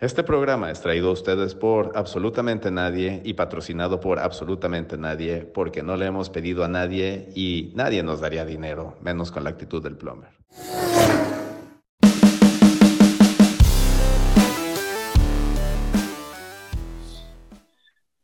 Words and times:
Este 0.00 0.22
programa 0.22 0.70
es 0.70 0.80
traído 0.80 1.08
a 1.08 1.12
ustedes 1.12 1.56
por 1.56 1.90
absolutamente 1.96 2.70
nadie 2.70 3.20
y 3.24 3.34
patrocinado 3.34 3.98
por 3.98 4.20
absolutamente 4.20 4.96
nadie 4.96 5.38
porque 5.40 5.82
no 5.82 5.96
le 5.96 6.06
hemos 6.06 6.30
pedido 6.30 6.62
a 6.62 6.68
nadie 6.68 7.30
y 7.34 7.72
nadie 7.74 8.04
nos 8.04 8.20
daría 8.20 8.44
dinero, 8.44 8.96
menos 9.02 9.32
con 9.32 9.42
la 9.42 9.50
actitud 9.50 9.82
del 9.82 9.96
plumber. 9.96 10.30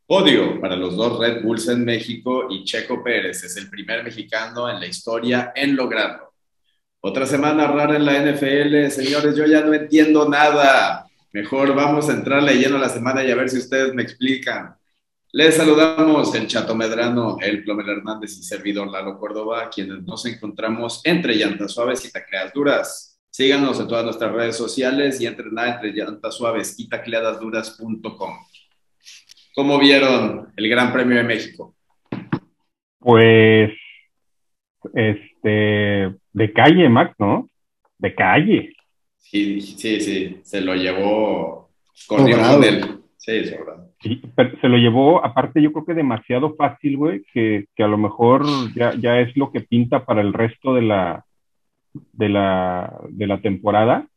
Podio 0.07 0.61
para 0.61 0.77
los 0.77 0.95
dos 0.95 1.19
Red 1.19 1.43
Bulls 1.43 1.67
en 1.67 1.83
México 1.83 2.47
y 2.49 2.63
Checo 2.63 3.03
Pérez 3.03 3.43
es 3.43 3.57
el 3.57 3.69
primer 3.69 4.01
mexicano 4.01 4.69
en 4.69 4.79
la 4.79 4.85
historia 4.85 5.51
en 5.53 5.75
lograrlo. 5.75 6.31
Otra 7.01 7.25
semana 7.25 7.67
rara 7.67 7.97
en 7.97 8.05
la 8.05 8.13
NFL, 8.13 8.91
señores, 8.91 9.35
yo 9.35 9.45
ya 9.45 9.59
no 9.59 9.73
entiendo 9.73 10.29
nada. 10.29 11.04
Mejor 11.35 11.75
vamos 11.75 12.09
a 12.09 12.13
entrarle 12.13 12.53
lleno 12.53 12.77
a 12.77 12.79
la 12.79 12.87
semana 12.87 13.21
y 13.21 13.29
a 13.29 13.35
ver 13.35 13.49
si 13.49 13.57
ustedes 13.57 13.93
me 13.93 14.03
explican. 14.03 14.73
Les 15.33 15.57
saludamos 15.57 16.33
el 16.33 16.47
Chato 16.47 16.73
Medrano, 16.77 17.35
el 17.41 17.61
Plomer 17.61 17.89
Hernández 17.89 18.37
y 18.37 18.43
servidor 18.43 18.89
Lalo 18.89 19.19
Córdoba, 19.19 19.69
quienes 19.69 20.01
nos 20.03 20.25
encontramos 20.27 21.01
entre 21.03 21.35
llantas 21.35 21.73
suaves 21.73 22.05
y 22.05 22.11
tacleadas 22.13 22.53
duras. 22.53 23.19
Síganos 23.29 23.77
en 23.81 23.87
todas 23.89 24.05
nuestras 24.05 24.31
redes 24.31 24.55
sociales 24.55 25.19
y 25.19 25.25
entren 25.25 25.59
a 25.59 25.73
entre 25.73 25.91
llantas 25.91 26.35
suaves 26.35 26.79
y 26.79 26.87
tacleadasduras.com. 26.87 28.33
¿Cómo 29.55 29.77
vieron 29.77 30.53
el 30.55 30.69
Gran 30.69 30.93
Premio 30.93 31.17
de 31.17 31.23
México? 31.23 31.75
Pues, 32.99 33.71
este, 34.93 36.15
de 36.31 36.53
calle, 36.53 36.87
Max, 36.87 37.13
¿no? 37.19 37.49
De 37.97 38.15
calle. 38.15 38.74
Sí, 39.25 39.59
sí, 39.59 39.99
sí, 39.99 40.39
se 40.43 40.61
lo 40.61 40.75
llevó 40.75 41.71
con 42.07 42.27
él. 42.27 43.01
Sí, 43.17 43.43
sobrado. 43.45 43.91
Sí, 44.01 44.21
pero 44.35 44.59
se 44.61 44.69
lo 44.69 44.77
llevó, 44.77 45.25
aparte 45.25 45.61
yo 45.61 45.73
creo 45.73 45.83
que 45.83 45.95
demasiado 45.95 46.55
fácil, 46.55 46.95
güey, 46.95 47.23
que, 47.33 47.65
que, 47.75 47.83
a 47.83 47.87
lo 47.87 47.97
mejor 47.97 48.45
ya, 48.75 48.93
ya 48.93 49.19
es 49.19 49.35
lo 49.35 49.51
que 49.51 49.61
pinta 49.61 50.05
para 50.05 50.21
el 50.21 50.31
resto 50.31 50.75
de 50.75 50.83
la, 50.83 51.25
de 51.91 52.29
la, 52.29 53.01
de 53.09 53.27
la 53.27 53.41
temporada. 53.41 54.07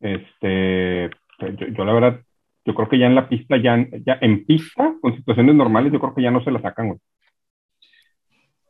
Este, 0.00 1.10
yo, 1.40 1.66
yo, 1.76 1.84
la 1.84 1.92
verdad, 1.92 2.20
yo 2.64 2.74
creo 2.74 2.88
que 2.88 2.98
ya 2.98 3.06
en 3.06 3.16
la 3.16 3.28
pista, 3.28 3.56
ya, 3.56 3.84
ya 4.06 4.18
en 4.20 4.44
pista, 4.44 4.94
con 5.00 5.16
situaciones 5.16 5.56
normales, 5.56 5.92
yo 5.92 5.98
creo 5.98 6.14
que 6.14 6.22
ya 6.22 6.30
no 6.30 6.44
se 6.44 6.52
la 6.52 6.62
sacan, 6.62 6.86
güey. 6.88 7.00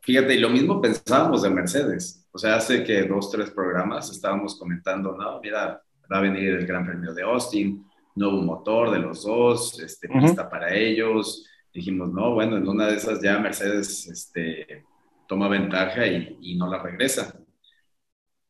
Fíjate, 0.01 0.35
y 0.35 0.39
lo 0.39 0.49
mismo 0.49 0.81
pensábamos 0.81 1.43
de 1.43 1.49
Mercedes. 1.51 2.24
O 2.35 2.37
sea, 2.37 2.57
hace 2.57 2.83
que 2.83 3.03
dos, 3.03 3.31
tres 3.31 3.49
programas 3.49 4.11
estábamos 4.11 4.59
comentando, 4.59 5.15
no, 5.15 5.39
mira, 5.39 5.81
va 6.11 6.17
a 6.17 6.19
venir 6.19 6.49
el 6.49 6.67
Gran 6.67 6.85
Premio 6.85 7.13
de 7.13 7.23
Austin, 7.23 7.85
nuevo 8.13 8.41
motor 8.41 8.91
de 8.91 8.99
los 8.99 9.23
dos, 9.23 9.79
este, 9.79 10.09
pista 10.09 10.49
para 10.49 10.75
ellos. 10.75 11.45
Dijimos, 11.73 12.11
no, 12.11 12.33
bueno, 12.33 12.57
en 12.57 12.67
una 12.67 12.87
de 12.87 12.97
esas 12.97 13.21
ya 13.21 13.39
Mercedes 13.39 14.07
este, 14.07 14.83
toma 15.29 15.47
ventaja 15.47 16.05
y, 16.07 16.37
y 16.41 16.57
no 16.57 16.69
la 16.69 16.83
regresa. 16.83 17.39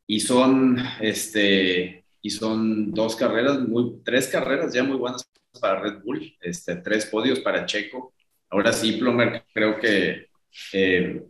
Y 0.04 0.18
son, 0.18 0.78
este, 1.00 2.06
y 2.20 2.30
son 2.30 2.90
dos 2.90 3.14
carreras, 3.14 3.60
muy, 3.60 4.00
tres 4.04 4.26
carreras 4.26 4.74
ya 4.74 4.82
muy 4.82 4.96
buenas 4.96 5.30
para 5.60 5.78
Red 5.78 6.02
Bull, 6.02 6.36
este, 6.40 6.74
tres 6.74 7.06
podios 7.06 7.38
para 7.38 7.64
Checo. 7.64 8.14
Ahora 8.50 8.72
sí, 8.72 8.94
Plomer, 8.94 9.44
creo 9.54 9.78
que 9.78 10.26
eh, 10.72 11.22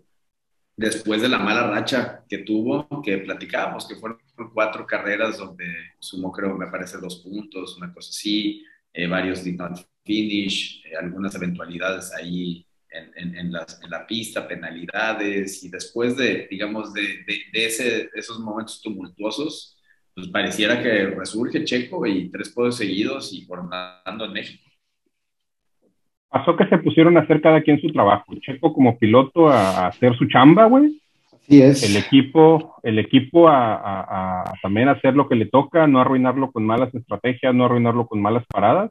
después 0.76 1.22
de 1.22 1.28
la 1.28 1.38
mala 1.38 1.68
racha 1.68 2.24
que 2.28 2.38
tuvo, 2.38 2.86
que 3.02 3.18
platicábamos, 3.18 3.88
que 3.88 3.96
fueron 3.96 4.18
cuatro 4.52 4.86
carreras 4.86 5.38
donde 5.38 5.64
sumó, 5.98 6.30
creo, 6.30 6.56
me 6.56 6.66
parece, 6.66 6.98
dos 6.98 7.16
puntos, 7.22 7.76
una 7.78 7.92
cosa 7.92 8.10
así, 8.10 8.62
eh, 8.92 9.06
varios 9.06 9.42
did 9.42 9.56
not 9.56 9.78
finish, 10.04 10.84
eh, 10.84 10.96
algunas 10.96 11.34
eventualidades 11.34 12.12
ahí 12.12 12.66
en, 12.90 13.36
en, 13.36 13.52
la 13.52 14.06
pista, 14.06 14.48
penalidades, 14.48 15.62
y 15.62 15.68
después 15.68 16.16
de, 16.16 16.46
digamos, 16.50 16.94
de, 16.94 17.24
de, 17.52 17.66
ese, 17.66 18.08
esos 18.14 18.38
momentos 18.38 18.80
tumultuosos, 18.80 19.76
pues 20.14 20.28
pareciera 20.28 20.82
que 20.82 21.08
resurge 21.08 21.62
Checo 21.64 22.06
y 22.06 22.30
tres 22.30 22.48
podios 22.48 22.76
seguidos 22.78 23.34
y 23.34 23.44
formando 23.44 24.24
en 24.24 24.32
México 24.32 24.65
pasó 26.28 26.56
que 26.56 26.66
se 26.66 26.78
pusieron 26.78 27.16
a 27.16 27.20
hacer 27.20 27.40
cada 27.40 27.62
quien 27.62 27.80
su 27.80 27.92
trabajo. 27.92 28.34
Checo 28.40 28.72
como 28.72 28.98
piloto 28.98 29.48
a, 29.48 29.88
hacer 29.88 30.16
su 30.16 30.26
chamba, 30.26 30.66
güey. 30.66 31.00
Así 31.32 31.62
es. 31.62 31.82
El 31.88 32.02
equipo, 32.02 32.76
el 32.82 32.98
equipo 32.98 33.48
a, 33.48 34.42
a, 34.42 34.52
también 34.62 34.88
hacer 34.88 35.14
lo 35.14 35.28
que 35.28 35.36
le 35.36 35.46
toca, 35.46 35.86
no 35.86 36.00
arruinarlo 36.00 36.50
con 36.50 36.66
malas 36.66 36.94
estrategias, 36.94 37.54
no 37.54 37.64
arruinarlo 37.66 38.06
con 38.06 38.20
malas 38.20 38.44
paradas. 38.46 38.90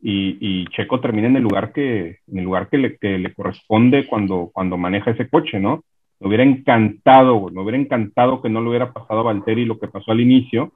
Y, 0.00 0.38
y 0.40 0.66
Checo 0.66 1.00
termina 1.00 1.26
en 1.26 1.36
el 1.36 1.42
lugar 1.42 1.72
que, 1.72 2.18
en 2.26 2.38
el 2.38 2.44
lugar 2.44 2.68
que 2.68 2.78
le, 2.78 2.96
que 2.98 3.18
le 3.18 3.34
corresponde 3.34 4.06
cuando, 4.06 4.50
cuando 4.52 4.76
maneja 4.76 5.10
ese 5.10 5.28
coche, 5.28 5.58
¿no? 5.58 5.82
Me 6.20 6.28
hubiera 6.28 6.44
encantado, 6.44 7.48
me 7.50 7.60
hubiera 7.60 7.78
encantado 7.78 8.40
que 8.40 8.48
no 8.48 8.60
le 8.60 8.68
hubiera 8.68 8.92
pasado 8.92 9.20
a 9.20 9.24
Valtteri 9.24 9.64
lo 9.64 9.78
que 9.78 9.88
pasó 9.88 10.12
al 10.12 10.20
inicio, 10.20 10.72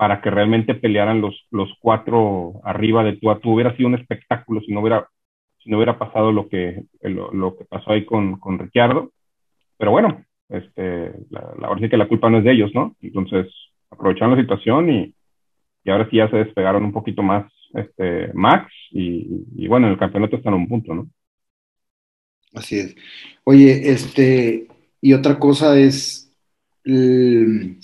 para 0.00 0.22
que 0.22 0.30
realmente 0.30 0.74
pelearan 0.74 1.20
los, 1.20 1.46
los 1.50 1.68
cuatro 1.78 2.62
arriba 2.64 3.04
de 3.04 3.18
tú 3.18 3.30
a. 3.30 3.38
Hubiera 3.44 3.76
sido 3.76 3.86
un 3.86 3.96
espectáculo 3.96 4.62
si 4.62 4.72
no 4.72 4.80
hubiera, 4.80 5.06
si 5.62 5.68
no 5.68 5.76
hubiera 5.76 5.98
pasado 5.98 6.32
lo 6.32 6.48
que, 6.48 6.84
lo, 7.02 7.30
lo 7.34 7.54
que 7.54 7.66
pasó 7.66 7.92
ahí 7.92 8.06
con, 8.06 8.40
con 8.40 8.58
Ricciardo. 8.58 9.12
Pero 9.76 9.90
bueno, 9.90 10.24
este, 10.48 11.12
la, 11.28 11.52
la 11.60 11.68
verdad 11.68 11.84
es 11.84 11.90
que 11.90 11.98
la 11.98 12.08
culpa 12.08 12.30
no 12.30 12.38
es 12.38 12.44
de 12.44 12.52
ellos, 12.52 12.70
¿no? 12.72 12.96
Entonces, 13.02 13.52
aprovecharon 13.90 14.36
la 14.36 14.40
situación 14.40 14.88
y, 14.88 15.14
y 15.84 15.90
ahora 15.90 16.08
sí 16.08 16.16
ya 16.16 16.30
se 16.30 16.38
despegaron 16.38 16.82
un 16.82 16.92
poquito 16.92 17.22
más 17.22 17.52
este, 17.74 18.32
Max 18.32 18.72
y, 18.92 19.28
y 19.54 19.68
bueno, 19.68 19.86
en 19.86 19.92
el 19.92 19.98
campeonato 19.98 20.36
están 20.36 20.54
a 20.54 20.56
un 20.56 20.66
punto, 20.66 20.94
¿no? 20.94 21.10
Así 22.54 22.78
es. 22.78 22.96
Oye, 23.44 23.90
este, 23.90 24.66
y 25.02 25.12
otra 25.12 25.38
cosa 25.38 25.78
es, 25.78 26.34
el, 26.84 27.76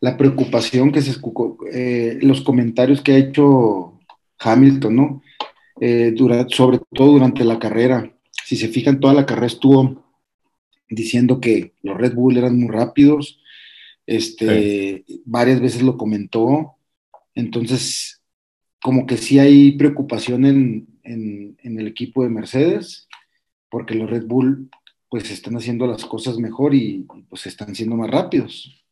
la 0.00 0.16
preocupación 0.16 0.92
que 0.92 1.02
se 1.02 1.14
eh, 1.72 2.18
los 2.22 2.40
comentarios 2.40 3.02
que 3.02 3.12
ha 3.12 3.18
hecho 3.18 4.00
Hamilton, 4.38 4.96
¿no? 4.96 5.22
Eh, 5.80 6.14
sobre 6.48 6.80
todo 6.92 7.12
durante 7.12 7.44
la 7.44 7.58
carrera. 7.58 8.12
Si 8.44 8.56
se 8.56 8.68
fijan, 8.68 9.00
toda 9.00 9.14
la 9.14 9.26
carrera 9.26 9.46
estuvo 9.46 10.04
diciendo 10.88 11.40
que 11.40 11.74
los 11.82 11.96
Red 11.96 12.14
Bull 12.14 12.36
eran 12.36 12.58
muy 12.58 12.68
rápidos. 12.68 13.40
Este, 14.06 15.04
varias 15.24 15.60
veces 15.60 15.82
lo 15.82 15.96
comentó. 15.96 16.76
Entonces, 17.34 18.22
como 18.82 19.06
que 19.06 19.16
sí 19.16 19.38
hay 19.38 19.72
preocupación 19.72 20.44
en, 20.46 20.88
en, 21.04 21.56
en 21.62 21.78
el 21.78 21.86
equipo 21.86 22.22
de 22.22 22.30
Mercedes, 22.30 23.06
porque 23.70 23.94
los 23.94 24.10
Red 24.10 24.26
Bull 24.26 24.68
pues 25.08 25.30
están 25.30 25.56
haciendo 25.56 25.86
las 25.86 26.04
cosas 26.04 26.38
mejor 26.38 26.74
y 26.74 27.06
pues 27.28 27.46
están 27.46 27.74
siendo 27.74 27.96
más 27.96 28.10
rápidos. 28.10 28.84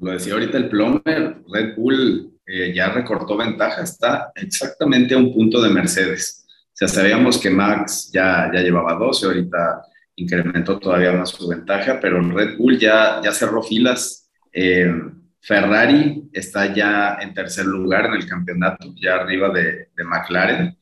Lo 0.00 0.12
decía 0.12 0.34
ahorita 0.34 0.56
el 0.56 0.68
Plomer, 0.68 1.42
Red 1.52 1.76
Bull 1.76 2.32
eh, 2.46 2.72
ya 2.74 2.90
recortó 2.90 3.36
ventaja, 3.36 3.82
está 3.82 4.32
exactamente 4.34 5.14
a 5.14 5.18
un 5.18 5.32
punto 5.32 5.60
de 5.62 5.70
Mercedes. 5.70 6.44
O 6.48 6.72
sea, 6.72 6.88
sabíamos 6.88 7.38
que 7.38 7.50
Max 7.50 8.10
ya, 8.12 8.50
ya 8.52 8.60
llevaba 8.60 8.94
12, 8.94 9.26
ahorita 9.26 9.82
incrementó 10.16 10.78
todavía 10.78 11.12
más 11.12 11.30
su 11.30 11.48
ventaja, 11.48 11.98
pero 12.00 12.20
Red 12.20 12.56
Bull 12.58 12.78
ya, 12.78 13.20
ya 13.22 13.32
cerró 13.32 13.62
filas. 13.62 14.30
Eh, 14.52 14.92
Ferrari 15.40 16.28
está 16.32 16.72
ya 16.72 17.18
en 17.20 17.34
tercer 17.34 17.66
lugar 17.66 18.06
en 18.06 18.14
el 18.14 18.26
campeonato, 18.26 18.92
ya 19.00 19.16
arriba 19.16 19.50
de, 19.50 19.88
de 19.96 20.04
McLaren. 20.04 20.76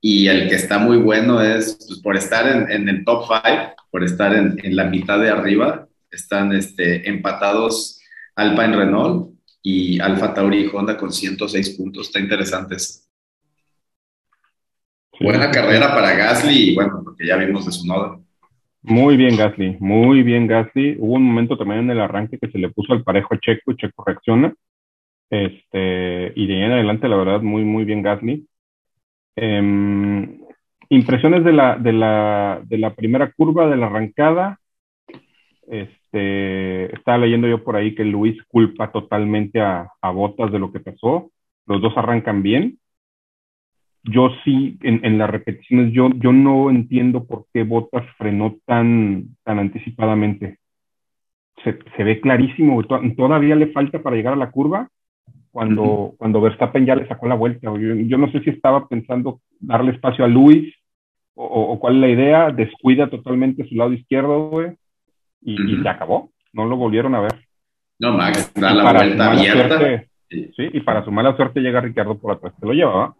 Y 0.00 0.28
el 0.28 0.48
que 0.48 0.54
está 0.54 0.78
muy 0.78 0.98
bueno 0.98 1.42
es, 1.42 1.78
pues, 1.86 2.00
por 2.00 2.16
estar 2.16 2.46
en, 2.46 2.70
en 2.70 2.88
el 2.88 3.04
top 3.04 3.24
5, 3.26 3.74
por 3.90 4.04
estar 4.04 4.34
en, 4.34 4.58
en, 4.62 4.76
la 4.76 4.84
mitad 4.84 5.18
de 5.18 5.30
arriba, 5.30 5.88
están 6.10 6.52
este, 6.52 7.08
empatados 7.08 7.97
Alpine 8.38 8.76
Renault 8.76 9.34
y 9.62 10.00
Alfa 10.00 10.32
Tauri 10.32 10.60
y 10.64 10.70
Honda 10.72 10.96
con 10.96 11.12
106 11.12 11.76
puntos. 11.76 12.06
Está 12.06 12.20
interesante 12.20 12.76
eso. 12.76 13.00
Buena 15.20 15.50
carrera 15.50 15.92
para 15.92 16.14
Gasly 16.14 16.70
y 16.70 16.74
bueno, 16.76 17.00
porque 17.04 17.26
ya 17.26 17.36
vimos 17.36 17.66
de 17.66 17.72
su 17.72 17.84
nodo. 17.86 18.22
Muy 18.82 19.16
bien 19.16 19.36
Gasly, 19.36 19.76
muy 19.80 20.22
bien 20.22 20.46
Gasly. 20.46 20.96
Hubo 21.00 21.14
un 21.14 21.24
momento 21.24 21.58
también 21.58 21.80
en 21.80 21.90
el 21.90 22.00
arranque 22.00 22.38
que 22.38 22.48
se 22.48 22.58
le 22.58 22.70
puso 22.70 22.92
al 22.92 23.02
parejo 23.02 23.34
a 23.34 23.40
Checo 23.40 23.72
y 23.72 23.76
Checo 23.76 24.04
reacciona. 24.06 24.54
Este, 25.28 26.32
y 26.36 26.46
de 26.46 26.54
ahí 26.54 26.62
en 26.62 26.72
adelante, 26.72 27.08
la 27.08 27.16
verdad, 27.16 27.40
muy, 27.40 27.64
muy 27.64 27.84
bien 27.84 28.02
Gasly. 28.02 28.46
Eh, 29.34 30.38
impresiones 30.90 31.42
de 31.42 31.52
la, 31.52 31.76
de, 31.76 31.92
la, 31.92 32.60
de 32.64 32.78
la 32.78 32.94
primera 32.94 33.32
curva, 33.32 33.66
de 33.66 33.76
la 33.76 33.86
arrancada. 33.86 34.60
Este, 35.70 36.94
estaba 36.94 37.18
leyendo 37.18 37.46
yo 37.46 37.62
por 37.62 37.76
ahí 37.76 37.94
que 37.94 38.04
Luis 38.04 38.42
culpa 38.48 38.90
totalmente 38.90 39.60
a, 39.60 39.88
a 40.00 40.10
Botas 40.10 40.50
de 40.50 40.58
lo 40.58 40.72
que 40.72 40.80
pasó. 40.80 41.30
Los 41.66 41.82
dos 41.82 41.92
arrancan 41.96 42.42
bien. 42.42 42.78
Yo 44.04 44.30
sí, 44.44 44.78
en, 44.82 45.04
en, 45.04 45.18
las 45.18 45.28
repeticiones, 45.28 45.92
yo, 45.92 46.08
yo 46.16 46.32
no 46.32 46.70
entiendo 46.70 47.26
por 47.26 47.46
qué 47.52 47.64
Botas 47.64 48.06
frenó 48.16 48.56
tan, 48.64 49.36
tan 49.44 49.58
anticipadamente. 49.58 50.58
Se, 51.62 51.78
se 51.96 52.04
ve 52.04 52.20
clarísimo, 52.20 52.82
todavía 52.84 53.56
le 53.56 53.72
falta 53.72 54.00
para 54.00 54.16
llegar 54.16 54.32
a 54.32 54.36
la 54.36 54.50
curva 54.50 54.88
cuando, 55.50 56.14
cuando 56.16 56.40
Verstappen 56.40 56.86
ya 56.86 56.94
le 56.94 57.08
sacó 57.08 57.26
la 57.26 57.34
vuelta. 57.34 57.60
Yo, 57.62 57.76
yo, 57.76 58.16
no 58.16 58.30
sé 58.30 58.40
si 58.40 58.50
estaba 58.50 58.86
pensando 58.86 59.40
darle 59.58 59.92
espacio 59.92 60.24
a 60.24 60.28
Luis 60.28 60.72
o, 61.34 61.44
o, 61.44 61.80
cuál 61.80 61.96
es 61.96 62.00
la 62.00 62.08
idea. 62.08 62.50
Descuida 62.50 63.10
totalmente 63.10 63.68
su 63.68 63.74
lado 63.74 63.92
izquierdo, 63.92 64.50
güey. 64.50 64.76
Y, 65.42 65.54
uh 65.54 65.64
-huh. 65.64 65.80
y, 65.80 65.82
se 65.82 65.88
acabó. 65.88 66.30
No 66.52 66.66
lo 66.66 66.76
volvieron 66.76 67.14
a 67.14 67.20
ver. 67.20 67.34
No, 67.98 68.12
Max, 68.12 68.52
da 68.54 68.74
la 68.74 68.92
vuelta 68.92 69.30
abierta. 69.30 69.78
Suerte, 69.78 70.08
sí. 70.28 70.50
sí. 70.56 70.70
y 70.72 70.80
para 70.80 71.04
su 71.04 71.10
mala 71.10 71.36
suerte 71.36 71.60
llega 71.60 71.80
Ricardo 71.80 72.18
por 72.18 72.32
atrás. 72.32 72.54
Se 72.58 72.66
lo 72.66 72.72
llevaba. 72.72 73.14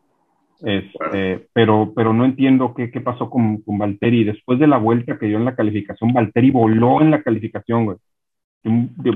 Este, 0.61 0.89
bueno. 0.99 1.41
pero, 1.53 1.93
pero 1.95 2.13
no 2.13 2.25
entiendo 2.25 2.75
qué, 2.75 2.91
qué 2.91 3.01
pasó 3.01 3.31
con, 3.31 3.63
con 3.63 3.79
Valtteri. 3.79 4.25
Después 4.25 4.59
de 4.59 4.67
la 4.67 4.79
vuelta 4.79 5.19
que 5.19 5.27
dio 5.27 5.39
en 5.39 5.45
la 5.45 5.55
calificación, 5.55 6.13
Valtteri 6.13 6.51
voló 6.51 7.01
en 7.01 7.11
la 7.11 7.23
calificación, 7.23 7.85
güey. 7.85 7.99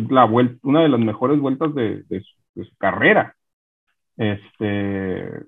La 0.09 0.25
vuelta, 0.25 0.57
una 0.63 0.83
de 0.83 0.89
las 0.89 1.01
mejores 1.01 1.39
vueltas 1.41 1.75
de, 1.75 2.05
de, 2.09 2.21
su, 2.21 2.35
de 2.55 2.65
su, 2.65 2.77
carrera. 2.77 3.35
Este, 4.17 5.45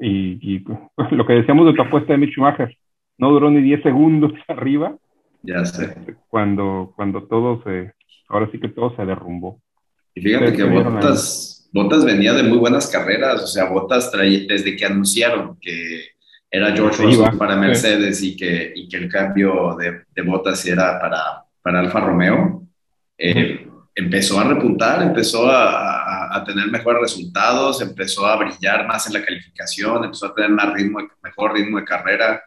y, 0.00 0.56
y, 0.56 0.64
lo 1.10 1.26
que 1.26 1.34
decíamos 1.34 1.66
de 1.66 1.74
tu 1.74 1.82
apuesta 1.82 2.12
de 2.12 2.18
Mick 2.18 2.32
Schumacher, 2.32 2.76
no 3.18 3.30
duró 3.30 3.50
ni 3.50 3.60
10 3.60 3.82
segundos 3.82 4.32
arriba. 4.48 4.96
Ya 5.42 5.64
sé. 5.64 6.16
Cuando, 6.28 6.92
cuando 6.96 7.24
todo 7.26 7.62
se, 7.64 7.92
ahora 8.28 8.48
sí 8.52 8.58
que 8.60 8.68
todo 8.68 8.94
se 8.96 9.04
derrumbó. 9.04 9.60
Y 10.14 10.20
fíjate 10.20 10.52
que 10.52 10.64
Botas, 10.64 11.68
Botas 11.72 12.04
venía 12.04 12.32
de 12.32 12.42
muy 12.42 12.58
buenas 12.58 12.88
carreras, 12.88 13.42
o 13.42 13.46
sea, 13.46 13.66
Botas 13.66 14.10
traía, 14.10 14.46
desde 14.48 14.76
que 14.76 14.84
anunciaron 14.84 15.56
que 15.60 16.08
era 16.50 16.74
George 16.74 17.02
Russell 17.02 17.38
para 17.38 17.56
Mercedes 17.56 18.18
sí. 18.18 18.32
y, 18.32 18.36
que, 18.36 18.72
y 18.74 18.88
que 18.88 18.96
el 18.96 19.08
cambio 19.08 19.76
de, 19.78 20.02
de 20.14 20.22
Botas 20.22 20.66
era 20.66 21.00
para, 21.00 21.44
para 21.62 21.80
Alfa 21.80 22.00
Romeo, 22.00 22.66
eh, 23.16 23.66
empezó 23.94 24.40
a 24.40 24.44
repuntar, 24.44 25.02
empezó 25.02 25.48
a, 25.48 26.00
a, 26.00 26.36
a, 26.36 26.44
tener 26.44 26.66
mejores 26.68 27.02
resultados, 27.02 27.80
empezó 27.80 28.26
a 28.26 28.36
brillar 28.36 28.86
más 28.86 29.06
en 29.06 29.14
la 29.14 29.24
calificación, 29.24 30.04
empezó 30.04 30.26
a 30.26 30.34
tener 30.34 30.50
más 30.50 30.72
ritmo, 30.72 31.00
mejor 31.22 31.52
ritmo 31.52 31.78
de 31.78 31.84
carrera 31.84 32.42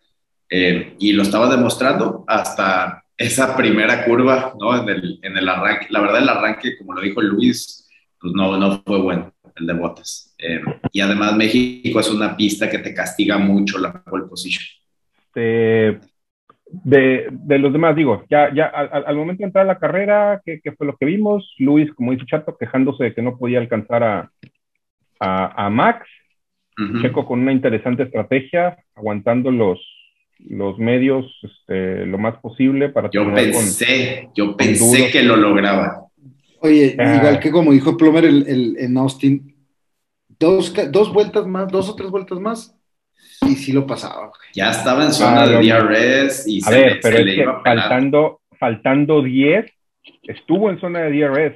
eh, 0.55 0.94
y 1.00 1.13
lo 1.13 1.23
estaba 1.23 1.50
demostrando 1.50 2.23
hasta 2.27 3.03
esa 3.17 3.57
primera 3.57 4.05
curva, 4.05 4.53
¿no? 4.59 4.79
En 4.79 4.88
el, 4.88 5.19
en 5.23 5.35
el 5.35 5.50
arranque. 5.50 5.88
La 5.89 6.00
verdad, 6.00 6.21
el 6.21 6.29
arranque, 6.29 6.77
como 6.77 6.94
lo 6.94 7.01
dijo 7.01 7.23
Luis, 7.23 7.89
pues 8.21 8.33
no, 8.35 8.55
no 8.55 8.83
fue 8.85 9.01
bueno, 9.01 9.33
el 9.55 9.65
de 9.65 9.73
botas. 9.73 10.35
Eh, 10.38 10.61
y 10.91 11.01
además, 11.01 11.35
México 11.35 12.00
es 12.00 12.11
una 12.11 12.38
pista 12.38 12.69
que 12.69 12.77
te 12.77 12.94
castiga 12.94 13.39
mucho 13.39 13.79
la 13.79 14.03
pole 14.03 14.25
position. 14.25 14.63
Eh, 15.33 16.00
de, 16.67 17.27
de, 17.31 17.57
los 17.57 17.73
demás, 17.73 17.95
digo, 17.95 18.23
ya, 18.29 18.53
ya 18.53 18.65
al, 18.67 19.05
al, 19.07 19.15
momento 19.15 19.39
de 19.39 19.45
entrar 19.45 19.63
a 19.63 19.73
la 19.73 19.79
carrera, 19.79 20.39
¿qué, 20.45 20.61
¿qué, 20.63 20.71
fue 20.73 20.85
lo 20.85 20.95
que 20.97 21.07
vimos? 21.07 21.55
Luis, 21.57 21.91
como 21.95 22.11
dice 22.11 22.27
Chato, 22.27 22.55
quejándose 22.55 23.05
de 23.05 23.15
que 23.15 23.23
no 23.23 23.39
podía 23.39 23.57
alcanzar 23.57 24.03
a, 24.03 24.31
a, 25.19 25.65
a 25.65 25.69
Max. 25.71 26.07
Uh 26.77 26.83
-huh. 26.83 27.01
Checo 27.01 27.25
con 27.25 27.39
una 27.39 27.51
interesante 27.51 28.03
estrategia, 28.03 28.77
aguantando 28.95 29.50
los, 29.51 29.79
los 30.50 30.78
medios 30.78 31.25
este, 31.42 32.06
lo 32.06 32.18
más 32.18 32.36
posible 32.40 32.90
para 32.90 33.10
yo 33.12 33.34
pensé 33.34 34.24
con, 34.25 34.34
yo 34.36 34.57
pensé 34.57 35.10
que 35.12 35.24
lo 35.24 35.36
lograba 35.36 36.07
oye 36.60 36.95
ah. 37.00 37.16
igual 37.16 37.40
que 37.40 37.51
como 37.51 37.72
dijo 37.72 37.98
Plomer 37.98 38.25
el, 38.25 38.48
el, 38.48 38.75
en 38.78 38.98
Austin 38.98 39.56
dos, 40.40 40.74
dos 40.92 41.13
vueltas 41.13 41.45
más 41.48 41.72
dos 41.72 41.90
o 41.90 41.95
tres 41.95 42.10
vueltas 42.10 42.40
más 42.40 42.75
y 43.42 43.56
sí 43.56 43.72
lo 43.72 43.88
pasaba 43.88 44.31
ya 44.54 44.72
estaba 44.72 45.06
en 45.06 45.13
zona 45.13 45.44
ah, 45.44 45.48
de 45.48 45.57
DRS 45.57 46.48
y 46.48 46.60
a 46.60 46.68
se, 46.68 46.74
ver, 46.74 47.00
pero 47.01 47.18
se 47.18 47.22
es 47.22 47.28
le 47.28 47.36
iba 47.36 47.62
faltando 47.63 48.42
faltando 48.60 49.22
10 49.22 49.66
estuvo 50.24 50.69
en 50.69 50.80
zona 50.80 51.00
de 51.00 51.12
DRS 51.12 51.56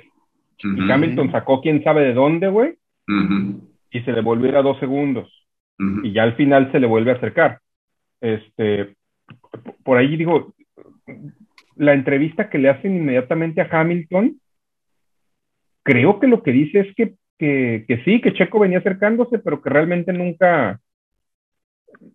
uh 0.63 0.67
-huh. 0.67 0.87
y 0.87 0.91
Hamilton 0.91 1.31
sacó 1.31 1.61
quién 1.61 1.83
sabe 1.83 2.03
de 2.05 2.13
dónde 2.13 2.47
güey 2.47 2.69
uh 3.07 3.11
-huh. 3.11 3.61
y 3.91 4.01
se 4.01 4.11
le 4.11 4.21
volvió 4.21 4.57
a 4.57 4.61
dos 4.61 4.79
segundos 4.79 5.27
uh 5.79 5.83
-huh. 5.83 6.07
y 6.07 6.13
ya 6.13 6.23
al 6.23 6.35
final 6.35 6.71
se 6.71 6.79
le 6.79 6.87
vuelve 6.87 7.11
a 7.11 7.15
acercar 7.15 7.59
este, 8.21 8.95
por 9.83 9.97
ahí 9.97 10.17
digo, 10.17 10.53
la 11.75 11.93
entrevista 11.93 12.49
que 12.49 12.57
le 12.57 12.69
hacen 12.69 12.95
inmediatamente 12.95 13.61
a 13.61 13.69
Hamilton, 13.69 14.39
creo 15.83 16.19
que 16.19 16.27
lo 16.27 16.43
que 16.43 16.51
dice 16.51 16.79
es 16.81 16.95
que, 16.95 17.13
que, 17.37 17.85
que 17.87 18.03
sí, 18.03 18.19
que 18.21 18.33
Checo 18.33 18.59
venía 18.59 18.79
acercándose, 18.79 19.39
pero 19.39 19.61
que 19.61 19.69
realmente 19.69 20.11
nunca, 20.11 20.79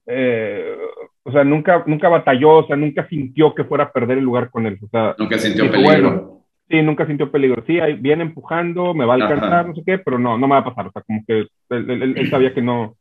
eh, 0.06 0.76
o 1.22 1.32
sea, 1.32 1.44
nunca, 1.44 1.84
nunca 1.86 2.08
batalló, 2.08 2.58
o 2.58 2.66
sea, 2.66 2.76
nunca 2.76 3.08
sintió 3.08 3.54
que 3.54 3.64
fuera 3.64 3.84
a 3.84 3.92
perder 3.92 4.18
el 4.18 4.24
lugar 4.24 4.50
con 4.50 4.66
él. 4.66 4.78
O 4.82 4.88
sea, 4.88 5.14
nunca 5.18 5.38
sintió 5.38 5.64
dijo, 5.64 5.74
peligro. 5.74 6.10
Bueno, 6.10 6.44
sí, 6.68 6.82
nunca 6.82 7.06
sintió 7.06 7.30
peligro. 7.30 7.64
Sí, 7.66 7.78
ahí 7.78 7.94
viene 7.94 8.24
empujando, 8.24 8.94
me 8.94 9.04
va 9.04 9.14
a 9.14 9.16
alcanzar, 9.16 9.52
Ajá. 9.52 9.68
no 9.68 9.74
sé 9.74 9.82
qué, 9.86 9.98
pero 9.98 10.18
no, 10.18 10.36
no 10.36 10.48
me 10.48 10.54
va 10.54 10.60
a 10.60 10.64
pasar. 10.64 10.88
O 10.88 10.92
sea, 10.92 11.02
como 11.02 11.24
que 11.26 11.38
él, 11.38 11.50
él, 11.70 12.14
él 12.18 12.30
sabía 12.30 12.52
que 12.52 12.62
no, 12.62 12.96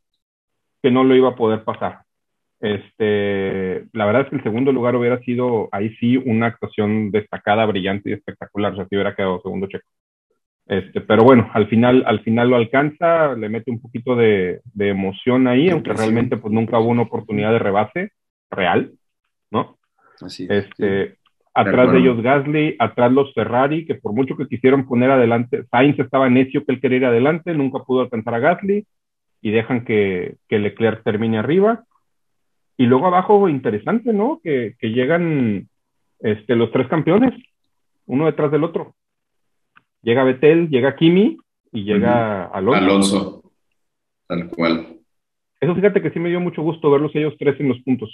que 0.81 0.91
no 0.91 1.03
lo 1.03 1.15
iba 1.15 1.29
a 1.29 1.35
poder 1.35 1.63
pasar. 1.63 2.01
Este, 2.61 3.87
la 3.91 4.05
verdad 4.05 4.21
es 4.21 4.29
que 4.29 4.35
el 4.35 4.43
segundo 4.43 4.71
lugar 4.71 4.95
hubiera 4.95 5.19
sido 5.21 5.67
ahí 5.71 5.95
sí 5.95 6.15
una 6.17 6.45
actuación 6.47 7.09
destacada, 7.09 7.65
brillante 7.65 8.11
y 8.11 8.13
espectacular, 8.13 8.73
o 8.73 8.75
sea, 8.75 8.87
si 8.87 8.95
hubiera 8.95 9.15
quedado 9.15 9.41
segundo 9.41 9.67
checo. 9.67 9.87
Este, 10.67 11.01
pero 11.01 11.23
bueno, 11.23 11.49
al 11.53 11.67
final, 11.67 12.03
al 12.05 12.21
final 12.21 12.49
lo 12.49 12.55
alcanza, 12.55 13.33
le 13.33 13.49
mete 13.49 13.71
un 13.71 13.81
poquito 13.81 14.15
de, 14.15 14.61
de 14.75 14.89
emoción 14.89 15.47
ahí, 15.47 15.69
aunque 15.69 15.91
realmente 15.91 16.37
pues 16.37 16.53
nunca 16.53 16.77
hubo 16.77 16.89
una 16.89 17.01
oportunidad 17.01 17.51
de 17.51 17.59
rebase 17.59 18.11
real, 18.51 18.91
¿no? 19.49 19.77
Así 20.21 20.43
es, 20.43 20.65
este, 20.65 21.07
sí. 21.07 21.15
Atrás 21.53 21.91
de 21.91 21.97
ellos 21.97 22.21
Gasly, 22.21 22.75
atrás 22.79 23.11
los 23.11 23.33
Ferrari, 23.33 23.85
que 23.85 23.95
por 23.95 24.13
mucho 24.13 24.37
que 24.37 24.47
quisieron 24.47 24.87
poner 24.87 25.11
adelante, 25.11 25.65
Sainz 25.69 25.99
estaba 25.99 26.29
necio 26.29 26.63
que 26.63 26.73
él 26.73 26.79
quería 26.79 26.97
ir 26.99 27.05
adelante, 27.05 27.53
nunca 27.53 27.79
pudo 27.79 28.01
alcanzar 28.01 28.35
a 28.35 28.39
Gasly 28.39 28.85
y 29.41 29.51
dejan 29.51 29.83
que, 29.83 30.35
que 30.47 30.59
Leclerc 30.59 31.03
termine 31.03 31.39
arriba 31.39 31.83
y 32.77 32.85
luego 32.85 33.07
abajo, 33.07 33.47
interesante, 33.49 34.13
¿no? 34.13 34.39
Que, 34.43 34.75
que 34.79 34.89
llegan 34.89 35.67
este, 36.19 36.55
los 36.55 36.71
tres 36.71 36.87
campeones, 36.87 37.33
uno 38.05 38.25
detrás 38.25 38.51
del 38.51 38.63
otro. 38.63 38.95
Llega 40.01 40.23
Betel, 40.23 40.69
llega 40.69 40.95
Kimi 40.95 41.37
y 41.71 41.83
llega 41.83 42.47
uh 42.47 42.53
-huh. 42.53 42.57
Alonso. 42.57 42.83
Alonso, 42.83 43.51
tal 44.27 44.49
cual. 44.49 44.97
Eso 45.59 45.75
fíjate 45.75 46.01
que 46.01 46.09
sí 46.09 46.19
me 46.19 46.29
dio 46.29 46.39
mucho 46.39 46.63
gusto 46.63 46.89
verlos 46.89 47.11
ellos 47.13 47.35
tres 47.37 47.59
en 47.59 47.69
los 47.69 47.79
puntos. 47.81 48.09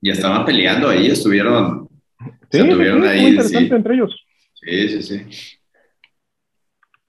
Y 0.00 0.10
estaban 0.10 0.44
peleando 0.44 0.88
ahí, 0.88 1.06
estuvieron. 1.06 1.88
Sí, 2.50 2.58
estuvieron 2.58 3.02
sí, 3.02 3.08
ahí. 3.08 3.20
Muy 3.20 3.30
interesante 3.30 3.68
sí. 3.68 3.74
entre 3.74 3.94
ellos. 3.94 4.26
Sí, 4.54 4.88
sí, 4.88 5.02
sí. 5.02 5.58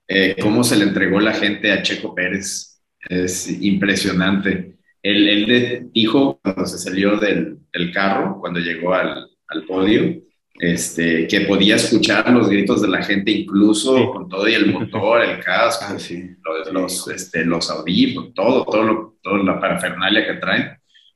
Eh, 0.08 0.36
¿Cómo 0.40 0.62
se 0.62 0.76
le 0.76 0.84
entregó 0.84 1.20
la 1.20 1.32
gente 1.32 1.72
a 1.72 1.82
Checo 1.82 2.14
Pérez? 2.14 2.82
Es 3.08 3.50
impresionante 3.62 4.75
él, 5.06 5.28
él 5.28 5.88
dijo 5.92 6.40
cuando 6.42 6.66
se 6.66 6.78
salió 6.78 7.16
del, 7.16 7.58
del 7.72 7.92
carro, 7.92 8.38
cuando 8.40 8.58
llegó 8.58 8.92
al, 8.94 9.28
al, 9.48 9.64
podio, 9.64 10.22
este, 10.58 11.28
que 11.28 11.42
podía 11.42 11.76
escuchar 11.76 12.30
los 12.32 12.48
gritos 12.48 12.82
de 12.82 12.88
la 12.88 13.02
gente 13.02 13.30
incluso 13.30 13.96
sí. 13.96 14.04
con 14.12 14.28
todo 14.28 14.48
y 14.48 14.54
el 14.54 14.72
motor, 14.72 15.22
el 15.22 15.38
casco, 15.38 15.84
ah, 15.88 15.98
sí. 15.98 16.30
los, 16.42 16.72
los, 16.72 17.08
este, 17.08 17.44
los 17.44 17.70
audífonos, 17.70 18.34
todo, 18.34 18.64
todo, 18.64 18.82
lo, 18.82 19.18
toda 19.22 19.42
la 19.44 19.60
parafernalia 19.60 20.26
que 20.26 20.34
traen, 20.34 20.70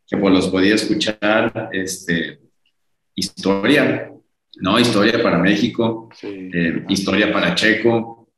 que 0.07 0.17
pues 0.17 0.35
los 0.35 0.49
podía 0.49 0.75
escuchar. 0.75 1.71
Este, 1.73 2.39
historia, 3.15 4.13
¿no? 4.57 4.79
Historia 4.79 5.23
para 5.23 5.39
México, 5.39 6.09
sí. 6.15 6.51
eh, 6.53 6.85
historia 6.89 7.33
para 7.33 7.55
Checo. 7.55 8.29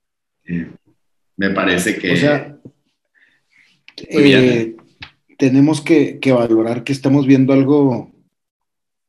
Eh, 0.45 0.71
me 1.37 1.51
parece 1.51 1.99
que... 1.99 2.13
O 2.13 2.17
sea, 2.17 2.57
eh, 4.09 4.77
tenemos 5.39 5.81
que, 5.81 6.19
que, 6.21 6.33
valorar 6.33 6.85
que 6.85 6.93
estamos 6.93 7.27
viendo 7.27 7.53
algo 7.53 8.13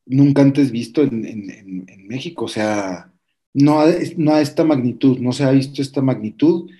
nunca 0.06 0.42
antes 0.42 0.70
visto 0.70 1.02
en, 1.02 1.24
en, 1.24 2.06
México, 2.06 2.44
o 2.44 2.48
sea, 2.48 3.10
no 3.54 3.80
a, 3.80 3.86
no 4.18 4.34
a, 4.34 4.40
esta 4.42 4.62
magnitud, 4.62 5.18
no 5.18 5.32
se 5.32 5.44
ha 5.44 5.50
visto 5.50 5.80
esta 5.80 6.02
magnitud 6.02 6.70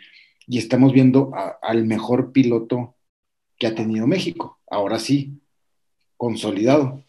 y 0.46 0.58
estamos 0.58 0.92
viendo 0.92 1.32
al 1.62 1.86
mejor 1.86 2.30
piloto 2.30 2.94
que 3.58 3.66
ha 3.66 3.74
tenido 3.74 4.06
México, 4.06 4.60
ahora 4.70 4.98
sí, 4.98 5.40
consolidado. 6.16 7.02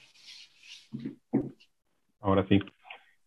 Ahora 2.22 2.46
sí. 2.48 2.60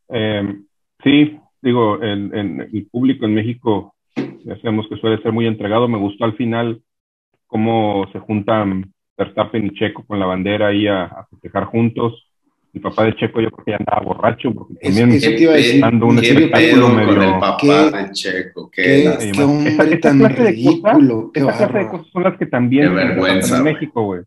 Eh, 0.08 0.62
sí, 1.04 1.38
digo, 1.60 2.00
el, 2.00 2.32
el, 2.34 2.68
el, 2.72 2.86
público 2.86 3.26
en 3.26 3.34
México, 3.34 3.94
ya 4.16 4.56
sabemos 4.56 4.86
que 4.88 4.96
suele 4.96 5.22
ser 5.22 5.32
muy 5.32 5.46
entregado, 5.46 5.86
me 5.86 5.98
gustó 5.98 6.24
al 6.24 6.36
final 6.36 6.82
cómo 7.46 8.08
se 8.12 8.18
juntan 8.20 8.94
Verstappen 9.18 9.66
y 9.66 9.70
Checo 9.72 10.04
con 10.06 10.20
la 10.20 10.26
bandera 10.26 10.68
ahí 10.68 10.86
a, 10.86 11.04
a, 11.04 11.26
festejar 11.26 11.64
juntos. 11.64 12.24
El 12.72 12.80
papá 12.82 13.04
de 13.04 13.16
Checo 13.16 13.40
yo 13.40 13.50
creo 13.50 13.64
que 13.64 13.70
ya 13.72 13.78
andaba 13.78 14.02
borracho, 14.02 14.54
porque 14.54 14.74
también 14.74 15.10
a 15.10 15.12
decir, 15.12 15.80
dando 15.80 16.06
un 16.06 16.18
espectáculo 16.18 16.88
medio... 16.90 17.14
Con 17.14 17.22
el 17.22 17.40
papá 17.40 17.56
¿Qué, 17.60 17.96
de 17.96 18.10
Checo, 18.12 18.70
qué, 18.70 19.16
qué, 19.18 19.32
qué 19.32 19.42
hombre 19.42 19.96
tan 19.96 20.24
ridículo, 20.28 21.32
clase 21.32 21.66
de 21.66 21.88
cosas 21.88 22.06
son 22.12 22.22
las 22.22 22.38
que 22.38 22.46
también 22.46 22.94
pasan 22.94 23.58
en 23.58 23.64
México, 23.64 24.02
güey. 24.04 24.22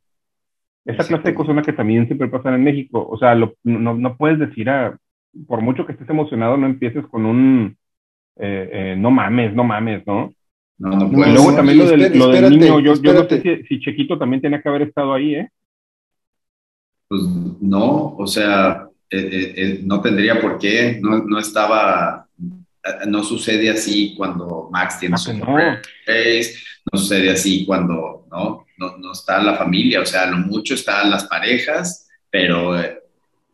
Esa 0.83 1.07
clase 1.07 1.29
de 1.29 1.33
cosas 1.35 1.47
son 1.47 1.55
las 1.57 1.65
que 1.65 1.73
también 1.73 2.07
siempre 2.07 2.27
pasan 2.27 2.55
en 2.55 2.63
México. 2.63 3.07
O 3.07 3.17
sea, 3.17 3.35
lo, 3.35 3.53
no, 3.63 3.93
no 3.93 4.17
puedes 4.17 4.39
decir, 4.39 4.69
a, 4.69 4.97
por 5.47 5.61
mucho 5.61 5.85
que 5.85 5.93
estés 5.93 6.09
emocionado, 6.09 6.57
no 6.57 6.65
empieces 6.65 7.05
con 7.05 7.25
un, 7.25 7.77
eh, 8.37 8.69
eh, 8.73 8.95
no 8.97 9.11
mames, 9.11 9.53
no 9.53 9.63
mames, 9.63 10.05
¿no? 10.07 10.33
No, 10.81 10.89
no 10.97 11.11
puede 11.11 11.31
luego 11.33 11.53
también 11.55 11.77
lo 11.77 11.85
del, 11.85 12.01
espérate, 12.01 12.17
lo 12.17 12.27
del 12.29 12.59
niño, 12.59 12.79
yo, 12.79 12.93
yo 13.01 13.13
no 13.13 13.29
sé 13.29 13.41
si, 13.41 13.63
si 13.67 13.79
Chequito 13.81 14.17
también 14.17 14.41
tenía 14.41 14.61
que 14.61 14.69
haber 14.69 14.81
estado 14.83 15.13
ahí, 15.13 15.35
¿eh? 15.35 15.49
Pues 17.07 17.21
no, 17.61 18.15
o 18.17 18.25
sea, 18.25 18.87
eh, 19.09 19.29
eh, 19.31 19.53
eh, 19.57 19.81
no 19.83 20.01
tendría 20.01 20.39
por 20.41 20.57
qué, 20.57 20.99
no, 21.01 21.19
no 21.23 21.37
estaba, 21.39 22.25
eh, 22.83 23.05
no 23.07 23.21
sucede 23.23 23.69
así 23.69 24.15
cuando 24.17 24.69
Max 24.71 24.99
tiene 24.99 25.15
Ah, 25.15 25.17
su 25.17 25.31
que 25.33 25.37
no. 25.37 25.45
face, 26.05 26.53
no 26.91 26.99
sucede 26.99 27.29
así 27.29 27.65
cuando, 27.65 28.25
¿no? 28.31 28.65
No, 28.77 28.97
no 28.97 29.11
está 29.11 29.41
la 29.43 29.55
familia, 29.55 30.01
o 30.01 30.05
sea, 30.05 30.25
lo 30.31 30.37
mucho 30.37 30.73
están 30.73 31.11
las 31.11 31.25
parejas, 31.25 32.07
pero 32.31 32.79
eh, 32.79 32.97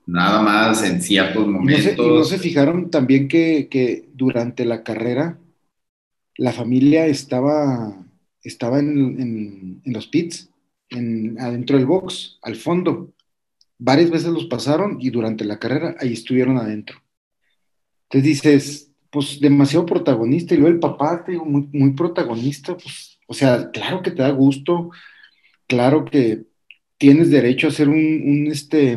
nada 0.06 0.42
más 0.42 0.84
en 0.90 1.02
ciertos 1.02 1.46
Y 1.46 1.48
no, 1.50 1.52
se, 1.78 1.96
momentos. 1.98 2.06
y 2.06 2.10
no 2.10 2.24
se 2.24 2.38
fijaron 2.40 2.90
también 2.90 3.28
que, 3.28 3.68
que 3.70 4.06
durante 4.14 4.64
la 4.64 4.84
carrera 4.84 5.38
la 6.38 6.54
familia 6.54 7.08
estaba, 7.08 8.06
estaba 8.44 8.80
en, 8.80 9.82
los 9.86 10.08
pits, 10.08 10.50
en, 10.90 11.40
adentro 11.40 11.78
del 11.78 11.86
box, 11.86 12.40
al 12.42 12.56
fondo. 12.56 13.14
Varias 13.80 14.10
veces 14.10 14.30
los 14.30 14.46
pasaron 14.46 14.98
y 15.00 15.10
durante 15.10 15.46
la 15.46 15.60
carrera 15.60 15.96
ahí 16.00 16.14
estuvieron 16.14 16.58
adentro. 16.58 17.02
Entonces 18.04 18.24
dices, 18.24 18.92
pues 19.12 19.40
demasiado 19.40 19.86
protagonista 19.86 20.54
y 20.54 20.58
luego 20.58 20.74
el 20.74 20.80
papá, 20.80 21.24
te 21.24 21.34
digo, 21.34 21.46
muy, 21.46 21.94
protagonista, 21.94 22.76
pues, 22.78 23.20
o 23.28 23.34
sea, 23.34 23.70
claro 23.72 24.02
que 24.02 24.12
te 24.12 24.22
da 24.22 24.30
gusto, 24.30 24.92
claro 25.68 26.06
que 26.06 26.46
tienes 26.98 27.30
derecho 27.30 27.68
a 27.68 27.70
hacer 27.72 27.90
un, 27.90 27.96
un, 27.96 28.48
este, 28.48 28.96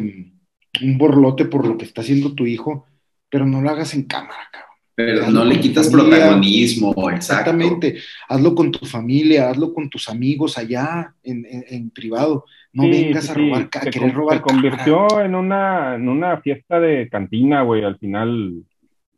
un 0.83 0.99
borlote 0.99 1.47
por 1.47 1.67
lo 1.67 1.77
que 1.77 1.85
está 1.85 2.03
haciendo 2.03 2.35
tu 2.35 2.47
hijo, 2.47 2.87
pero 3.29 3.47
no 3.47 3.61
lo 3.61 3.71
hagas 3.71 3.95
en 3.95 4.05
cámara, 4.05 4.49
cabrón. 4.53 4.70
Pero 5.07 5.23
Hazlo 5.25 5.39
no 5.41 5.45
le 5.45 5.61
quitas 5.61 5.91
familia. 5.91 6.17
protagonismo, 6.19 6.91
exacto. 7.11 7.51
Exactamente. 7.51 7.99
Hazlo 8.29 8.55
con 8.55 8.71
tu 8.73 8.87
familia, 8.87 9.51
hazlo 9.51 9.73
con 9.75 9.89
tus 9.91 10.09
amigos 10.09 10.57
allá 10.59 11.15
en, 11.23 11.47
en- 11.49 11.65
en 11.69 11.91
privado. 11.91 12.45
No 12.73 12.85
Sí, 12.85 12.91
vengas 12.91 13.25
sí, 13.25 13.31
a 13.31 13.35
robar, 13.35 13.69
a 13.75 13.81
Se, 13.83 13.91
querer 13.91 14.15
robar 14.15 14.37
se 14.39 14.43
convirtió 14.43 15.21
en 15.23 15.35
una, 15.35 15.97
en 15.97 16.09
una 16.09 16.41
fiesta 16.41 16.79
de 16.81 17.09
cantina, 17.09 17.63
güey, 17.63 17.83
al 17.85 17.99
final, 17.99 18.63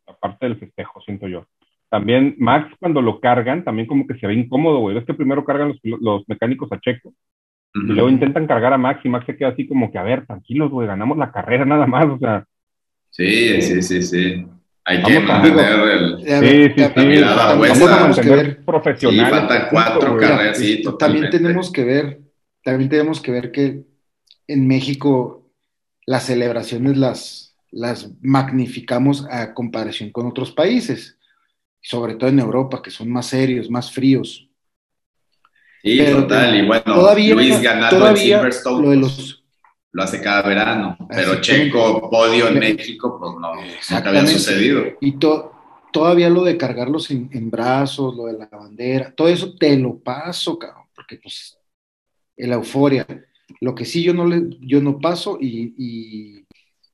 aparte 0.07 0.45
del 0.47 0.57
festejo, 0.57 1.01
siento 1.01 1.27
yo. 1.27 1.45
También 1.89 2.35
Max, 2.39 2.73
cuando 2.79 3.01
lo 3.01 3.19
cargan, 3.19 3.63
también 3.63 3.87
como 3.87 4.07
que 4.07 4.15
se 4.17 4.25
ve 4.25 4.33
incómodo, 4.33 4.79
güey. 4.79 4.95
Ves 4.95 5.05
que 5.05 5.13
primero 5.13 5.45
cargan 5.45 5.69
los, 5.83 6.01
los 6.01 6.23
mecánicos 6.27 6.71
a 6.71 6.79
Checo 6.79 7.13
y 7.75 7.79
luego 7.93 8.09
intentan 8.09 8.45
cargar 8.47 8.71
a 8.73 8.77
Max 8.77 9.01
y 9.03 9.09
Max 9.09 9.25
se 9.25 9.35
queda 9.35 9.49
así 9.49 9.67
como 9.67 9.91
que, 9.91 9.97
a 9.97 10.03
ver, 10.03 10.25
tranquilos, 10.27 10.69
güey, 10.71 10.87
ganamos 10.87 11.17
la 11.17 11.31
carrera 11.31 11.65
nada 11.65 11.85
más, 11.87 12.05
o 12.07 12.17
sea, 12.19 12.45
Sí, 13.09 13.61
sí, 13.61 13.81
sí, 13.83 14.01
sí. 14.01 14.45
Hay 14.85 15.01
que 15.01 15.19
Vamos 15.19 15.29
a- 15.29 15.33
mantener 15.33 15.79
el... 15.89 16.17
Sí, 16.19 16.73
sí, 16.75 16.83
sí. 16.83 16.93
también- 16.93 17.21
Vamos 17.21 17.37
a 17.37 17.85
vamos 17.85 18.17
mantener 18.17 18.65
profesionales. 18.65 19.29
faltan 19.31 19.67
cuatro 19.71 20.17
carreras, 20.17 20.57
sí, 20.57 20.83
también 20.99 21.29
tenemos 21.29 21.71
que 21.71 21.83
ver, 21.85 22.19
también 22.63 22.89
tenemos 22.89 23.21
que 23.21 23.31
ver 23.31 23.51
que 23.51 23.83
en 24.47 24.67
México 24.67 25.49
las 26.05 26.25
celebraciones 26.25 26.97
las, 26.97 27.55
las 27.71 28.09
magnificamos 28.21 29.25
a 29.29 29.53
comparación 29.53 30.11
con 30.11 30.27
otros 30.27 30.51
países, 30.51 31.17
sobre 31.81 32.15
todo 32.15 32.29
en 32.29 32.39
Europa, 32.39 32.81
que 32.81 32.91
son 32.91 33.09
más 33.09 33.27
serios, 33.27 33.69
más 33.69 33.89
fríos. 33.91 34.49
Sí, 35.81 35.97
Pero 35.97 36.21
total. 36.23 36.55
Y 36.57 36.65
bueno, 36.65 36.83
todavía, 36.83 37.35
Luis 37.35 37.61
ganando 37.61 37.95
en 37.95 38.01
todavía 38.01 38.37
Silverstone 38.37 38.83
lo 38.83 38.89
de 38.91 38.99
pues, 38.99 39.17
los 39.17 39.42
lo 39.93 40.03
hace 40.03 40.21
cada 40.21 40.41
verano. 40.41 40.97
Pero. 41.09 41.39
Checo, 41.39 42.09
podio 42.09 42.49
en 42.49 42.59
México, 42.59 43.17
pues 43.19 43.31
no, 43.39 43.53
nunca 43.95 44.09
había 44.09 44.27
sucedido. 44.27 44.83
Y 44.99 45.13
to- 45.13 45.51
todavía 45.91 46.29
lo 46.29 46.43
de 46.43 46.57
cargarlos 46.57 47.09
en, 47.11 47.29
en 47.31 47.49
brazos, 47.49 48.15
lo 48.15 48.25
de 48.25 48.33
la 48.33 48.47
bandera, 48.47 49.13
todo 49.15 49.27
eso 49.29 49.55
te 49.55 49.77
lo 49.77 49.97
paso, 49.99 50.57
cabrón, 50.59 50.87
porque 50.95 51.17
pues 51.17 51.57
la 52.35 52.55
euforia. 52.55 53.05
Lo 53.61 53.75
que 53.75 53.85
sí 53.85 54.03
yo 54.03 54.13
no 54.13 54.25
le, 54.25 54.41
yo 54.61 54.81
no 54.81 54.99
paso 54.99 55.37
y, 55.39 55.73
y, 55.77 56.45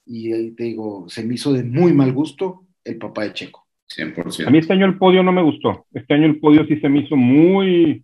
y, 0.06 0.34
eh, 0.34 0.54
te 0.58 0.66
digo, 0.66 1.06
se 1.08 1.24
me 1.24 1.36
hizo 1.36 1.54
de 1.54 1.64
muy 1.64 1.94
mal 1.94 2.12
gusto 2.12 2.66
el 2.84 2.98
papá 2.98 3.24
de 3.24 3.34
Checo. 3.34 3.66
100%. 3.88 4.48
A 4.48 4.52
mí 4.52 4.58
este 4.60 4.74
año 4.74 4.86
el 4.86 4.98
podio 4.98 5.24
no 5.24 5.32
me 5.32 5.42
gustó. 5.42 5.86
Este 5.94 6.14
año 6.14 6.26
el 6.26 6.40
podio 6.40 6.66
sí 6.68 6.80
se 6.80 6.90
me 6.90 7.00
hizo 7.00 7.16
muy. 7.16 8.04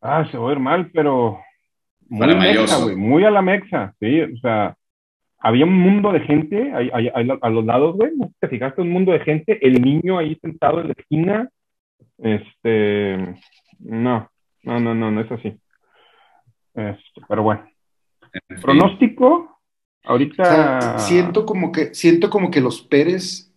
Ah, 0.00 0.26
se 0.30 0.38
va 0.38 0.46
a 0.46 0.48
ver 0.50 0.60
mal, 0.60 0.90
pero. 0.92 1.40
Muy 2.08 2.34
mexa, 2.34 2.82
güey. 2.82 2.96
Muy 2.96 3.24
a 3.24 3.30
la 3.30 3.42
mexa, 3.42 3.94
sí. 4.00 4.20
O 4.22 4.36
sea, 4.38 4.76
había 5.38 5.64
un 5.64 5.74
mundo 5.74 6.12
de 6.12 6.20
gente 6.20 6.72
ahí- 6.72 6.90
ahí- 6.92 7.10
ahí 7.14 7.28
a 7.40 7.50
los 7.50 7.64
lados, 7.64 7.96
güey. 7.96 8.12
¿No 8.16 8.30
te 8.40 8.48
fijaste? 8.48 8.82
Un 8.82 8.90
mundo 8.90 9.12
de 9.12 9.20
gente. 9.20 9.58
El 9.66 9.82
niño 9.82 10.18
ahí 10.18 10.36
sentado 10.40 10.80
en 10.80 10.88
la 10.88 10.94
esquina. 10.96 11.48
Este. 12.18 13.16
No, 13.78 14.30
no, 14.62 14.80
no, 14.80 14.94
no, 14.94 15.10
no 15.10 15.20
es 15.20 15.30
así. 15.32 15.48
Este, 16.74 17.20
pero 17.28 17.42
bueno. 17.42 17.64
En 18.32 18.40
fin. 18.56 18.62
Pronóstico. 18.62 19.60
O 20.04 20.10
Ahorita. 20.10 20.44
sea, 20.44 20.98
siento 20.98 21.44
como 21.46 21.72
que, 21.72 21.94
siento 21.94 22.30
como 22.30 22.50
que 22.50 22.60
los 22.60 22.80
Pérez 22.82 23.52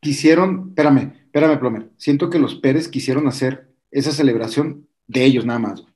quisieron, 0.00 0.66
espérame, 0.70 1.12
espérame, 1.26 1.58
Plomer, 1.58 1.90
siento 1.96 2.28
que 2.30 2.38
los 2.40 2.56
Pérez 2.56 2.88
quisieron 2.88 3.26
hacer 3.28 3.68
esa 3.92 4.10
celebración 4.10 4.88
de 5.06 5.24
ellos 5.24 5.46
nada 5.46 5.60
más, 5.60 5.80
güey. 5.82 5.94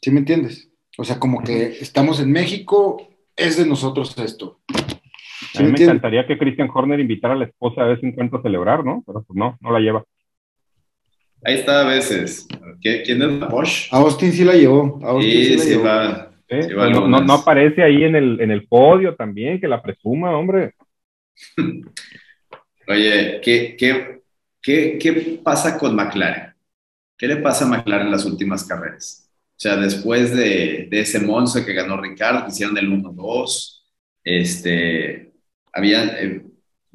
¿Sí 0.00 0.10
me 0.12 0.20
entiendes? 0.20 0.69
O 1.00 1.04
sea, 1.04 1.18
como 1.18 1.42
que 1.42 1.78
estamos 1.80 2.20
en 2.20 2.30
México, 2.30 3.08
es 3.34 3.56
de 3.56 3.64
nosotros 3.64 4.14
esto. 4.18 4.60
A 4.68 5.58
¿Sí 5.58 5.62
mí 5.62 5.72
me 5.72 5.78
encantaría 5.82 6.26
que 6.26 6.36
Christian 6.36 6.68
Horner 6.72 7.00
invitara 7.00 7.32
a 7.32 7.38
la 7.38 7.46
esposa 7.46 7.80
a 7.80 7.86
vez 7.86 8.02
en 8.02 8.12
cuando 8.12 8.36
a 8.36 8.42
celebrar, 8.42 8.84
¿no? 8.84 9.02
Pero 9.06 9.22
pues 9.22 9.34
no, 9.34 9.56
no 9.62 9.72
la 9.72 9.80
lleva. 9.80 10.04
Ahí 11.42 11.54
está 11.54 11.80
a 11.80 11.84
veces. 11.88 12.46
¿Qué- 12.82 13.00
¿Quién 13.02 13.22
es 13.22 13.28
la 13.32 13.46
Bosch? 13.46 13.88
A 13.90 13.96
Austin 13.96 14.30
sí 14.30 14.44
la 14.44 14.52
llevó, 14.52 15.00
a 15.02 15.08
Austin 15.12 15.32
sí, 15.32 15.44
Sí, 15.46 15.56
la 15.56 15.62
sí 15.62 15.70
llevó. 15.70 15.84
va. 15.84 16.32
¿eh? 16.48 16.62
Sí, 16.64 16.72
va 16.74 16.90
no, 16.90 17.08
no 17.08 17.32
aparece 17.32 17.82
ahí 17.82 18.04
en 18.04 18.16
el, 18.16 18.38
en 18.42 18.50
el 18.50 18.68
podio 18.68 19.16
también, 19.16 19.58
que 19.58 19.68
la 19.68 19.80
presuma, 19.80 20.36
hombre. 20.36 20.74
Oye, 22.88 23.40
¿qué, 23.42 23.74
qué, 23.78 24.20
qué, 24.60 24.98
qué 25.00 25.40
pasa 25.42 25.78
con 25.78 25.96
McLaren? 25.96 26.52
¿Qué 27.16 27.26
le 27.26 27.36
pasa 27.36 27.64
a 27.64 27.68
McLaren 27.68 28.08
en 28.08 28.12
las 28.12 28.26
últimas 28.26 28.64
carreras? 28.64 29.29
O 29.60 29.62
sea, 29.62 29.76
después 29.76 30.34
de, 30.34 30.88
de 30.90 31.00
ese 31.00 31.20
Monza 31.20 31.66
que 31.66 31.74
ganó 31.74 32.00
Ricardo, 32.00 32.48
hicieron 32.48 32.78
el 32.78 32.90
1-2, 32.90 33.82
este, 34.24 35.34
habían, 35.70 36.08
eh, 36.18 36.42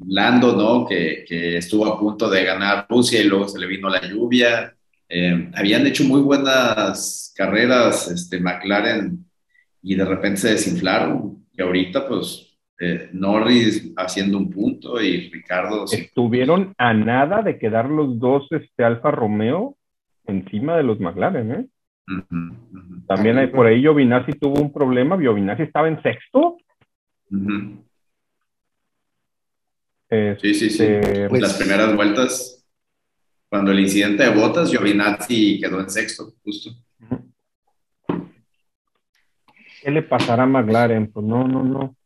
Lando, 0.04 0.56
¿no? 0.56 0.84
Que, 0.84 1.24
que 1.28 1.58
estuvo 1.58 1.86
a 1.86 1.96
punto 1.96 2.28
de 2.28 2.44
ganar 2.44 2.86
Rusia 2.88 3.20
y 3.20 3.28
luego 3.28 3.46
se 3.46 3.60
le 3.60 3.68
vino 3.68 3.88
la 3.88 4.02
lluvia. 4.02 4.74
Eh, 5.08 5.48
habían 5.54 5.86
hecho 5.86 6.02
muy 6.02 6.20
buenas 6.20 7.32
carreras, 7.36 8.10
este, 8.10 8.40
McLaren, 8.40 9.24
y 9.80 9.94
de 9.94 10.04
repente 10.04 10.38
se 10.38 10.50
desinflaron. 10.50 11.46
Y 11.52 11.62
ahorita, 11.62 12.08
pues, 12.08 12.58
eh, 12.80 13.10
Norris 13.12 13.92
haciendo 13.96 14.38
un 14.38 14.50
punto 14.50 15.00
y 15.00 15.30
Ricardo 15.30 15.84
Estuvieron 15.84 16.74
a 16.78 16.92
nada 16.92 17.42
de 17.42 17.58
quedar 17.58 17.88
los 17.88 18.18
dos 18.18 18.48
este, 18.50 18.82
Alfa 18.82 19.12
Romeo 19.12 19.76
encima 20.26 20.76
de 20.76 20.82
los 20.82 20.98
McLaren, 20.98 21.52
¿eh? 21.52 21.66
También 23.08 23.38
hay, 23.38 23.48
por 23.48 23.66
ahí 23.66 23.80
Giovinazzi 23.80 24.32
tuvo 24.32 24.60
un 24.60 24.72
problema. 24.72 25.18
Giovinazzi 25.18 25.62
estaba 25.64 25.88
en 25.88 26.00
sexto. 26.02 26.56
Este, 30.08 30.54
Sí, 30.54 30.54
sí, 30.54 30.70
sí. 30.70 30.86
Pues- 31.28 31.42
Las 31.42 31.54
primeras 31.54 31.94
vueltas, 31.96 32.64
cuando 33.48 33.72
el 33.72 33.80
incidente 33.80 34.22
de 34.22 34.34
botas, 34.34 34.70
Giovinazzi 34.70 35.60
quedó 35.60 35.80
en 35.80 35.90
sexto, 35.90 36.32
justo. 36.44 36.70
¿Qué 39.82 39.90
le 39.90 40.02
pasará 40.02 40.44
a 40.44 40.46
McLaren? 40.46 41.10
Pues 41.12 41.24
no, 41.26 41.46
no, 41.46 41.62
no. 41.64 41.96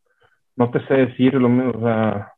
No 0.57 0.71
te 0.71 0.87
sé 0.87 0.95
decir 0.95 1.35
lo 1.35 1.49
mismo. 1.49 1.73
O 1.73 1.81
sea, 1.81 2.33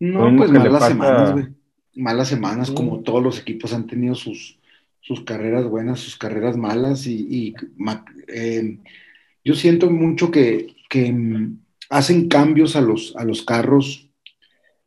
No, 0.00 0.34
pues 0.36 0.50
malas 0.50 0.88
semanas, 0.88 1.32
güey. 1.32 1.46
Malas 1.94 2.28
semanas, 2.28 2.68
Sí. 2.68 2.74
como 2.74 3.00
todos 3.02 3.22
los 3.22 3.40
equipos 3.40 3.72
han 3.72 3.86
tenido 3.86 4.14
sus, 4.14 4.58
sus 5.06 5.22
carreras 5.22 5.68
buenas, 5.68 6.00
sus 6.00 6.16
carreras 6.16 6.56
malas, 6.56 7.06
y, 7.06 7.54
eh, 8.26 8.78
yo 9.44 9.54
siento 9.54 9.88
mucho 9.88 10.32
que, 10.32 10.74
mm, 10.92 11.58
hacen 11.90 12.28
cambios 12.28 12.74
a 12.74 12.80
los, 12.80 13.14
a 13.16 13.24
los 13.24 13.44
carros, 13.44 14.10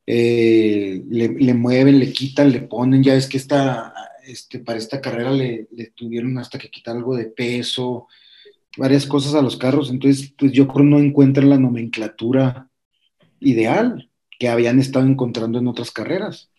eh, 0.06 1.02
le, 1.10 1.54
mueven, 1.54 2.00
le 2.00 2.12
quitan, 2.12 2.52
le 2.52 2.62
ponen, 2.62 3.02
ya 3.02 3.16
es 3.16 3.28
que 3.28 3.38
esta, 3.38 3.94
este, 4.26 4.60
para 4.60 4.78
esta 4.78 5.00
carrera 5.00 5.32
le, 5.32 5.68
tuvieron 5.96 6.38
hasta 6.38 6.60
que 6.60 6.70
quitar 6.70 6.98
algo 6.98 7.16
de 7.16 7.28
peso, 7.28 8.08
varias 8.78 9.06
cosas 9.06 9.36
a 9.36 9.42
los 9.42 9.56
carros, 9.56 9.90
entonces 9.90 10.34
pues 10.38 10.52
yo 10.52 10.68
creo 10.68 10.84
no 10.84 11.00
encuentran 11.00 11.50
la 11.50 11.58
nomenclatura 11.58 12.68
ideal 13.40 14.10
que 14.38 14.50
habían 14.50 14.80
estado 14.80 15.06
encontrando 15.06 15.60
en 15.60 15.68
otras 15.68 15.92
carreras. 15.92 16.52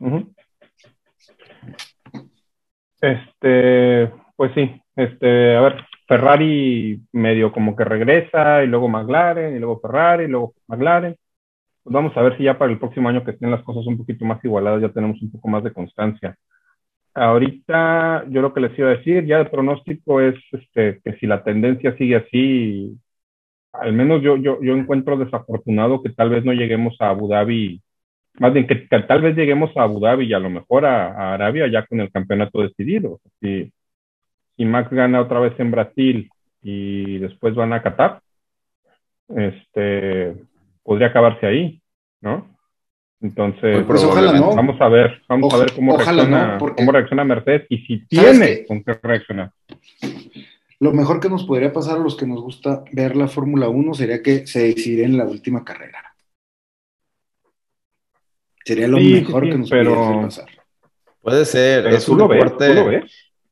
Ujú. 0.00 0.34
Este, 3.00 4.10
pues 4.36 4.52
sí, 4.54 4.80
este, 4.96 5.56
a 5.56 5.60
ver, 5.60 5.84
Ferrari 6.06 7.00
medio 7.12 7.52
como 7.52 7.76
que 7.76 7.84
regresa 7.84 8.62
y 8.64 8.66
luego 8.68 8.88
McLaren 8.88 9.56
y 9.56 9.58
luego 9.58 9.80
Ferrari 9.80 10.24
y 10.24 10.28
luego 10.28 10.54
McLaren. 10.68 11.16
Pues 11.82 11.94
vamos 11.94 12.16
a 12.16 12.22
ver 12.22 12.36
si 12.36 12.44
ya 12.44 12.58
para 12.58 12.72
el 12.72 12.78
próximo 12.78 13.08
año 13.08 13.24
que 13.24 13.32
estén 13.32 13.50
las 13.50 13.62
cosas 13.64 13.86
un 13.86 13.98
poquito 13.98 14.24
más 14.24 14.44
igualadas 14.44 14.82
ya 14.82 14.90
tenemos 14.90 15.20
un 15.22 15.32
poco 15.32 15.48
más 15.48 15.64
de 15.64 15.72
constancia. 15.72 16.36
ahorita 17.14 18.24
yo 18.30 18.42
lo 18.42 18.54
que 18.54 18.60
les 18.60 18.78
iba 18.78 18.88
a 18.90 18.96
decir, 18.96 19.26
ya 19.26 19.38
el 19.40 19.50
pronóstico 19.50 20.20
es 20.20 20.36
este, 20.52 21.00
que 21.04 21.14
si 21.18 21.26
la 21.26 21.44
tendencia 21.44 21.96
sigue 21.96 22.16
así, 22.16 22.98
al 23.72 23.92
menos 23.92 24.22
yo, 24.22 24.36
yo, 24.36 24.60
yo 24.62 24.74
encuentro 24.76 25.16
desafortunado 25.18 26.02
que 26.02 26.10
tal 26.10 26.30
vez 26.30 26.44
no 26.44 26.52
lleguemos 26.52 26.96
a 27.00 27.10
Abu 27.10 27.28
Dhabi, 27.28 27.82
más 28.38 28.52
bien 28.52 28.66
que, 28.66 28.74
tal 28.74 29.22
vez 29.22 29.36
lleguemos 29.36 29.76
a 29.76 29.82
Abu 29.82 30.00
Dhabi 30.00 30.26
y 30.26 30.34
a 30.34 30.38
lo 30.38 30.50
mejor 30.50 30.84
a, 30.84 31.34
Arabia 31.34 31.66
ya 31.70 31.86
con 31.86 32.00
el 32.00 32.10
campeonato 32.10 32.62
decidido. 32.62 33.20
Si, 33.40 33.72
si 34.56 34.64
Max 34.64 34.90
gana 34.90 35.20
otra 35.20 35.40
vez 35.40 35.58
en 35.58 35.70
Brasil 35.70 36.30
y 36.62 37.18
después 37.18 37.54
van 37.54 37.72
a 37.72 37.82
Qatar, 37.82 38.20
este, 39.28 40.34
podría 40.82 41.08
acabarse 41.08 41.46
ahí, 41.46 41.80
¿no? 42.20 42.54
Entonces, 43.20 43.84
pues 43.86 44.04
ojalá 44.04 44.32
no. 44.32 44.54
vamos 44.54 44.78
a 44.78 44.88
ver, 44.88 45.22
vamos 45.26 45.52
a 45.52 45.56
ver 45.56 45.72
cómo 45.74 45.96
reacciona, 45.96 46.58
cómo 46.58 46.92
reacciona 46.92 47.24
Mercedes 47.24 47.66
y 47.70 47.78
si 47.78 48.06
tiene 48.06 48.66
con 48.66 48.84
qué 48.84 48.92
reaccionar. 49.02 49.50
Lo 50.78 50.92
mejor 50.92 51.20
que 51.20 51.30
nos 51.30 51.44
podría 51.44 51.72
pasar 51.72 51.96
a 51.96 52.02
los 52.02 52.16
que 52.16 52.26
nos 52.26 52.42
gusta 52.42 52.84
ver 52.92 53.16
la 53.16 53.28
Fórmula 53.28 53.68
1 53.68 53.94
sería 53.94 54.22
que 54.22 54.46
se 54.46 54.64
decidiera 54.64 55.08
en 55.08 55.16
la 55.16 55.24
última 55.24 55.64
carrera. 55.64 56.14
Sería 58.66 58.88
lo 58.88 58.98
mejor 58.98 59.48
que 59.48 59.58
nos 59.58 59.70
podría 59.70 60.22
pasar. 60.22 60.46
Puede 61.22 61.44
ser, 61.44 61.86
es 61.86 62.08
un 62.08 62.18
deporte. 62.18 63.02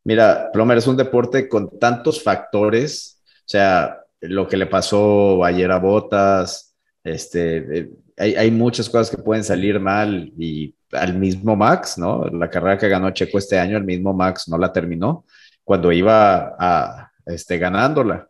Mira, 0.02 0.50
Plomer, 0.52 0.78
es 0.78 0.86
un 0.88 0.96
deporte 0.96 1.48
con 1.48 1.78
tantos 1.78 2.22
factores. 2.22 3.22
O 3.38 3.48
sea, 3.48 4.00
lo 4.20 4.48
que 4.48 4.56
le 4.56 4.66
pasó 4.66 5.44
ayer 5.44 5.70
a 5.70 5.78
Botas, 5.78 6.74
este, 7.04 7.78
eh, 7.78 7.90
hay, 8.16 8.50
muchas 8.50 8.90
cosas 8.90 9.10
que 9.14 9.22
pueden 9.22 9.44
salir 9.44 9.78
mal 9.78 10.32
y 10.36 10.74
al 10.92 11.14
mismo 11.14 11.54
Max, 11.54 11.96
¿no? 11.96 12.24
La 12.24 12.50
carrera 12.50 12.78
que 12.78 12.88
ganó 12.88 13.10
Checo 13.10 13.38
este 13.38 13.58
año, 13.58 13.76
el 13.76 13.84
mismo 13.84 14.12
Max 14.12 14.48
no 14.48 14.58
la 14.58 14.72
terminó 14.72 15.24
cuando 15.62 15.92
iba 15.92 16.56
a, 16.58 17.12
este, 17.26 17.58
ganándola. 17.58 18.28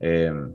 Em, 0.00 0.52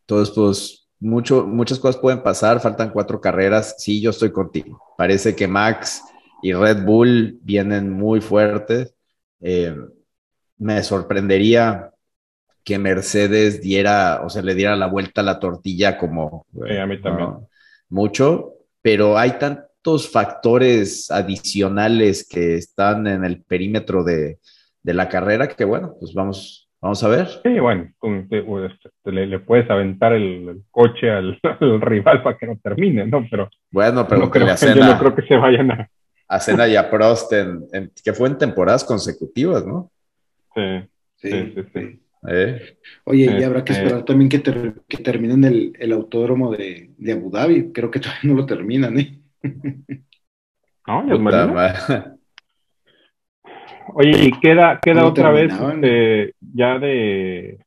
entonces, 0.00 0.34
pues, 0.34 0.81
mucho, 1.02 1.44
muchas 1.46 1.78
cosas 1.80 2.00
pueden 2.00 2.22
pasar, 2.22 2.60
faltan 2.60 2.90
cuatro 2.90 3.20
carreras. 3.20 3.74
Sí, 3.78 4.00
yo 4.00 4.10
estoy 4.10 4.30
contigo. 4.30 4.80
Parece 4.96 5.34
que 5.34 5.48
Max 5.48 6.02
y 6.42 6.52
Red 6.52 6.84
Bull 6.84 7.38
vienen 7.42 7.90
muy 7.90 8.20
fuertes. 8.20 8.94
Em, 9.40 9.90
me 10.58 10.82
sorprendería 10.82 11.90
que 12.62 12.78
Mercedes 12.78 13.60
diera, 13.60 14.22
o 14.24 14.30
sea, 14.30 14.42
le 14.42 14.54
diera 14.54 14.76
la 14.76 14.86
vuelta 14.86 15.20
a 15.20 15.24
la 15.24 15.40
tortilla 15.40 15.98
como... 15.98 16.46
a 16.54 16.86
mí 16.86 17.02
también. 17.02 17.30
Mucho, 17.88 18.54
pero 18.80 19.18
hay 19.18 19.32
tantos 19.32 20.08
factores 20.08 21.10
adicionales 21.10 22.26
que 22.28 22.54
están 22.54 23.08
en 23.08 23.24
el 23.24 23.42
perímetro 23.42 24.04
de, 24.04 24.38
de 24.82 24.94
la 24.94 25.08
carrera 25.08 25.48
que, 25.48 25.64
bueno, 25.64 25.96
pues 25.98 26.14
vamos, 26.14 26.70
vamos 26.82 27.02
a 27.02 27.08
ver. 27.08 27.28
Sí, 27.42 27.58
bueno, 27.58 27.90
le, 29.04 29.38
puedes 29.38 29.70
aventar 29.70 30.12
el, 30.12 30.62
coche 30.70 31.10
al, 31.10 31.40
rival 31.80 32.22
para 32.22 32.36
que 32.36 32.46
no 32.46 32.58
termine, 32.62 33.06
¿no? 33.06 33.26
Pero... 33.30 33.48
Bueno, 33.70 34.06
pero 34.06 34.20
no 34.20 34.30
creo, 34.30 34.46
yo 34.54 34.84
no 34.84 34.98
creo 34.98 35.14
que 35.14 35.22
se 35.22 35.36
vayan 35.36 35.70
a... 35.70 35.88
A 36.28 36.40
Cena 36.40 36.66
y 36.66 36.76
a 36.76 36.90
Prost, 36.90 37.30
que 38.02 38.12
fue 38.14 38.28
en 38.28 38.38
temporadas 38.38 38.84
consecutivas, 38.84 39.66
¿no? 39.66 39.90
Sí, 40.54 40.88
sí, 41.16 41.30
sí. 41.54 41.62
sí. 41.74 42.02
Eh, 42.28 42.76
Oye, 43.04 43.38
y 43.38 43.42
habrá 43.42 43.64
que 43.64 43.72
este 43.72 43.84
esperar 43.84 44.04
también 44.04 44.28
que, 44.28 44.38
terminen 44.98 45.44
el, 45.44 45.92
autódromo 45.92 46.52
de, 46.52 46.90
Abu 47.12 47.30
Dhabi. 47.30 47.72
Creo 47.72 47.90
que 47.90 48.00
todavía 48.00 48.22
no 48.24 48.34
lo 48.34 48.46
terminan, 48.46 48.98
¿eh? 48.98 49.18
No, 50.84 51.06
ya 51.06 52.16
Oye, 53.94 54.24
y 54.24 54.30
queda, 54.40 54.78
queda 54.80 55.06
otra 55.06 55.30
vez, 55.30 55.52
este, 55.52 56.34
ya 56.54 56.78
de, 56.78 57.58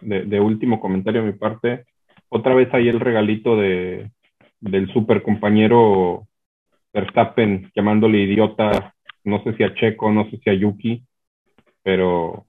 de, 0.00 0.40
último 0.40 0.80
comentario 0.80 1.22
a 1.22 1.24
mi 1.24 1.32
parte, 1.32 1.84
otra 2.28 2.54
vez 2.54 2.72
ahí 2.72 2.88
el 2.88 3.00
regalito 3.00 3.56
de, 3.56 4.10
del 4.60 4.92
super 4.92 5.22
compañero 5.22 6.26
Verstappen 6.92 7.70
llamándole 7.74 8.18
idiota, 8.18 8.94
no 9.24 9.42
sé 9.42 9.54
si 9.56 9.62
a 9.62 9.74
Checo, 9.74 10.12
no 10.12 10.28
sé 10.30 10.38
si 10.38 10.50
a 10.50 10.54
Yuki, 10.54 11.02
pero 11.82 12.46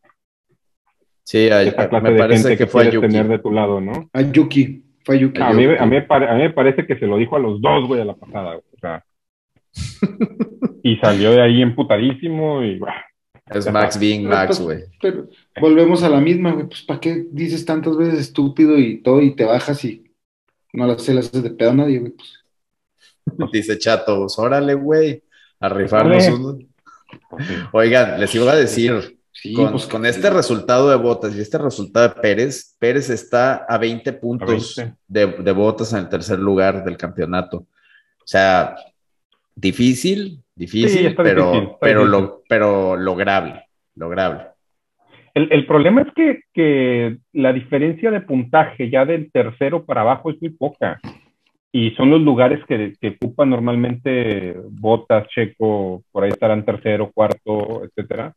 Sí, 1.26 1.50
me 1.50 2.18
parece 2.18 2.56
que, 2.56 2.68
fue 2.68 2.84
a 2.84 2.90
Yuki. 2.92 3.08
tener 3.08 3.28
de 3.28 3.40
tu 3.40 3.52
lado, 3.52 3.82
¿no? 3.82 4.10
A 4.14 4.22
Yuki, 4.22 4.84
fue 5.04 5.16
a 5.16 5.20
Yuki. 5.20 5.42
A, 5.42 5.50
mí, 5.54 5.66
a, 5.66 5.86
mí, 5.86 5.96
me 6.38 6.50
parece 6.52 6.86
que 6.86 7.00
se 7.00 7.08
lo 7.08 7.18
dijo 7.18 7.36
a 7.36 7.40
los 7.40 7.60
dos, 7.60 7.88
güey, 7.88 8.02
a 8.02 8.06
la 8.06 8.14
pasada, 8.14 8.58
o 8.58 8.80
sea. 8.80 9.04
y 10.84 10.98
salió 10.98 11.32
de 11.32 11.42
ahí 11.42 11.64
emputadísimo 11.64 12.64
y, 12.64 12.80
Es 13.50 13.72
Max 13.72 14.00
being 14.00 14.28
Max, 14.28 14.60
güey. 14.60 14.86
Pero, 15.00 15.30
volvemos 15.62 16.02
a 16.02 16.10
la 16.10 16.20
misma, 16.20 16.54
güey. 16.54 16.68
Pues, 16.68 16.82
¿para 16.82 17.00
qué 17.00 17.28
dices 17.32 17.64
tantas 17.64 17.96
veces 17.96 18.20
estúpido 18.20 18.78
y 18.78 19.02
todo 19.02 19.22
y 19.22 19.36
te 19.36 19.46
bajas 19.46 19.84
y 19.86 20.12
no 20.74 20.88
las 20.88 21.08
haces 21.08 21.44
de 21.44 21.52
pedo 21.52 21.72
a 21.72 21.76
nadie, 21.76 22.00
güey? 22.00 22.14
Pues. 22.14 22.46
Dice 23.54 23.78
Chato, 23.78 24.22
pues, 24.22 24.40
órale, 24.40 24.74
güey, 24.74 25.24
a 25.60 25.70
rifarnos 25.70 26.28
uno. 26.28 26.58
Oigan, 27.72 28.20
les 28.20 28.34
iba 28.34 28.52
a 28.52 28.56
decir, 28.56 29.20
con, 29.56 29.72
pues, 29.72 29.86
con, 29.86 30.06
este 30.06 30.30
resultado 30.30 30.90
de 30.90 30.96
Botas 30.96 31.36
y 31.36 31.42
este 31.42 31.58
resultado 31.58 32.10
de 32.10 32.22
Pérez, 32.22 32.76
Pérez 32.80 33.10
está 33.10 33.66
a 33.68 33.78
20 33.78 34.14
puntos 34.14 34.76
De, 35.08 35.28
de, 35.28 35.52
Botas 35.52 35.94
en 35.94 36.00
el 36.00 36.10
tercer 36.10 36.40
lugar 36.40 36.84
del 36.84 36.98
campeonato. 36.98 37.58
O 37.58 38.28
sea, 38.28 38.76
difícil, 39.56 40.44
difícil, 40.56 41.16
pero, 41.16 41.78
pero, 41.80 42.06
Lo, 42.06 42.44
pero 42.48 42.96
lograble, 42.96 43.66
lograble. 43.96 44.44
El, 45.34 45.52
el 45.52 45.66
problema 45.66 46.02
es 46.02 46.14
que, 46.14 46.42
que, 46.54 47.18
la 47.34 47.52
diferencia 47.52 48.10
de 48.10 48.22
puntaje 48.22 48.90
ya 48.90 49.06
del 49.06 49.32
tercero 49.32 49.86
para 49.86 50.02
abajo 50.02 50.32
es 50.32 50.42
muy 50.42 50.52
poca. 50.52 51.00
Y 51.72 51.92
son 51.92 52.10
los 52.10 52.22
lugares 52.22 52.64
que, 52.68 52.94
que 53.02 53.18
ocupan 53.22 53.50
normalmente 53.50 54.56
Botas, 54.70 55.28
Checo, 55.28 56.04
por 56.10 56.24
ahí 56.24 56.30
estarán 56.30 56.64
tercero, 56.64 57.12
cuarto, 57.14 57.84
etcétera 57.84 58.34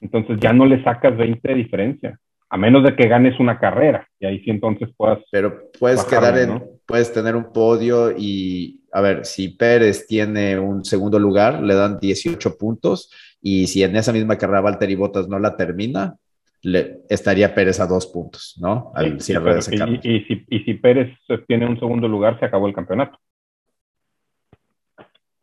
entonces 0.00 0.38
ya 0.40 0.52
no 0.52 0.66
le 0.66 0.82
sacas 0.82 1.16
20 1.16 1.48
de 1.48 1.54
diferencia, 1.54 2.20
a 2.48 2.56
menos 2.56 2.84
de 2.84 2.94
que 2.94 3.08
ganes 3.08 3.38
una 3.40 3.58
carrera, 3.58 4.06
y 4.18 4.26
ahí 4.26 4.40
sí 4.40 4.50
entonces 4.50 4.88
puedas. 4.96 5.18
Pero 5.30 5.70
puedes 5.78 6.04
quedar 6.04 6.38
en, 6.38 6.62
puedes 6.86 7.12
tener 7.12 7.36
un 7.36 7.52
podio 7.52 8.12
y, 8.16 8.77
a 8.92 9.00
ver, 9.00 9.24
si 9.24 9.48
Pérez 9.50 10.06
tiene 10.06 10.58
un 10.58 10.84
segundo 10.84 11.18
lugar, 11.18 11.62
le 11.62 11.74
dan 11.74 11.98
18 11.98 12.56
puntos, 12.56 13.10
y 13.40 13.66
si 13.66 13.82
en 13.82 13.96
esa 13.96 14.12
misma 14.12 14.36
carrera 14.36 14.62
Valtteri 14.62 14.94
Bottas 14.94 15.28
no 15.28 15.38
la 15.38 15.56
termina, 15.56 16.16
le, 16.62 17.00
estaría 17.08 17.54
Pérez 17.54 17.80
a 17.80 17.86
dos 17.86 18.06
puntos, 18.06 18.56
¿no? 18.60 18.92
Al 18.94 19.20
cierre 19.20 19.54
de 19.54 19.58
ese 19.60 19.76
y, 19.76 20.16
y, 20.16 20.24
si, 20.24 20.44
y 20.48 20.58
si 20.60 20.74
Pérez 20.74 21.16
tiene 21.46 21.66
un 21.66 21.78
segundo 21.78 22.08
lugar, 22.08 22.38
se 22.38 22.46
acabó 22.46 22.66
el 22.66 22.74
campeonato. 22.74 23.18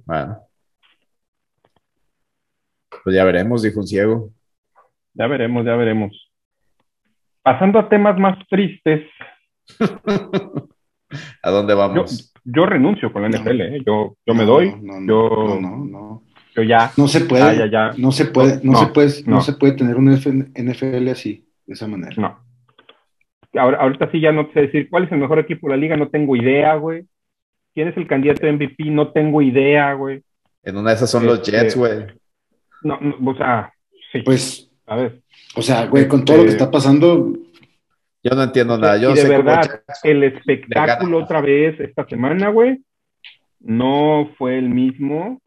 Bueno. 0.06 0.40
Pues 3.04 3.16
ya 3.16 3.24
veremos, 3.24 3.62
dijo 3.62 3.80
un 3.80 3.88
ciego. 3.88 4.30
Ya 5.14 5.28
veremos, 5.28 5.66
ya 5.66 5.76
veremos. 5.76 6.32
Pasando 7.42 7.80
a 7.80 7.88
temas 7.88 8.18
más 8.18 8.38
tristes. 8.50 9.10
¿A 11.42 11.50
dónde 11.52 11.74
vamos? 11.74 12.34
Yo, 12.44 12.66
renuncio 12.66 13.12
con 13.12 13.24
la 13.24 13.30
NFL, 13.30 13.62
¿eh? 13.62 13.84
yo, 13.86 14.16
yo 14.26 14.34
me 14.34 14.46
doy. 14.46 14.76
No, 14.82 15.00
yo, 15.06 15.60
no, 15.60 15.86
no, 15.86 16.24
Yo 16.56 16.64
ya. 16.64 16.92
No 16.98 17.08
se 17.08 17.22
puede. 17.22 17.70
ya, 17.70 17.92
No 17.98 18.12
se 18.12 18.26
puede, 18.26 18.60
no, 18.64 18.78
se 18.78 18.88
puede, 18.88 19.24
no. 19.26 19.42
se 19.42 19.54
puede 19.54 19.74
tener 19.74 19.96
un 19.96 20.12
NFL 20.12 21.08
así, 21.10 21.48
de 21.66 21.74
esa 21.74 21.88
manera. 21.88 22.16
No. 22.18 22.40
Ahora, 23.60 23.80
ahorita 23.80 24.12
sí 24.12 24.20
ya 24.20 24.32
no 24.32 24.50
sé 24.54 24.62
decir 24.62 24.90
cuál 24.90 25.06
es 25.06 25.12
el 25.12 25.20
mejor 25.20 25.40
equipo 25.40 25.68
de 25.68 25.76
la 25.76 25.80
liga, 25.80 25.98
no 25.98 26.10
tengo 26.10 26.36
idea, 26.36 26.76
güey. 26.76 27.06
¿Quién 27.74 27.88
es 27.88 27.98
el 27.98 28.08
candidato 28.08 28.46
de 28.46 28.54
MVP? 28.54 28.86
No 28.86 29.12
tengo 29.12 29.42
idea, 29.42 29.94
güey. 29.94 30.24
En 30.64 30.78
una 30.78 30.90
de 30.90 30.96
esas 30.96 31.10
son 31.12 31.26
los 31.26 31.40
este, 31.40 31.52
Jets, 31.52 31.76
güey. 31.76 32.06
No, 32.84 33.00
no, 33.00 33.32
o 33.32 33.36
sea, 33.36 33.74
sí. 34.12 34.22
Pues 34.24 34.70
a 34.86 34.96
ver. 34.96 35.22
O 35.56 35.62
sea, 35.62 35.86
güey, 35.88 36.08
con 36.08 36.26
todo 36.26 36.38
lo 36.38 36.44
que 36.44 36.50
este, 36.50 36.64
está 36.64 36.72
pasando. 36.72 37.34
Yo 38.26 38.36
no 38.36 38.44
entiendo 38.44 38.78
nada. 38.78 38.98
Yo 38.98 39.12
y 39.12 39.16
de 39.16 39.30
verdad, 39.30 39.82
el 40.04 40.24
espectáculo 40.24 41.20
otra 41.20 41.42
vez 41.42 41.80
esta 41.80 42.08
semana, 42.08 42.50
güey, 42.50 42.82
no 43.60 44.32
fue 44.38 44.58
el 44.58 44.70
mismo 44.70 45.40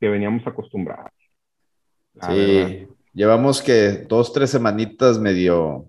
que 0.00 0.08
veníamos 0.08 0.46
acostumbrados. 0.46 1.10
Sí, 2.28 2.86
llevamos 3.12 3.60
que 3.60 4.04
dos, 4.08 4.32
tres 4.32 4.50
semanitas 4.50 5.18
medio. 5.18 5.86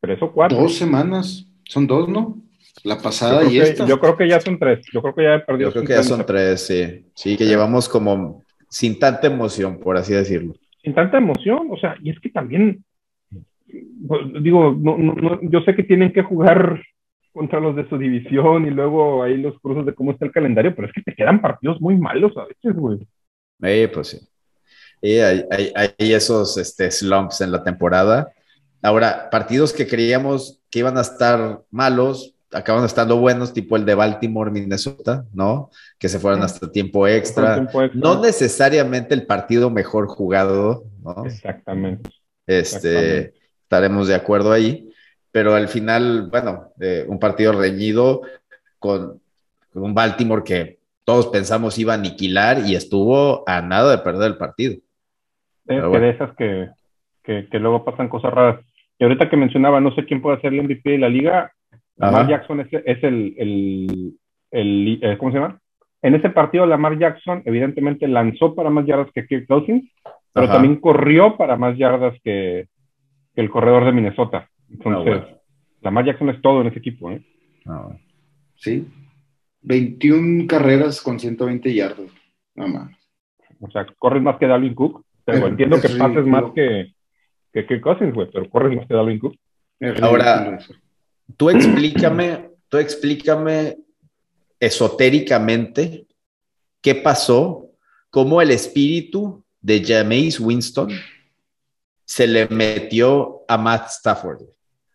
Tres 0.00 0.22
o 0.22 0.32
cuatro. 0.32 0.58
Dos 0.58 0.74
semanas, 0.76 1.46
son 1.64 1.86
dos, 1.86 2.08
¿no? 2.08 2.38
La 2.82 2.98
pasada 2.98 3.44
y 3.44 3.60
esta. 3.60 3.86
Yo 3.86 4.00
creo 4.00 4.16
que 4.16 4.26
ya 4.26 4.40
son 4.40 4.58
tres. 4.58 4.86
Yo 4.90 5.02
creo 5.02 5.14
que 5.14 5.22
ya 5.22 5.34
he 5.34 5.40
perdido. 5.40 5.68
Yo 5.68 5.72
creo 5.74 5.84
que 5.84 5.92
ya 5.92 6.02
son 6.02 6.24
tres, 6.24 6.66
sí. 6.66 7.06
Sí, 7.14 7.36
que 7.36 7.44
llevamos 7.44 7.88
como 7.88 8.42
sin 8.70 8.98
tanta 8.98 9.26
emoción, 9.26 9.78
por 9.78 9.98
así 9.98 10.14
decirlo 10.14 10.54
sin 10.84 10.94
tanta 10.94 11.16
emoción, 11.16 11.68
o 11.70 11.78
sea, 11.78 11.96
y 12.02 12.10
es 12.10 12.20
que 12.20 12.28
también, 12.28 12.84
digo, 14.40 14.76
no, 14.78 14.98
no, 14.98 15.40
yo 15.42 15.60
sé 15.62 15.74
que 15.74 15.82
tienen 15.82 16.12
que 16.12 16.22
jugar 16.22 16.80
contra 17.32 17.58
los 17.58 17.74
de 17.74 17.88
su 17.88 17.98
división 17.98 18.66
y 18.66 18.70
luego 18.70 19.22
ahí 19.22 19.36
los 19.36 19.58
cruzos 19.60 19.84
de 19.86 19.94
cómo 19.94 20.12
está 20.12 20.24
el 20.24 20.32
calendario, 20.32 20.74
pero 20.74 20.86
es 20.86 20.94
que 20.94 21.02
te 21.02 21.14
quedan 21.14 21.40
partidos 21.40 21.80
muy 21.80 21.96
malos 21.96 22.32
a 22.36 22.44
veces, 22.44 22.76
güey. 22.76 23.06
Eh, 23.62 23.90
pues 23.92 24.08
sí. 24.08 25.20
hay, 25.20 25.44
hay, 25.74 26.12
esos 26.12 26.56
este, 26.58 26.90
slumps 26.90 27.40
en 27.40 27.50
la 27.50 27.64
temporada. 27.64 28.32
Ahora, 28.82 29.28
partidos 29.30 29.72
que 29.72 29.86
creíamos 29.86 30.62
que 30.70 30.80
iban 30.80 30.98
a 30.98 31.00
estar 31.00 31.62
malos, 31.70 32.34
acaban 32.52 32.84
estando 32.84 33.16
buenos, 33.16 33.52
tipo 33.52 33.76
el 33.76 33.84
de 33.84 33.94
Baltimore, 33.94 34.50
Minnesota, 34.50 35.24
¿no? 35.32 35.70
Que 35.98 36.08
se 36.08 36.18
fueron 36.20 36.42
hasta 36.42 36.70
tiempo 36.70 37.08
extra. 37.08 37.68
No 37.94 38.20
necesariamente 38.20 39.14
el 39.14 39.26
partido 39.26 39.70
mejor 39.70 40.06
jugado, 40.06 40.84
¿no? 41.02 41.24
Exactamente. 41.26 42.10
Este, 42.46 43.34
estaremos 43.64 44.06
de 44.06 44.14
acuerdo 44.14 44.52
ahí, 44.52 44.90
pero 45.32 45.54
al 45.54 45.68
final, 45.68 46.28
bueno, 46.30 46.68
eh, 46.80 47.04
un 47.08 47.18
partido 47.18 47.52
reñido 47.52 48.22
con, 48.78 49.20
un 49.74 49.94
Baltimore 49.94 50.44
que 50.44 50.78
todos 51.04 51.26
pensamos 51.26 51.78
iba 51.78 51.92
a 51.92 51.96
aniquilar 51.96 52.58
y 52.64 52.76
estuvo 52.76 53.42
a 53.48 53.60
nada 53.60 53.96
de 53.96 54.02
perder 54.02 54.32
el 54.32 54.36
partido. 54.36 54.76
de 55.64 56.10
esas 56.10 56.36
que, 56.36 56.68
que, 57.24 57.58
luego 57.58 57.84
pasan 57.84 58.08
cosas 58.08 58.32
raras. 58.32 58.64
Y 58.98 59.04
ahorita 59.04 59.28
que 59.28 59.36
mencionaba, 59.36 59.80
no 59.80 59.92
sé 59.94 60.04
quién 60.04 60.22
puede 60.22 60.40
ser 60.40 60.52
el 60.52 60.62
MVP 60.62 60.90
de 60.90 60.98
la 60.98 61.08
liga, 61.08 61.52
Lamar 61.96 62.28
Jackson 62.28 62.60
es, 62.60 63.02
el, 63.02 63.34
el, 63.36 64.14
el, 64.50 64.98
eh, 65.02 65.16
¿cómo 65.18 65.32
se 65.32 65.38
llama? 65.38 65.58
En 66.02 66.14
ese 66.14 66.30
partido, 66.30 66.66
Lamar 66.66 66.98
Jackson 66.98 67.42
evidentemente 67.44 68.06
lanzó 68.06 68.54
para 68.54 68.70
más 68.70 68.86
yardas 68.86 69.10
que 69.12 69.26
Kirk 69.26 69.46
Cousins, 69.46 69.90
pero 70.32 70.48
también 70.48 70.76
corrió 70.76 71.36
para 71.36 71.56
más 71.56 71.76
yardas 71.78 72.14
que, 72.22 72.68
el 73.34 73.50
corredor 73.50 73.84
de 73.84 73.92
Minnesota. 73.92 74.48
Entonces, 74.70 75.22
ah, 75.22 75.40
Lamar 75.82 76.04
Jackson 76.06 76.30
es 76.30 76.40
todo 76.40 76.60
en 76.60 76.68
ese 76.68 76.78
equipo. 76.78 77.10
¿eh? 77.10 77.22
Ah, 77.66 77.96
sí. 78.56 78.86
21 79.62 80.46
carreras 80.46 81.00
con 81.00 81.18
120 81.18 81.72
yardas, 81.74 82.10
nada 82.54 82.70
más. 82.70 82.96
O 83.60 83.70
sea, 83.70 83.86
corres 83.98 84.22
más 84.22 84.36
que 84.38 84.46
Dalvin 84.46 84.74
Cook. 84.74 85.04
Pero, 85.24 85.48
entiendo 85.48 85.80
que 85.80 85.88
pases 85.88 86.26
más 86.26 86.52
que, 86.54 86.92
que 87.50 87.66
Kirk 87.66 87.80
Cousins, 87.80 88.12
güey, 88.12 88.28
pero 88.30 88.48
corres 88.50 88.76
más 88.76 88.86
que 88.86 88.94
Dalvin 88.94 89.18
Cook. 89.18 89.36
Ahora, 90.02 90.58
Tú 91.36 91.50
explícame, 91.50 92.50
tú 92.68 92.78
explícame 92.78 93.76
esotéricamente 94.60 96.06
qué 96.80 96.94
pasó, 96.94 97.70
cómo 98.10 98.40
el 98.40 98.50
espíritu 98.50 99.44
de 99.60 99.82
Jameis 99.82 100.38
Winston 100.38 100.90
se 102.04 102.26
le 102.26 102.48
metió 102.48 103.42
a 103.48 103.56
Matt 103.56 103.88
Stafford. 103.88 104.42
O 104.42 104.46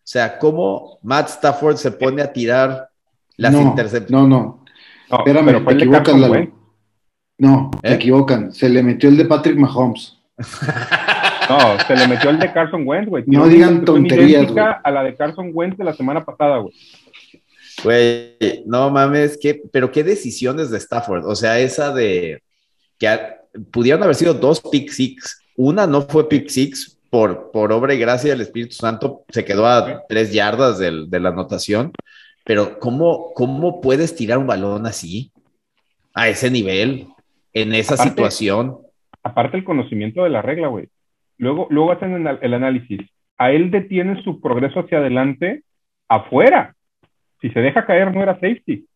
sea, 0.04 0.38
cómo 0.38 0.98
Matt 1.02 1.28
Stafford 1.28 1.76
se 1.76 1.92
pone 1.92 2.22
a 2.22 2.32
tirar 2.32 2.88
las 3.36 3.54
intercepciones. 3.54 4.10
No, 4.10 4.26
no. 4.26 4.64
Espérame, 5.10 5.64
te 5.64 5.74
equivocan, 5.74 6.52
No, 7.38 7.70
te 7.82 7.88
¿Eh? 7.88 7.94
equivocan. 7.94 8.52
Se 8.52 8.68
le 8.68 8.82
metió 8.82 9.08
el 9.08 9.16
de 9.16 9.24
Patrick 9.24 9.56
Mahomes. 9.56 10.16
No, 11.48 11.78
se 11.84 11.96
le 11.96 12.06
metió 12.06 12.30
el 12.30 12.38
de 12.38 12.52
Carson 12.52 12.86
Wentz, 12.86 13.08
güey. 13.08 13.24
No 13.26 13.48
digan 13.48 13.84
tonterías, 13.84 14.52
güey. 14.52 14.64
A 14.84 14.90
la 14.90 15.02
de 15.02 15.16
Carson 15.16 15.50
Wentz 15.52 15.76
de 15.76 15.84
la 15.84 15.94
semana 15.94 16.24
pasada, 16.24 16.58
güey. 16.58 16.72
Güey, 17.82 18.62
no 18.66 18.90
mames, 18.90 19.38
¿qué, 19.40 19.60
pero 19.72 19.90
qué 19.90 20.04
decisiones 20.04 20.70
de 20.70 20.78
Stafford. 20.78 21.24
O 21.26 21.34
sea, 21.34 21.58
esa 21.58 21.92
de 21.92 22.42
que 22.98 23.18
pudieron 23.72 24.02
haber 24.02 24.14
sido 24.14 24.34
dos 24.34 24.60
pick 24.60 24.90
six. 24.90 25.42
Una 25.56 25.86
no 25.86 26.02
fue 26.02 26.28
pick 26.28 26.48
six 26.48 26.99
por, 27.10 27.50
por 27.50 27.72
obra 27.72 27.92
y 27.92 27.98
gracia 27.98 28.30
del 28.30 28.40
Espíritu 28.40 28.74
Santo, 28.74 29.24
se 29.28 29.44
quedó 29.44 29.66
a 29.66 30.06
tres 30.08 30.32
yardas 30.32 30.78
del, 30.78 31.10
de 31.10 31.20
la 31.20 31.30
anotación. 31.30 31.92
Pero 32.44 32.78
¿cómo, 32.78 33.32
¿cómo 33.34 33.80
puedes 33.80 34.14
tirar 34.16 34.38
un 34.38 34.46
balón 34.46 34.86
así? 34.86 35.32
A 36.14 36.28
ese 36.28 36.50
nivel, 36.50 37.08
en 37.52 37.74
esa 37.74 37.96
situación. 37.96 38.78
Aparte 39.22 39.56
el 39.56 39.64
conocimiento 39.64 40.24
de 40.24 40.30
la 40.30 40.40
regla, 40.40 40.68
güey. 40.68 40.88
Luego, 41.36 41.66
luego 41.70 41.92
hacen 41.92 42.26
el 42.26 42.54
análisis. 42.54 43.00
A 43.38 43.50
él 43.52 43.70
detiene 43.70 44.22
su 44.22 44.40
progreso 44.40 44.80
hacia 44.80 44.98
adelante 44.98 45.62
afuera. 46.08 46.74
Si 47.40 47.50
se 47.50 47.60
deja 47.60 47.86
caer, 47.86 48.14
no 48.14 48.22
era 48.22 48.34
safety. 48.34 48.86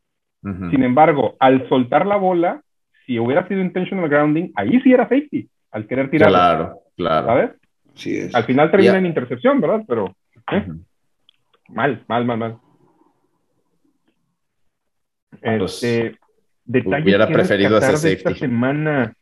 Sin 0.42 0.82
embargo, 0.82 1.36
al 1.40 1.66
soltar 1.70 2.04
la 2.04 2.16
bola, 2.16 2.60
si 3.06 3.18
hubiera 3.18 3.48
sido 3.48 3.62
intentional 3.62 4.10
grounding, 4.10 4.50
ahí 4.54 4.78
sí 4.82 4.92
era 4.92 5.04
safety, 5.04 5.48
al 5.70 5.86
querer 5.86 6.10
tirar. 6.10 6.28
Claro, 6.28 6.80
claro. 6.96 7.26
¿Sabes? 7.26 7.50
Sí 7.94 8.16
es. 8.16 8.34
Al 8.34 8.44
final 8.44 8.70
termina 8.70 8.98
en 8.98 9.06
intercepción, 9.06 9.60
¿verdad? 9.60 9.84
Pero. 9.86 10.16
¿eh? 10.52 10.66
Mal, 11.68 12.04
mal, 12.08 12.24
mal, 12.24 12.38
mal. 12.38 12.58
Pues, 15.40 15.82
este, 15.82 16.18
hubiera 16.66 17.26
preferido 17.26 17.76
hacer 17.76 17.96
safety. 17.96 18.16
Esta 18.16 18.34
semana 18.34 19.14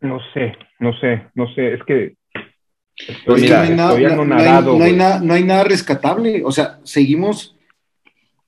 no 0.00 0.18
sé, 0.32 0.56
no 0.78 0.92
sé, 0.98 1.26
no 1.34 1.52
sé, 1.54 1.74
es 1.74 1.82
que 1.84 2.16
no, 3.26 3.34
hay 3.34 5.44
nada, 5.44 5.64
rescatable. 5.64 6.42
O 6.44 6.52
sea, 6.52 6.80
seguimos 6.82 7.56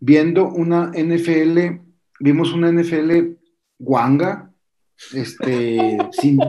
viendo 0.00 0.48
una 0.48 0.90
NFL, 0.94 1.80
vimos 2.20 2.52
una 2.52 2.72
NFL 2.72 3.34
guanga, 3.78 4.50
este, 5.12 5.98
sin, 6.12 6.40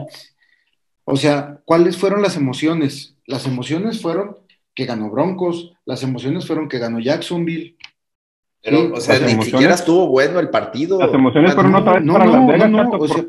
o 1.10 1.16
sea, 1.16 1.60
¿cuáles 1.64 1.96
fueron 1.96 2.22
las 2.22 2.36
emociones? 2.36 3.16
Las 3.26 3.46
emociones 3.46 4.00
fueron 4.00 4.36
que 4.74 4.86
ganó 4.86 5.10
Broncos, 5.10 5.72
las 5.84 6.02
emociones 6.02 6.46
fueron 6.46 6.68
que 6.68 6.78
ganó 6.78 7.00
Jacksonville, 7.00 7.76
pero, 8.62 8.92
o 8.92 9.00
sea, 9.00 9.18
ni 9.20 9.42
siquiera 9.42 9.74
estuvo 9.74 10.08
bueno 10.08 10.38
el 10.38 10.50
partido. 10.50 10.98
Las 10.98 11.14
emociones 11.14 11.54
fueron 11.54 11.74
otra 11.74 11.94
vez 11.94 12.04
no, 12.04 12.12
para 12.12 12.26
no, 12.26 12.56
Las 12.56 12.70
no, 12.70 12.90
o 12.90 13.08
sea, 13.08 13.24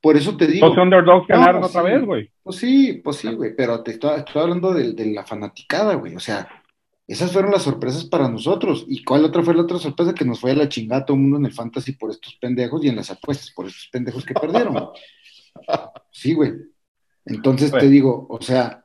por, 0.00 0.16
eso, 0.16 0.36
te 0.36 0.46
digo. 0.48 0.68
Los 0.68 0.76
underdogs 0.76 1.28
ganaron 1.28 1.60
pues 1.60 1.70
otra 1.70 1.82
vez, 1.82 2.04
güey. 2.04 2.30
Pues 2.42 2.56
sí, 2.56 3.00
pues 3.02 3.16
sí, 3.16 3.32
güey, 3.32 3.54
pero 3.54 3.82
te 3.82 3.92
estoy, 3.92 4.18
estoy 4.18 4.42
hablando 4.42 4.74
de, 4.74 4.92
de, 4.92 5.06
la 5.06 5.24
fanaticada, 5.24 5.94
güey. 5.94 6.16
O 6.16 6.20
sea, 6.20 6.48
esas 7.06 7.30
fueron 7.30 7.52
las 7.52 7.62
sorpresas 7.62 8.04
para 8.06 8.28
nosotros. 8.28 8.84
¿Y 8.88 9.04
cuál 9.04 9.24
otra 9.24 9.42
fue 9.42 9.54
la 9.54 9.62
otra 9.62 9.78
sorpresa? 9.78 10.14
Que 10.14 10.24
nos 10.24 10.40
fue 10.40 10.50
a 10.50 10.56
la 10.56 10.68
chingada 10.68 11.04
todo 11.04 11.16
el 11.16 11.22
mundo 11.22 11.38
en 11.38 11.46
el 11.46 11.52
fantasy 11.52 11.92
por 11.92 12.10
estos 12.10 12.34
pendejos 12.40 12.84
y 12.84 12.88
en 12.88 12.96
las 12.96 13.10
apuestas 13.10 13.52
por 13.52 13.66
estos 13.66 13.88
pendejos 13.92 14.24
que 14.24 14.34
perdieron. 14.34 14.74
Sí, 16.12 16.34
güey. 16.34 16.52
Entonces 17.26 17.72
te 17.72 17.88
digo, 17.88 18.26
o 18.30 18.40
sea, 18.40 18.84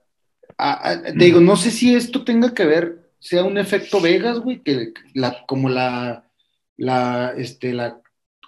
te 0.58 1.26
digo, 1.26 1.40
no 1.40 1.56
sé 1.56 1.72
si 1.72 1.96
esto 1.96 2.24
tenga 2.24 2.54
que 2.54 2.66
ver 2.66 3.02
sea 3.22 3.44
un 3.44 3.58
efecto 3.60 4.02
Vegas, 4.02 4.40
güey, 4.40 4.62
que 4.64 4.94
la, 5.14 5.46
como 5.46 5.70
la, 5.70 6.28
la, 6.76 7.34
este, 7.38 7.72
la 7.72 8.02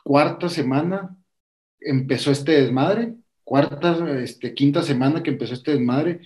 cuarta 0.03 0.49
semana 0.49 1.15
empezó 1.79 2.31
este 2.31 2.53
desmadre, 2.53 3.13
cuarta, 3.43 4.19
este, 4.19 4.55
quinta 4.55 4.81
semana 4.81 5.21
que 5.21 5.29
empezó 5.29 5.53
este 5.53 5.71
desmadre, 5.71 6.21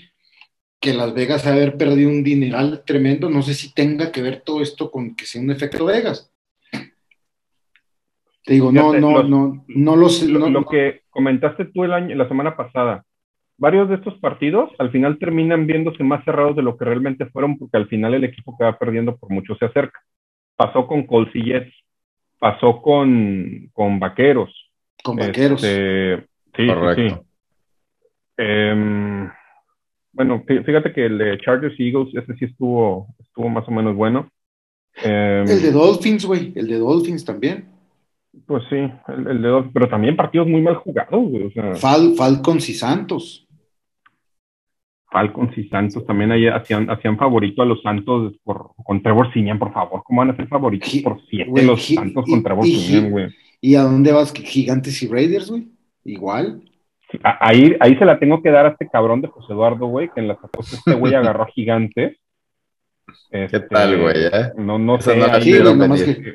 que 0.80 0.94
Las 0.94 1.14
Vegas 1.14 1.46
ha 1.46 1.52
haber 1.52 1.76
perdido 1.76 2.10
un 2.10 2.24
dineral 2.24 2.84
tremendo, 2.86 3.30
no 3.30 3.42
sé 3.42 3.54
si 3.54 3.74
tenga 3.74 4.12
que 4.14 4.22
ver 4.22 4.44
todo 4.46 4.62
esto 4.62 4.90
con 4.92 5.16
que 5.16 5.26
sea 5.26 5.42
un 5.42 5.52
efecto 5.52 5.84
Vegas. 5.86 6.32
Te 8.46 8.54
digo, 8.54 8.72
no, 8.72 8.94
no, 8.94 9.24
no, 9.24 9.66
no 9.68 9.96
lo 9.98 10.08
sé. 10.08 10.26
Lo, 10.30 10.66
que 10.66 11.02
comentaste 11.10 11.66
tú 11.66 11.84
el 11.84 11.92
año, 11.92 12.16
la 12.16 12.30
semana 12.30 12.56
pasada, 12.56 13.06
varios 13.58 13.90
de 13.90 13.96
estos 13.96 14.18
partidos 14.20 14.70
al 14.80 14.92
final 14.92 15.18
terminan 15.18 15.68
viéndose 15.68 16.04
más 16.04 16.24
cerrados 16.24 16.56
de 16.56 16.62
lo 16.62 16.78
que 16.78 16.86
realmente 16.86 17.26
fueron, 17.28 17.58
porque 17.58 17.78
al 17.78 17.88
final 17.88 18.14
el 18.14 18.24
equipo 18.24 18.56
que 18.58 18.64
va 18.64 18.78
perdiendo 18.78 19.18
por 19.18 19.32
mucho 19.32 19.56
se 19.56 19.66
acerca. 19.66 20.00
Pasó 20.56 20.88
con 20.88 21.06
Colts 21.06 21.36
y 21.36 21.44
Jets, 21.44 21.74
pasó 22.40 22.82
con, 22.82 23.70
con 23.74 24.00
Vaqueros. 24.00 24.54
Con 25.04 25.18
Vaqueros. 25.18 25.64
Este, 25.64 26.26
sí, 26.56 26.68
Correcto. 26.68 27.16
sí. 27.16 27.28
Em, 28.38 29.30
bueno, 30.12 30.44
fíjate 30.46 30.94
que 30.94 31.06
el 31.06 31.18
de 31.18 31.38
Chargers 31.40 31.80
y 31.80 31.90
Eagles, 31.90 32.14
ese 32.16 32.36
sí 32.36 32.46
estuvo, 32.46 33.08
estuvo 33.20 33.50
más 33.50 33.68
o 33.68 33.72
menos 33.72 33.96
bueno. 33.96 34.30
Em, 35.04 35.48
el 35.48 35.62
de 35.62 35.72
Dolphins, 35.72 36.26
güey, 36.26 36.54
el 36.56 36.68
de 36.68 36.78
Dolphins 36.78 37.26
también. 37.26 37.70
Pues 38.46 38.64
sí, 38.70 38.76
el, 39.08 39.42
de 39.42 39.48
Dolphins, 39.48 39.74
pero 39.74 39.90
también 39.90 40.16
partidos 40.16 40.48
muy 40.48 40.62
mal 40.62 40.76
jugados, 40.76 41.30
güey. 41.30 41.44
O 41.44 41.52
sea, 41.52 41.76
Falcons 41.76 42.70
y 42.70 42.74
Santos. 42.74 43.47
Falcons 45.10 45.58
y 45.58 45.68
Santos 45.70 46.06
también 46.06 46.32
ahí 46.32 46.48
hacían, 46.48 46.90
hacían 46.90 47.18
favorito 47.18 47.62
a 47.62 47.66
los 47.66 47.82
Santos 47.82 48.34
por, 48.44 48.72
con 48.84 49.02
Trevor 49.02 49.32
Simian, 49.34 49.58
por 49.58 49.74
favor. 49.74 50.04
¿Cómo 50.04 50.20
van 50.20 50.32
a 50.32 50.36
ser 50.36 50.48
favoritos 50.48 50.90
por 51.04 51.22
siete 51.30 51.64
los 51.64 51.86
Santos 51.86 52.26
con 52.26 52.44
Trevor 52.44 52.66
Simian, 52.66 53.12
güey? 53.12 53.28
¿Y 53.62 53.76
a 53.76 53.84
dónde 53.84 54.12
vas? 54.12 54.34
¿Gigantes 54.34 55.02
y 55.02 55.08
Raiders, 55.08 55.50
güey? 55.50 55.68
Igual. 56.04 56.62
Ahí, 57.24 57.76
ahí 57.80 57.96
se 57.96 58.06
la 58.06 58.20
tengo 58.20 58.42
que 58.42 58.52
dar 58.52 58.66
a 58.66 58.70
este 58.70 58.90
cabrón 58.90 59.22
de 59.22 59.30
José 59.30 59.54
Eduardo, 59.54 59.88
güey, 59.88 60.10
que 60.14 60.20
en 60.20 60.28
las 60.28 60.44
apuestas 60.44 60.80
este 60.80 60.94
güey 60.94 61.14
agarró 61.16 61.44
a 61.44 61.48
Gigantes. 61.48 62.18
¿Qué 63.32 63.60
tal, 63.70 64.02
güey? 64.02 64.26
Eh? 64.26 64.52
No, 64.58 64.78
no 64.78 65.00
sé. 65.00 65.18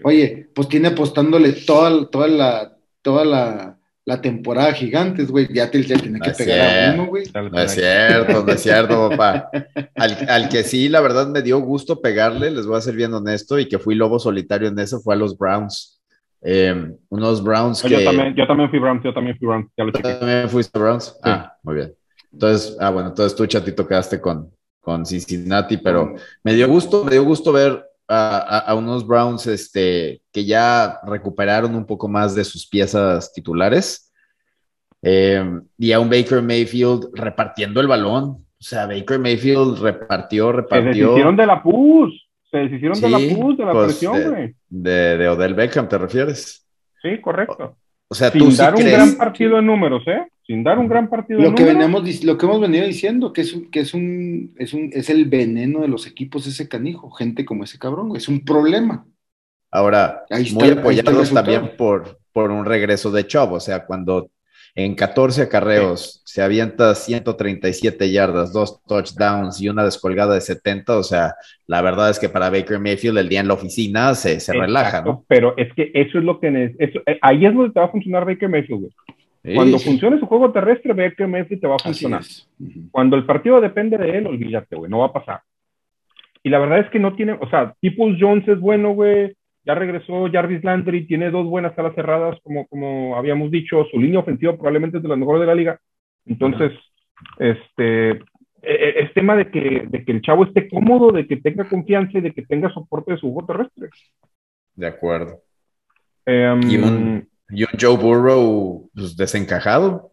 oye, 0.02 0.48
pues 0.54 0.68
tiene 0.68 0.88
apostándole 0.88 1.52
toda, 1.52 2.08
toda 2.08 2.28
la, 2.28 2.76
toda 3.02 3.24
la 3.26 3.78
la 4.04 4.20
temporada 4.20 4.72
gigantes, 4.72 5.30
güey, 5.30 5.48
ya 5.52 5.70
te 5.70 5.82
tiene 5.82 6.18
que 6.18 6.30
pegar 6.32 6.90
a 6.90 6.94
uno, 6.94 7.06
güey. 7.06 7.24
No 7.34 7.60
es 7.60 7.72
cierto, 7.72 8.44
no 8.44 8.52
es 8.52 8.60
cierto, 8.62 9.10
papá. 9.10 9.48
Al, 9.94 10.48
que 10.48 10.64
sí, 10.64 10.88
la 10.88 11.00
verdad, 11.00 11.28
me 11.28 11.42
dio 11.42 11.60
gusto 11.60 12.00
pegarle, 12.00 12.50
les 12.50 12.66
voy 12.66 12.76
a 12.76 12.80
ser 12.80 12.96
bien 12.96 13.14
honesto, 13.14 13.58
y 13.58 13.68
que 13.68 13.78
fui 13.78 13.94
lobo 13.94 14.18
solitario 14.18 14.68
en 14.68 14.78
eso, 14.78 15.00
fue 15.00 15.14
a 15.14 15.18
los 15.18 15.38
Browns. 15.38 16.00
Eh, 16.44 16.92
unos 17.08 17.44
Browns 17.44 17.82
que... 17.82 17.90
Yo 17.90 18.02
también, 18.02 18.34
yo 18.34 18.46
también 18.48 18.68
fui 18.70 18.80
Browns, 18.80 19.04
yo 19.04 19.14
también 19.14 19.38
fui 19.38 19.46
Browns. 19.46 19.68
Ya 19.76 19.84
lo 19.84 19.92
¿También 19.92 20.48
fuiste 20.48 20.76
Browns? 20.76 21.16
Ah, 21.22 21.56
muy 21.62 21.76
bien. 21.76 21.94
Entonces, 22.32 22.76
ah, 22.80 22.90
bueno, 22.90 23.10
entonces 23.10 23.36
tú, 23.36 23.46
Chatito, 23.46 23.86
quedaste 23.86 24.20
con, 24.20 24.50
con 24.80 25.06
Cincinnati, 25.06 25.76
pero 25.76 26.14
me 26.42 26.54
dio 26.54 26.66
gusto, 26.66 27.04
me 27.04 27.12
dio 27.12 27.22
gusto 27.22 27.52
ver 27.52 27.84
a, 28.08 28.74
unos 28.76 29.06
Browns 29.06 29.46
este, 29.46 30.22
que 30.32 30.44
ya 30.44 31.00
recuperaron 31.04 31.74
un 31.74 31.86
poco 31.86 32.08
más 32.08 32.34
de 32.34 32.44
sus 32.44 32.66
piezas 32.66 33.32
titulares. 33.32 34.12
Eh, 35.02 35.44
y 35.78 35.92
a 35.92 36.00
un 36.00 36.08
Baker 36.08 36.42
Mayfield 36.42 37.10
repartiendo 37.14 37.80
el 37.80 37.88
balón. 37.88 38.24
O 38.24 38.64
sea, 38.64 38.86
Baker 38.86 39.18
Mayfield 39.18 39.78
repartió, 39.80 40.52
repartió. 40.52 40.92
Se 40.92 41.00
deshicieron 41.00 41.36
de 41.36 41.46
la 41.46 41.62
pus. 41.62 42.28
Se 42.50 42.58
deshicieron 42.58 43.00
de 43.00 43.10
la 43.10 43.18
pus, 43.18 43.58
de 43.58 43.64
la 43.64 43.72
pues, 43.72 43.86
presión, 43.86 44.30
güey. 44.30 44.54
De, 44.68 45.16
de, 45.18 45.28
Odell 45.28 45.54
Beckham, 45.54 45.88
¿te 45.88 45.98
refieres? 45.98 46.68
Sí, 47.00 47.20
correcto. 47.20 47.76
O, 48.12 48.14
sea, 48.14 48.31
Sin 48.31 48.40
tú 48.40 48.51
dar 48.55 48.75
un 48.75 48.85
gran 48.85 49.14
partido 49.14 49.59
en 49.59 49.64
números, 49.64 50.03
¿eh? 50.07 50.27
sin 50.46 50.62
dar 50.62 50.79
un 50.79 50.87
gran 50.87 51.09
partido. 51.09 51.40
Lo 51.40 51.55
que, 51.55 51.64
veníamos, 51.64 52.22
lo 52.22 52.37
que 52.37 52.44
hemos 52.44 52.61
venido 52.61 52.85
diciendo, 52.85 53.33
que 53.33 53.40
es, 53.40 53.57
que 53.70 53.81
es 53.81 53.94
un, 53.94 54.53
es 54.59 54.75
un, 54.75 54.90
es 54.92 55.09
el 55.09 55.25
veneno 55.25 55.81
de 55.81 55.88
los 55.88 56.07
equipos 56.07 56.46
ese 56.46 56.68
canijo, 56.68 57.11
gente 57.11 57.46
como 57.46 57.64
ese 57.64 57.79
cabrón, 57.79 58.14
es 58.14 58.29
un 58.29 58.44
problema. 58.44 59.07
Ahora, 59.70 60.27
muy 60.53 60.68
apoyados 60.68 61.33
también 61.33 61.75
por, 61.79 62.18
por 62.35 62.51
un 62.51 62.66
regreso 62.66 63.11
de 63.11 63.27
Chubb, 63.27 63.53
o 63.53 63.61
sea, 63.61 63.87
cuando 63.87 64.29
en 64.74 64.94
14 64.94 65.42
acarreos 65.42 66.22
se 66.24 66.42
avienta 66.42 66.94
137 66.94 68.11
yardas, 68.11 68.52
dos 68.52 68.82
touchdowns 68.85 69.61
y 69.61 69.68
una 69.68 69.85
descolgada 69.85 70.35
de 70.35 70.40
70, 70.40 70.98
o 70.98 71.02
sea, 71.02 71.35
la 71.66 71.82
verdad 71.82 72.11
es 72.11 72.18
que 72.18 72.28
para 72.28 72.48
Baker 72.48 72.78
Mayfield 72.78 73.18
el 73.18 73.28
día 73.28 73.40
en 73.40 73.48
la 73.48 73.54
oficina 73.54 74.14
se, 74.14 74.40
se 74.40 74.52
relaja, 74.52 75.02
¿no? 75.02 75.24
Pero 75.28 75.54
es 75.58 75.72
que 75.74 75.90
eso 75.94 76.18
es 76.18 76.24
lo 76.24 76.40
que... 76.40 76.74
Eso, 76.78 77.00
eh, 77.06 77.18
ahí 77.20 77.44
es 77.44 77.54
donde 77.54 77.72
te 77.72 77.80
va 77.80 77.87
a 77.87 77.90
funcionar 77.90 78.24
Baker 78.24 78.48
Mayfield, 78.48 78.90
cuando 79.54 79.78
funcione 79.78 80.20
su 80.20 80.26
juego 80.26 80.52
terrestre, 80.52 80.94
que 81.16 81.26
Messi 81.26 81.56
te 81.56 81.66
va 81.66 81.76
a 81.76 81.78
funcionar. 81.78 82.22
Cuando 82.90 83.16
el 83.16 83.26
partido 83.26 83.61
depende 83.61 83.98
de 83.98 84.18
él, 84.18 84.26
olvídate, 84.26 84.76
güey, 84.76 84.90
no 84.90 85.00
va 85.00 85.06
a 85.06 85.12
pasar. 85.12 85.40
Y 86.44 86.50
la 86.50 86.58
verdad 86.58 86.80
es 86.80 86.90
que 86.90 86.98
no 86.98 87.14
tiene, 87.14 87.32
o 87.32 87.48
sea, 87.48 87.74
Peoples 87.80 88.18
Jones 88.20 88.46
es 88.48 88.61
bueno, 88.61 88.92
güey. 88.92 89.35
Ya 89.64 89.75
regresó 89.75 90.29
Jarvis 90.33 90.64
Landry, 90.64 91.07
tiene 91.07 91.31
dos 91.31 91.46
buenas 91.46 91.79
alas 91.79 91.94
cerradas, 91.94 92.38
como, 92.42 92.66
como 92.66 93.16
habíamos 93.16 93.51
dicho. 93.51 93.85
Su 93.90 94.01
línea 94.01 94.20
ofensiva 94.20 94.55
probablemente 94.55 94.96
es 94.96 95.03
de 95.03 95.09
las 95.09 95.18
mejores 95.18 95.40
de 95.40 95.46
la 95.46 95.55
liga. 95.55 95.81
Entonces, 96.27 96.72
este, 97.38 98.11
e, 98.11 98.18
e, 98.62 99.03
es 99.03 99.14
tema 99.14 99.37
de 99.37 99.51
que, 99.51 99.87
de 99.88 100.05
que 100.05 100.12
el 100.12 100.22
chavo 100.22 100.44
esté 100.44 100.68
cómodo, 100.68 101.12
de 101.12 101.27
que 101.27 101.37
tenga 101.37 101.68
confianza 101.68 102.18
y 102.18 102.22
de 102.22 102.33
que 102.33 102.42
tenga 102.42 102.72
soporte 102.72 103.12
de 103.12 103.18
su 103.18 103.33
juego 103.33 103.46
terrestre. 103.46 103.90
De 104.75 104.87
acuerdo. 104.87 105.40
Em, 106.27 106.61
y 106.70 106.77
un 106.77 107.29
Joe 107.79 107.96
Burrow 107.96 108.90
pues, 108.94 109.16
desencajado. 109.16 110.11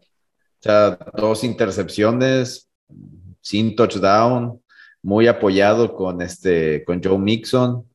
O 0.59 0.61
sea, 0.61 0.97
dos 1.15 1.43
intercepciones, 1.43 2.69
sin 3.39 3.75
touchdown, 3.75 4.61
muy 5.01 5.27
apoyado 5.27 5.95
con, 5.95 6.21
este, 6.21 6.83
con 6.83 7.01
Joe 7.01 7.17
Mixon. 7.17 7.88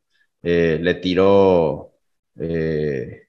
Eh, 0.45 0.79
le 0.81 0.95
tiró. 0.95 1.93
Eh, 2.39 3.23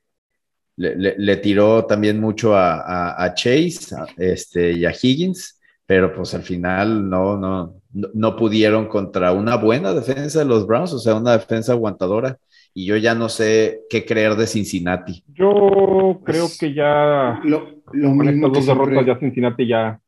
le, 0.78 1.38
tiró 1.38 1.86
también 1.86 2.20
mucho 2.20 2.54
a, 2.54 3.32
Chase 3.34 3.96
este, 4.18 4.74
y 4.74 4.86
a 4.86 4.92
Higgins, 4.92 5.62
pero 5.86 6.14
pues 6.14 6.34
al 6.34 6.44
final 6.44 7.10
no, 7.10 7.38
no, 7.38 7.82
no 7.94 8.36
pudieron 8.36 8.88
contra 8.88 9.32
una 9.32 9.56
buena 9.56 9.94
defensa 9.94 10.40
de 10.40 10.46
los 10.46 10.68
Browns, 10.68 10.92
o 10.92 11.00
sea, 11.00 11.16
una 11.16 11.32
defensa 11.32 11.72
aguantadora 11.72 12.38
y 12.74 12.86
yo 12.86 12.98
ya 12.98 13.16
no 13.16 13.30
sé 13.30 13.84
qué 13.90 14.06
creer 14.06 14.36
de 14.36 14.48
Cincinnati. 14.48 15.24
Yo 15.34 16.20
creo 16.26 16.48
que 16.60 16.74
ya 16.74 17.40
lo, 17.46 17.82
con 17.86 18.28
estas 18.28 18.52
dos 18.52 18.66
derrotas 18.66 19.06
ya 19.06 19.18
Cincinnati 19.18 19.66
ya, 19.66 20.02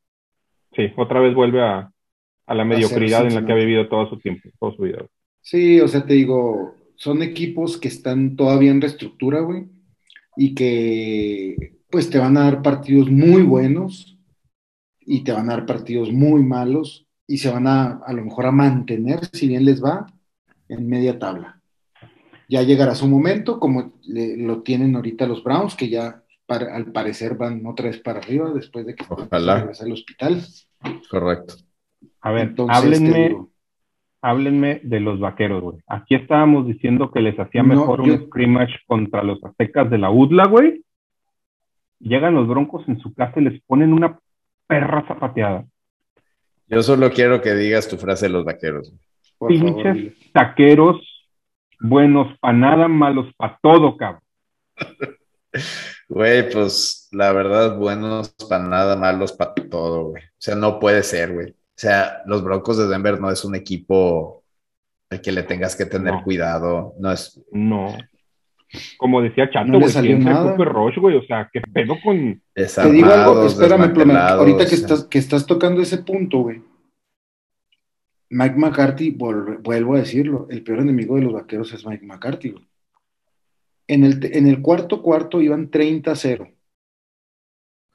sí, 0.76 0.92
otra 0.98 1.22
vez 1.22 1.34
vuelve 1.34 1.62
a, 1.64 1.90
la 2.46 2.66
mediocridad 2.66 3.26
en 3.26 3.36
la 3.36 3.46
que 3.46 3.54
ha 3.54 3.56
vivido 3.56 3.88
todo 3.88 4.10
su 4.10 4.20
tiempo, 4.20 4.50
toda 4.60 4.76
su 4.76 4.82
vida. 4.82 5.06
Sí, 5.42 5.80
o 5.80 5.88
sea, 5.88 6.06
te 6.06 6.14
digo, 6.14 6.76
son 6.98 7.22
equipos 7.24 7.78
que 7.78 7.88
están 7.88 8.36
todavía 8.36 8.72
en 8.72 8.82
reestructura, 8.82 9.40
güey, 9.40 9.68
y 10.36 10.54
que 10.54 11.78
pues 11.90 12.10
te 12.10 12.18
van 12.18 12.38
a 12.38 12.44
dar 12.44 12.62
partidos 12.62 13.10
muy 13.10 13.44
buenos 13.44 14.18
y 15.00 15.24
te 15.24 15.32
van 15.32 15.50
a 15.50 15.54
dar 15.54 15.66
partidos 15.66 16.12
muy 16.12 16.44
malos 16.44 17.08
y 17.26 17.38
se 17.38 17.50
van 17.50 17.68
a 17.68 18.00
a 18.06 18.14
lo 18.14 18.26
mejor 18.26 18.46
a 18.46 18.52
mantener, 18.52 19.22
si 19.32 19.48
bien 19.48 19.64
les 19.64 19.82
va, 19.82 20.06
en 20.68 20.88
media 20.88 21.18
tabla 21.18 21.58
ya 22.50 22.64
llegará 22.64 22.96
su 22.96 23.08
momento, 23.08 23.60
como 23.60 23.94
lo 24.06 24.62
tienen 24.62 24.96
ahorita 24.96 25.28
los 25.28 25.44
Browns, 25.44 25.76
que 25.76 25.90
ya 25.90 26.24
al 26.48 26.92
parecer 26.94 27.36
van 27.36 27.66
otra 27.66 27.88
vez 27.88 28.00
para 28.00 28.20
arriba 28.20 28.52
después 28.54 28.86
de 28.86 28.96
que 28.96 29.04
Ojalá. 29.10 29.70
al 29.80 29.92
hospital. 29.92 30.42
Correcto. 31.10 31.56
A 32.22 32.32
ver, 32.32 32.56
háblenme, 32.70 33.36
háblenme 34.28 34.82
de 34.84 35.00
los 35.00 35.20
vaqueros, 35.20 35.62
güey. 35.62 35.78
Aquí 35.88 36.16
estábamos 36.16 36.68
diciendo 36.68 37.12
que 37.12 37.22
les 37.22 37.40
hacía 37.40 37.64
mejor 37.64 38.02
un 38.02 38.28
scrimmage 38.28 38.76
contra 38.86 39.24
los 39.24 39.42
aztecas 39.44 39.90
de 39.90 39.98
la 39.98 40.12
UDLA, 40.12 40.48
güey. 40.48 40.84
Llegan 42.00 42.36
los 42.36 42.48
broncos 42.48 42.88
en 42.90 43.00
su 43.00 43.14
casa 43.14 43.40
y 43.40 43.46
les 43.46 43.62
ponen 43.64 43.94
una 43.94 44.20
perra 44.68 45.06
zapateada. 45.08 45.66
Yo 46.68 46.84
solo 46.84 47.10
quiero 47.12 47.42
que 47.42 47.56
digas 47.56 47.88
tu 47.88 47.98
frase 47.98 48.26
de 48.26 48.34
los 48.34 48.44
vaqueros. 48.44 48.94
Pinches 49.48 50.14
taqueros 50.34 51.00
buenos 51.80 52.38
para 52.40 52.58
nada, 52.58 52.88
malos 52.90 53.34
para 53.38 53.58
todo, 53.62 53.96
cabrón. 53.96 54.22
Güey, 56.10 56.50
pues 56.52 57.10
la 57.12 57.34
verdad, 57.34 57.78
buenos 57.78 58.30
para 58.48 58.64
nada, 58.64 58.96
malos 58.96 59.34
para 59.34 59.54
todo, 59.56 60.06
güey. 60.10 60.24
O 60.24 60.38
sea, 60.38 60.56
no 60.56 60.80
puede 60.80 61.04
ser, 61.04 61.34
güey. 61.34 61.54
O 61.78 61.80
sea, 61.80 62.24
los 62.26 62.44
Broncos 62.44 62.78
de 62.78 62.88
Denver 62.88 63.22
no 63.22 63.30
es 63.30 63.46
un 63.46 63.54
equipo 63.54 64.44
al 65.12 65.22
que 65.22 65.32
le 65.32 65.44
tengas 65.44 65.76
que 65.76 65.86
tener 65.86 66.24
cuidado. 66.24 66.96
No 67.00 67.12
es. 67.12 67.40
No. 67.52 67.96
Como 68.98 69.22
decía 69.22 69.50
Chato, 69.52 69.72
no 69.72 69.80
güey, 69.80 69.92
salió 69.92 70.18
nada. 70.18 70.56
Rush, 70.58 70.98
güey. 70.98 71.18
O 71.18 71.24
sea, 71.24 71.50
¿qué 71.54 71.62
pedo 71.62 71.96
con. 72.04 72.42
Te 72.54 72.92
digo 72.92 73.12
algo, 73.12 73.46
espérame, 73.46 73.96
ahorita 74.18 74.66
que 74.66 74.76
estás, 74.76 75.04
que 75.04 75.20
estás 75.20 75.46
tocando 75.46 75.82
ese 75.82 76.00
punto, 76.00 76.40
güey. 76.40 76.64
Mike 78.30 78.56
McCarthy, 78.58 79.12
vuelvo 79.12 79.96
a 79.96 80.00
decirlo, 80.00 80.48
el 80.50 80.64
peor 80.64 80.80
enemigo 80.80 81.16
de 81.16 81.22
los 81.22 81.34
vaqueros 81.34 81.72
es 81.74 81.86
Mike 81.86 82.06
McCarthy. 82.06 82.56
En 83.88 84.04
el, 84.04 84.20
en 84.34 84.48
el 84.48 84.62
cuarto 84.62 85.02
cuarto 85.02 85.42
iban 85.42 85.72
30-0. 85.72 86.54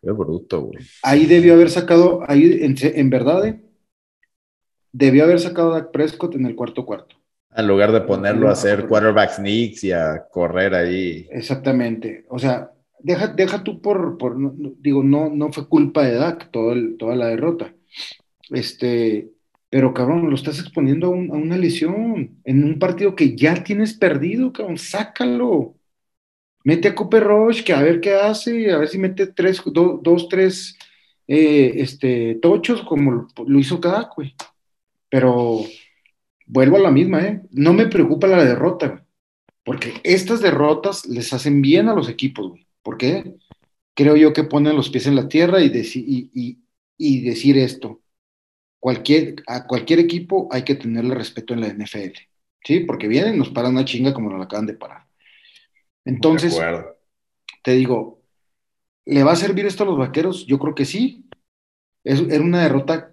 Qué 0.00 0.10
bruto, 0.10 0.62
güey. 0.62 0.78
Ahí 1.02 1.26
debió 1.26 1.52
haber 1.54 1.68
sacado, 1.68 2.22
ahí 2.26 2.60
en, 2.62 3.10
verdad, 3.10 3.46
eh, 3.46 3.60
debió 4.92 5.24
haber 5.24 5.40
sacado 5.40 5.72
a 5.72 5.80
Dak 5.80 5.90
Prescott 5.90 6.34
en 6.34 6.46
el 6.46 6.54
cuarto 6.54 6.84
cuarto. 6.84 7.16
En 7.54 7.66
lugar 7.66 7.92
de 7.92 8.00
ponerlo 8.02 8.48
a 8.48 8.52
hacer 8.52 8.86
quarterback 8.86 9.32
sneaks 9.32 9.84
y 9.84 9.92
a 9.92 10.26
correr 10.30 10.74
ahí. 10.74 11.28
Exactamente. 11.30 12.24
O 12.28 12.38
sea, 12.38 12.72
deja, 12.98 13.28
deja 13.28 13.62
tú 13.62 13.82
por, 13.82 14.16
por 14.16 14.36
digo, 14.78 15.02
no, 15.02 15.28
no 15.28 15.52
fue 15.52 15.68
culpa 15.68 16.04
de 16.04 16.14
Dak 16.14 16.50
todo 16.50 16.74
toda 16.98 17.14
la 17.14 17.26
derrota. 17.26 17.74
Este, 18.50 19.30
pero 19.68 19.92
cabrón, 19.92 20.28
lo 20.28 20.34
estás 20.34 20.58
exponiendo 20.60 21.08
a, 21.08 21.10
una 21.10 21.56
lesión 21.56 22.38
en 22.44 22.64
un 22.64 22.78
partido 22.78 23.14
que 23.14 23.36
ya 23.36 23.62
tienes 23.64 23.94
perdido, 23.94 24.52
cabrón, 24.52 24.78
sácalo. 24.78 25.74
Mete 26.64 26.88
a 26.88 26.94
Cooper 26.94 27.24
Roche, 27.24 27.64
que 27.64 27.72
a 27.72 27.82
ver 27.82 28.00
qué 28.00 28.14
hace, 28.14 28.70
a 28.70 28.78
ver 28.78 28.88
si 28.88 28.98
mete 28.98 29.26
tres, 29.26 29.60
dos, 29.64 30.28
tres 30.28 30.78
eh, 31.26 31.72
este, 31.76 32.38
tochos 32.40 32.82
como 32.82 33.28
lo 33.46 33.58
hizo 33.58 33.80
cada 33.80 34.10
güey. 34.14 34.34
Pero 35.12 35.60
vuelvo 36.46 36.78
a 36.78 36.80
la 36.80 36.90
misma, 36.90 37.20
¿eh? 37.20 37.42
No 37.50 37.74
me 37.74 37.86
preocupa 37.86 38.26
la 38.26 38.42
derrota, 38.44 38.88
güey. 38.88 39.02
Porque 39.62 39.92
estas 40.02 40.40
derrotas 40.40 41.06
les 41.06 41.32
hacen 41.32 41.60
bien 41.60 41.88
a 41.88 41.94
los 41.94 42.08
equipos, 42.08 42.48
güey. 42.48 42.66
¿Por 42.82 42.96
qué? 42.96 43.34
Creo 43.94 44.16
yo 44.16 44.32
que 44.32 44.44
ponen 44.44 44.74
los 44.74 44.88
pies 44.88 45.06
en 45.06 45.14
la 45.14 45.28
tierra 45.28 45.60
y, 45.60 45.70
y, 45.74 46.58
y 46.96 47.20
decir 47.20 47.58
esto 47.58 48.02
cualquier, 48.82 49.36
a 49.46 49.64
cualquier 49.68 50.00
equipo 50.00 50.48
hay 50.50 50.64
que 50.64 50.74
tenerle 50.74 51.14
respeto 51.14 51.54
en 51.54 51.60
la 51.60 51.68
NFL, 51.68 52.18
¿sí? 52.64 52.80
Porque 52.80 53.06
vienen 53.06 53.36
y 53.36 53.38
nos 53.38 53.50
paran 53.50 53.74
una 53.74 53.84
chinga 53.84 54.12
como 54.12 54.28
nos 54.28 54.44
acaban 54.44 54.66
de 54.66 54.74
parar. 54.74 55.06
Entonces, 56.04 56.60
te 57.62 57.70
digo, 57.74 58.24
¿le 59.04 59.22
va 59.22 59.32
a 59.32 59.36
servir 59.36 59.66
esto 59.66 59.84
a 59.84 59.86
los 59.86 59.96
vaqueros? 59.96 60.46
Yo 60.46 60.58
creo 60.58 60.74
que 60.74 60.84
sí. 60.84 61.24
Es, 62.02 62.18
era 62.28 62.42
una 62.42 62.64
derrota 62.64 63.11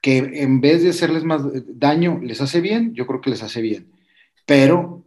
que 0.00 0.18
en 0.18 0.60
vez 0.60 0.82
de 0.82 0.90
hacerles 0.90 1.24
más 1.24 1.42
daño, 1.66 2.20
les 2.22 2.40
hace 2.40 2.60
bien, 2.60 2.94
yo 2.94 3.06
creo 3.06 3.20
que 3.20 3.30
les 3.30 3.42
hace 3.42 3.60
bien. 3.60 3.92
Pero 4.46 5.04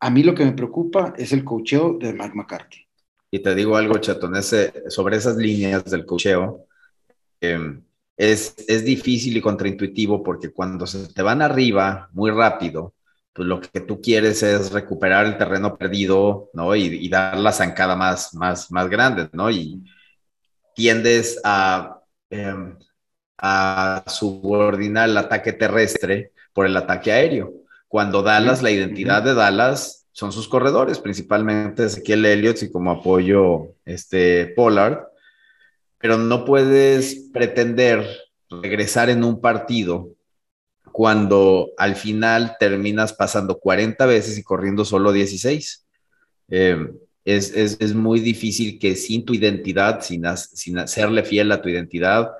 a 0.00 0.10
mí 0.10 0.22
lo 0.22 0.34
que 0.34 0.44
me 0.44 0.52
preocupa 0.52 1.14
es 1.16 1.32
el 1.32 1.44
cocheo 1.44 1.98
de 1.98 2.12
Mike 2.12 2.34
McCarthy. 2.34 2.86
Y 3.30 3.38
te 3.38 3.54
digo 3.54 3.76
algo, 3.76 3.96
Chatón, 3.98 4.34
sobre 4.42 5.16
esas 5.16 5.36
líneas 5.36 5.84
del 5.84 6.04
cocheo, 6.04 6.66
eh, 7.40 7.80
es, 8.16 8.84
difícil 8.84 9.36
y 9.36 9.40
contraintuitivo 9.40 10.22
porque 10.22 10.52
cuando 10.52 10.86
se 10.86 11.12
te 11.12 11.22
van 11.22 11.42
arriba 11.42 12.08
muy 12.12 12.30
rápido, 12.30 12.94
pues 13.32 13.48
lo 13.48 13.60
que 13.60 13.80
tú 13.80 14.00
quieres 14.00 14.42
es 14.42 14.70
recuperar 14.72 15.26
el 15.26 15.38
terreno 15.38 15.76
perdido, 15.76 16.50
¿no? 16.52 16.76
Y, 16.76 17.08
dar 17.08 17.38
la 17.38 17.52
zancada 17.52 17.96
más, 17.96 18.34
más, 18.34 18.70
más 18.70 18.88
grande, 18.90 19.28
¿no? 19.32 19.50
Y 19.50 19.82
tiendes 20.74 21.40
a, 21.44 22.02
em, 22.30 22.76
a 23.44 24.04
subordinar 24.06 25.08
el 25.08 25.18
ataque 25.18 25.52
terrestre 25.52 26.30
por 26.52 26.64
el 26.64 26.76
ataque 26.76 27.10
aéreo. 27.10 27.52
Cuando 27.88 28.22
Dallas, 28.22 28.62
la 28.62 28.70
identidad 28.70 29.22
de 29.22 29.34
Dallas 29.34 30.06
son 30.12 30.32
sus 30.32 30.46
corredores, 30.46 31.00
principalmente 31.00 31.86
Ezequiel 31.86 32.24
Elliott 32.24 32.62
y 32.62 32.70
como 32.70 32.92
apoyo 32.92 33.74
este 33.84 34.46
Pollard, 34.46 35.00
pero 35.98 36.18
no 36.18 36.44
puedes 36.44 37.30
pretender 37.32 38.06
regresar 38.48 39.10
en 39.10 39.24
un 39.24 39.40
partido 39.40 40.10
cuando 40.92 41.70
al 41.78 41.96
final 41.96 42.56
terminas 42.60 43.12
pasando 43.12 43.58
40 43.58 44.06
veces 44.06 44.38
y 44.38 44.44
corriendo 44.44 44.84
solo 44.84 45.10
16. 45.10 45.84
Eh, 46.50 46.92
es, 47.24 47.52
es, 47.54 47.94
muy 47.94 48.20
difícil 48.20 48.78
que 48.78 48.94
sin 48.96 49.24
tu 49.24 49.32
identidad, 49.32 50.00
sin, 50.02 50.24
sin 50.36 50.86
serle 50.88 51.22
fiel 51.22 51.52
a 51.52 51.62
tu 51.62 51.68
identidad, 51.68 52.30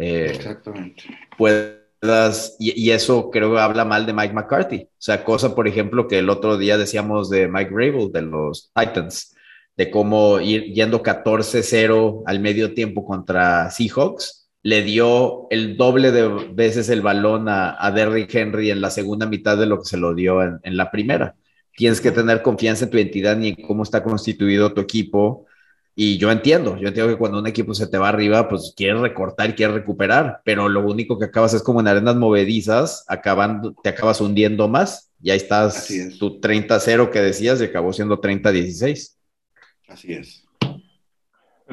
eh, 0.00 0.32
Exactamente. 0.34 1.04
puedas, 1.36 2.56
y, 2.58 2.80
y, 2.80 2.90
eso 2.90 3.30
creo 3.30 3.52
que 3.52 3.60
habla 3.60 3.84
mal 3.84 4.06
de 4.06 4.12
Mike 4.12 4.34
McCarthy. 4.34 4.84
O 4.84 4.88
sea, 4.98 5.24
cosa, 5.24 5.54
por 5.54 5.68
ejemplo, 5.68 6.08
que 6.08 6.18
el 6.18 6.30
otro 6.30 6.56
día 6.56 6.78
decíamos 6.78 7.28
de 7.30 7.48
Mike 7.48 7.70
Rabel, 7.70 8.10
de 8.12 8.22
los 8.22 8.72
Titans, 8.74 9.34
de 9.76 9.90
cómo 9.90 10.40
ir 10.40 10.72
yendo 10.72 11.02
14-0 11.02 12.22
al 12.26 12.40
medio 12.40 12.74
tiempo 12.74 13.04
contra 13.04 13.70
Seahawks 13.70 14.40
le 14.62 14.82
dio 14.82 15.46
el 15.50 15.76
doble 15.76 16.12
de 16.12 16.28
veces 16.52 16.88
el 16.90 17.00
balón 17.00 17.48
a, 17.48 17.76
a, 17.78 17.90
Derrick 17.90 18.34
Henry 18.34 18.70
en 18.70 18.80
la 18.80 18.90
segunda 18.90 19.26
mitad 19.26 19.56
de 19.56 19.66
lo 19.66 19.78
que 19.78 19.88
se 19.88 19.96
lo 19.96 20.14
dio 20.14 20.42
en, 20.42 20.76
la 20.76 20.90
primera. 20.90 21.34
Tienes 21.76 22.00
que 22.00 22.10
tener 22.10 22.42
confianza 22.42 22.84
en 22.84 22.90
tu 22.90 22.98
identidad 22.98 23.38
y 23.40 23.48
en 23.48 23.66
cómo 23.66 23.82
está 23.82 24.02
constituido 24.02 24.74
tu 24.74 24.82
equipo. 24.82 25.46
Y 25.94 26.18
yo 26.18 26.30
entiendo, 26.30 26.76
yo 26.78 26.88
entiendo 26.88 27.12
que 27.12 27.18
cuando 27.18 27.38
un 27.38 27.46
equipo 27.46 27.74
se 27.74 27.88
te 27.88 27.98
va 27.98 28.08
arriba, 28.08 28.48
pues 28.48 28.72
quieres 28.76 29.00
recortar 29.00 29.50
y 29.50 29.52
quieres 29.54 29.74
recuperar, 29.74 30.40
pero 30.44 30.68
lo 30.68 30.80
único 30.80 31.18
que 31.18 31.26
acabas 31.26 31.52
es 31.52 31.62
como 31.62 31.80
en 31.80 31.88
arenas 31.88 32.16
movedizas, 32.16 33.04
acabando, 33.08 33.74
te 33.82 33.90
acabas 33.90 34.20
hundiendo 34.20 34.68
más 34.68 35.12
y 35.22 35.30
ahí 35.30 35.36
estás 35.36 35.88
tu 36.18 36.40
30-0 36.40 37.10
que 37.10 37.20
decías 37.20 37.60
y 37.60 37.64
acabó 37.64 37.92
siendo 37.92 38.20
30-16. 38.20 39.16
Así 39.88 40.12
es 40.12 40.46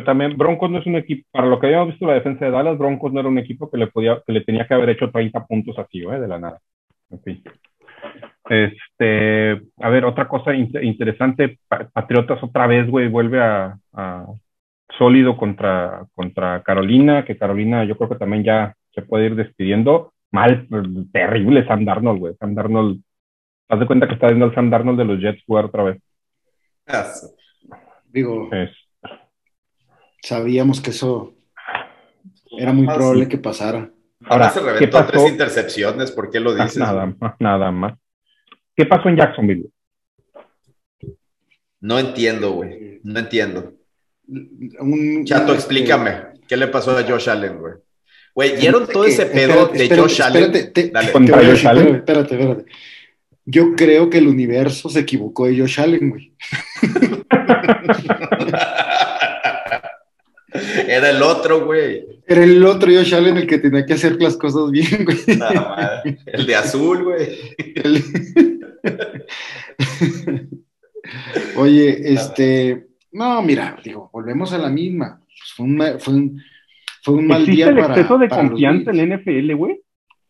también 0.03 0.37
Broncos 0.37 0.69
no 0.69 0.79
es 0.79 0.85
un 0.85 0.95
equipo, 0.95 1.27
para 1.31 1.47
lo 1.47 1.59
que 1.59 1.67
habíamos 1.67 1.89
visto 1.89 2.05
la 2.05 2.13
defensa 2.13 2.45
de 2.45 2.51
Dallas, 2.51 2.77
Broncos 2.77 3.11
no 3.13 3.19
era 3.19 3.29
un 3.29 3.39
equipo 3.39 3.69
que 3.69 3.77
le 3.77 3.87
podía, 3.87 4.21
que 4.25 4.33
le 4.33 4.41
tenía 4.41 4.67
que 4.67 4.73
haber 4.73 4.89
hecho 4.89 5.09
30 5.11 5.45
puntos 5.45 5.77
así, 5.79 5.99
¿eh? 5.99 6.19
de 6.19 6.27
la 6.27 6.39
nada. 6.39 6.61
En 7.09 7.21
fin. 7.21 7.43
Este, 8.49 9.61
a 9.77 9.89
ver, 9.89 10.05
otra 10.05 10.27
cosa 10.27 10.53
interesante, 10.55 11.59
Patriotas 11.67 12.41
otra 12.41 12.67
vez, 12.67 12.89
güey, 12.89 13.09
vuelve 13.09 13.41
a, 13.41 13.77
sólido 14.97 15.37
contra, 15.37 16.05
contra 16.15 16.63
Carolina, 16.63 17.25
que 17.25 17.37
Carolina 17.37 17.83
yo 17.83 17.97
creo 17.97 18.09
que 18.09 18.15
también 18.15 18.43
ya 18.43 18.75
se 18.93 19.01
puede 19.01 19.25
ir 19.27 19.35
despidiendo. 19.35 20.13
Mal, 20.31 20.67
terrible 21.11 21.65
Sam 21.67 21.85
Darnold, 21.85 22.19
güey. 22.19 22.35
Sam 22.39 22.55
Darnold, 22.55 23.01
haz 23.69 23.79
de 23.79 23.85
cuenta 23.85 24.07
que 24.07 24.13
está 24.13 24.27
viendo 24.27 24.45
el 24.45 24.55
Sam 24.55 24.69
Darnold 24.69 24.97
de 24.97 25.05
los 25.05 25.19
Jets 25.19 25.43
jugar 25.45 25.65
otra 25.65 25.83
vez. 25.83 26.01
Digo, 28.05 28.49
sabíamos 30.21 30.81
que 30.81 30.91
eso 30.91 31.35
era 32.57 32.73
muy 32.73 32.85
probable 32.85 33.27
que 33.27 33.37
pasara. 33.37 33.91
Ahora, 34.29 34.49
se 34.49 34.59
reventó 34.59 35.05
tres 35.05 35.29
intercepciones, 35.29 36.11
¿por 36.11 36.29
qué 36.29 36.39
lo 36.39 36.51
ah, 36.51 36.63
dices? 36.63 36.77
Nada 36.77 37.13
más, 37.19 37.35
nada 37.39 37.71
más. 37.71 37.93
¿Qué 38.75 38.85
pasó 38.85 39.09
en 39.09 39.17
Jacksonville? 39.17 39.69
No 41.79 41.99
entiendo, 41.99 42.51
güey. 42.51 42.99
No 43.03 43.19
entiendo. 43.19 43.73
Chato, 45.25 45.53
explícame. 45.53 46.37
¿Qué 46.47 46.57
le 46.57 46.67
pasó 46.67 46.97
a 46.97 47.03
Josh 47.03 47.29
Allen, 47.29 47.59
güey? 47.59 47.73
Güey, 48.33 48.57
¿vieron 48.57 48.87
todo 48.87 49.05
ese 49.05 49.25
pedo 49.25 49.67
de 49.67 49.89
Josh 49.89 50.21
Allen? 50.21 50.55
Espérate, 50.55 50.91
Dale. 50.91 51.11
Josh 51.11 51.67
Allen? 51.67 51.95
Espérate, 51.95 52.35
espérate. 52.35 52.65
Yo 53.45 53.75
creo 53.75 54.09
que 54.09 54.17
el 54.17 54.27
universo 54.27 54.89
se 54.89 54.99
equivocó 54.99 55.47
de 55.47 55.59
Josh 55.59 55.79
Allen, 55.79 56.09
güey. 56.09 56.33
Era 60.87 61.09
el 61.09 61.23
otro, 61.23 61.65
güey. 61.65 62.16
Era 62.27 62.43
el 62.43 62.63
otro 62.65 62.91
Josh 62.91 63.15
Allen 63.15 63.37
el 63.37 63.47
que 63.47 63.57
tenía 63.57 63.85
que 63.85 63.93
hacer 63.93 64.21
las 64.21 64.35
cosas 64.35 64.69
bien, 64.69 65.05
güey. 65.05 65.17
el 66.25 66.45
de 66.45 66.55
azul, 66.55 67.05
güey. 67.05 67.29
Oye, 71.55 72.13
este, 72.13 72.87
no, 73.13 73.41
mira, 73.41 73.77
digo, 73.83 74.09
volvemos 74.11 74.51
a 74.51 74.57
la 74.57 74.69
misma. 74.69 75.21
Fue 75.55 75.65
un, 75.65 75.81
fue 75.99 76.13
un, 76.13 76.41
fue 77.01 77.13
un 77.13 77.27
mal 77.27 77.45
día 77.45 77.69
el 77.69 77.79
exceso 77.79 78.17
de 78.17 78.27
confianza 78.27 78.91
en 78.91 78.99
el 78.99 79.19
NFL, 79.19 79.53
güey? 79.55 79.81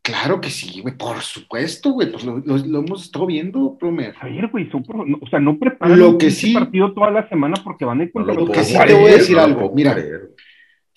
Claro 0.04 0.40
que 0.40 0.50
sí, 0.50 0.80
güey, 0.80 0.96
por 0.96 1.20
supuesto, 1.20 1.92
güey, 1.92 2.10
pues 2.10 2.24
lo, 2.24 2.38
hemos 2.80 3.04
estado 3.04 3.26
viendo, 3.26 3.76
Promer. 3.78 4.16
A 4.22 4.28
ver, 4.28 4.48
güey, 4.48 4.70
o 4.72 5.28
sea, 5.28 5.40
no 5.40 5.58
preparan 5.60 6.00
lo 6.00 6.18
que 6.18 6.32
sí, 6.32 6.54
partido 6.54 6.94
toda 6.94 7.12
la 7.12 7.28
semana 7.28 7.56
porque 7.62 7.84
van 7.84 8.00
a 8.00 8.04
ir 8.04 8.12
contra 8.14 8.34
Lo 8.34 8.46
que 8.50 8.64
sí 8.64 8.78
te 8.88 8.94
voy 8.94 9.12
a 9.12 9.18
decir 9.18 9.38
algo, 9.38 9.74
mira, 9.76 9.98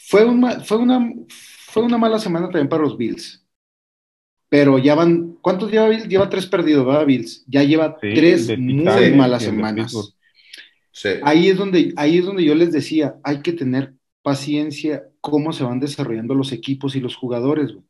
fue 0.06 0.24
una, 0.24 0.60
fue, 0.60 0.78
una, 0.78 1.12
fue 1.28 1.82
una 1.82 1.98
mala 1.98 2.18
semana 2.18 2.46
también 2.46 2.68
para 2.68 2.82
los 2.82 2.96
Bills, 2.96 3.44
pero 4.48 4.78
ya 4.78 4.94
van, 4.94 5.38
¿cuántos 5.40 5.70
lleva 5.70 5.88
Bills? 5.88 6.08
Lleva 6.08 6.28
tres 6.28 6.46
perdidos, 6.46 6.86
¿verdad, 6.86 7.06
Bills? 7.06 7.44
Ya 7.46 7.62
lleva 7.62 7.96
tres 7.98 8.58
muy 8.58 9.12
malas 9.14 9.42
semanas. 9.42 10.14
Ahí, 11.22 11.48
es 11.48 11.56
donde, 11.56 11.92
ahí 11.96 12.18
es 12.18 12.24
donde 12.24 12.44
yo 12.44 12.54
les 12.54 12.72
decía, 12.72 13.16
hay 13.22 13.42
que 13.42 13.52
tener 13.52 13.94
paciencia 14.22 15.04
cómo 15.20 15.52
se 15.52 15.64
van 15.64 15.80
desarrollando 15.80 16.34
los 16.34 16.52
equipos 16.52 16.96
y 16.96 17.00
los 17.00 17.16
jugadores, 17.16 17.72
güey 17.72 17.84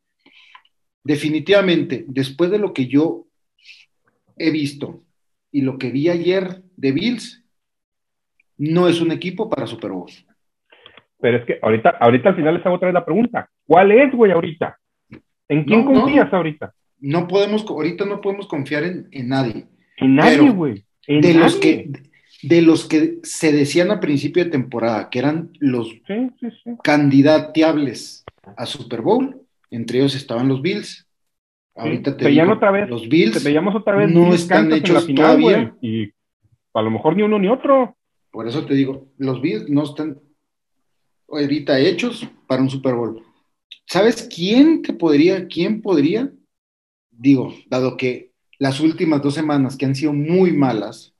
definitivamente, 1.03 2.05
después 2.09 2.51
de 2.51 2.59
lo 2.59 2.73
que 2.73 2.87
yo 2.87 3.27
he 4.37 4.51
visto 4.51 5.03
y 5.51 5.62
lo 5.62 5.79
que 5.79 5.90
vi 5.90 6.09
ayer 6.09 6.62
de 6.77 6.92
Bills, 6.92 7.44
no 8.57 8.88
es 8.88 9.01
un 9.01 9.11
equipo 9.11 9.49
para 9.49 9.66
Super 9.66 9.90
Bowl. 9.90 10.11
Pero 11.21 11.39
es 11.39 11.45
que 11.45 11.59
ahorita, 11.61 11.91
ahorita 12.01 12.31
al 12.31 12.37
final 12.37 12.55
les 12.55 12.67
hago 12.67 12.77
otra 12.77 12.89
vez 12.89 12.95
la 12.95 13.05
pregunta. 13.05 13.49
¿Cuál 13.67 13.93
es, 13.93 14.13
güey, 14.13 14.33
ahorita? 14.33 14.79
¿En 15.49 15.65
quién 15.65 15.85
confías 15.85 16.33
ahorita? 16.33 16.73
No 17.01 17.27
podemos, 17.27 17.67
ahorita 17.67 18.05
no 18.05 18.21
podemos 18.21 18.47
confiar 18.47 18.85
en, 18.85 19.09
nadie. 19.29 19.67
En 19.97 20.17
nadie, 20.17 20.51
güey. 20.51 20.85
De 21.07 21.35
los 21.35 21.57
que 21.57 21.91
de 22.43 22.63
los 22.63 22.87
que 22.87 23.19
se 23.23 23.53
decían 23.53 23.91
a 23.91 24.01
principio 24.01 24.45
de 24.45 24.51
temporada 24.51 25.11
que 25.11 25.19
eran 25.19 25.51
los 25.59 25.93
candidateables 26.83 28.25
a 28.57 28.65
Super 28.65 29.03
Bowl, 29.03 29.43
entre 29.71 29.99
ellos 29.99 30.15
estaban 30.15 30.49
los 30.49 30.63
Bills. 30.63 31.07
Ahorita 31.75 32.17
te 32.17 32.29
digo, 32.29 32.53
otra 32.53 32.71
vez, 32.71 32.89
los 32.89 33.09
Bills 33.09 33.45
veíamos 33.45 33.75
otra 33.75 33.97
vez 33.97 34.11
no 34.11 34.33
están 34.33 34.73
hechos 34.73 35.07
todavía. 35.15 35.75
y 35.83 36.11
a 36.73 36.83
lo 36.83 36.91
mejor 36.91 37.17
ni 37.17 37.23
uno 37.23 37.39
ni 37.39 37.49
otro. 37.49 37.97
Por 38.31 38.47
eso 38.47 38.65
te 38.65 38.75
digo, 38.75 39.09
los 39.19 39.41
Bills 39.43 39.69
no 39.69 39.83
están 39.83 40.19
ahorita 41.31 41.79
hechos 41.79 42.27
para 42.47 42.62
un 42.62 42.71
Super 42.71 42.95
Bowl. 42.95 43.23
¿Sabes 43.87 44.29
quién 44.35 44.83
te 44.83 44.93
podría, 44.93 45.47
quién 45.47 45.83
podría? 45.83 46.33
Digo, 47.11 47.55
dado 47.66 47.97
que 47.97 48.33
las 48.59 48.81
últimas 48.81 49.23
dos 49.23 49.35
semanas 49.35 49.77
que 49.77 49.87
han 49.87 49.95
sido 49.95 50.12
muy 50.12 50.53
malas, 50.53 51.14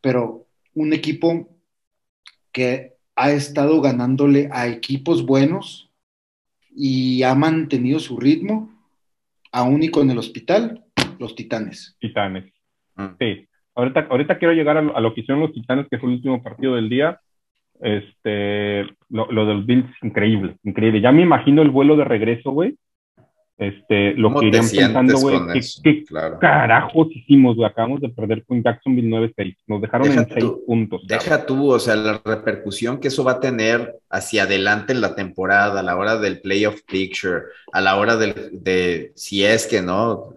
pero 0.00 0.46
un 0.74 0.92
equipo 0.92 1.48
que 2.52 2.94
ha 3.16 3.30
estado 3.30 3.80
ganándole 3.80 4.48
a 4.52 4.68
equipos 4.68 5.24
buenos, 5.24 5.90
y 6.74 7.22
ha 7.22 7.34
mantenido 7.34 8.00
su 8.00 8.18
ritmo, 8.18 8.72
aún 9.52 9.82
y 9.82 9.90
con 9.90 10.10
el 10.10 10.18
hospital, 10.18 10.84
los 11.18 11.34
Titanes. 11.36 11.96
Titanes. 12.00 12.52
Mm. 12.96 13.06
Sí. 13.18 13.48
Ahorita, 13.76 14.06
ahorita 14.10 14.38
quiero 14.38 14.54
llegar 14.54 14.76
a 14.76 15.00
lo, 15.00 15.14
que 15.14 15.20
hicieron 15.20 15.42
los 15.42 15.52
Titanes, 15.52 15.86
que 15.88 15.98
fue 15.98 16.08
el 16.08 16.16
último 16.16 16.42
partido 16.42 16.74
del 16.74 16.88
día. 16.88 17.20
Este, 17.80 18.82
lo, 19.10 19.30
lo 19.30 19.46
de 19.46 19.54
los 19.54 19.66
Bills, 19.66 19.90
increíble, 20.02 20.56
increíble. 20.62 21.00
Ya 21.00 21.12
me 21.12 21.22
imagino 21.22 21.62
el 21.62 21.70
vuelo 21.70 21.96
de 21.96 22.04
regreso, 22.04 22.52
güey, 22.52 22.76
este, 23.56 24.14
lo 24.14 24.34
que 24.34 24.46
irían 24.46 24.68
pensando, 24.68 25.16
güey, 25.16 25.38
¿qué, 25.84 26.04
carajos 26.40 27.06
hicimos, 27.12 27.54
güey? 27.54 27.70
Acabamos 27.70 28.00
de 28.00 28.08
perder 28.08 28.44
con 28.44 28.60
Jacksonville 28.60 29.08
9-6. 29.08 29.56
Nos 29.68 29.80
dejaron 29.80 30.10
en 30.10 30.28
6 30.28 30.44
puntos. 30.66 31.06
Deja 31.06 31.46
tú, 31.46 31.70
o 31.70 31.78
sea, 31.78 31.94
la 31.94 32.20
repercusión 32.24 32.98
que 32.98 33.08
eso 33.08 33.22
va 33.22 33.32
a 33.32 33.40
tener 33.40 34.00
hacia 34.10 34.42
adelante 34.42 34.92
en 34.92 35.00
la 35.00 35.14
temporada, 35.14 35.80
a 35.80 35.82
la 35.84 35.96
hora 35.96 36.18
del 36.18 36.40
playoff 36.40 36.80
picture, 36.82 37.42
a 37.72 37.80
la 37.80 37.96
hora 37.96 38.16
de, 38.16 39.12
si 39.14 39.44
es 39.44 39.66
que, 39.66 39.82
¿no? 39.82 40.34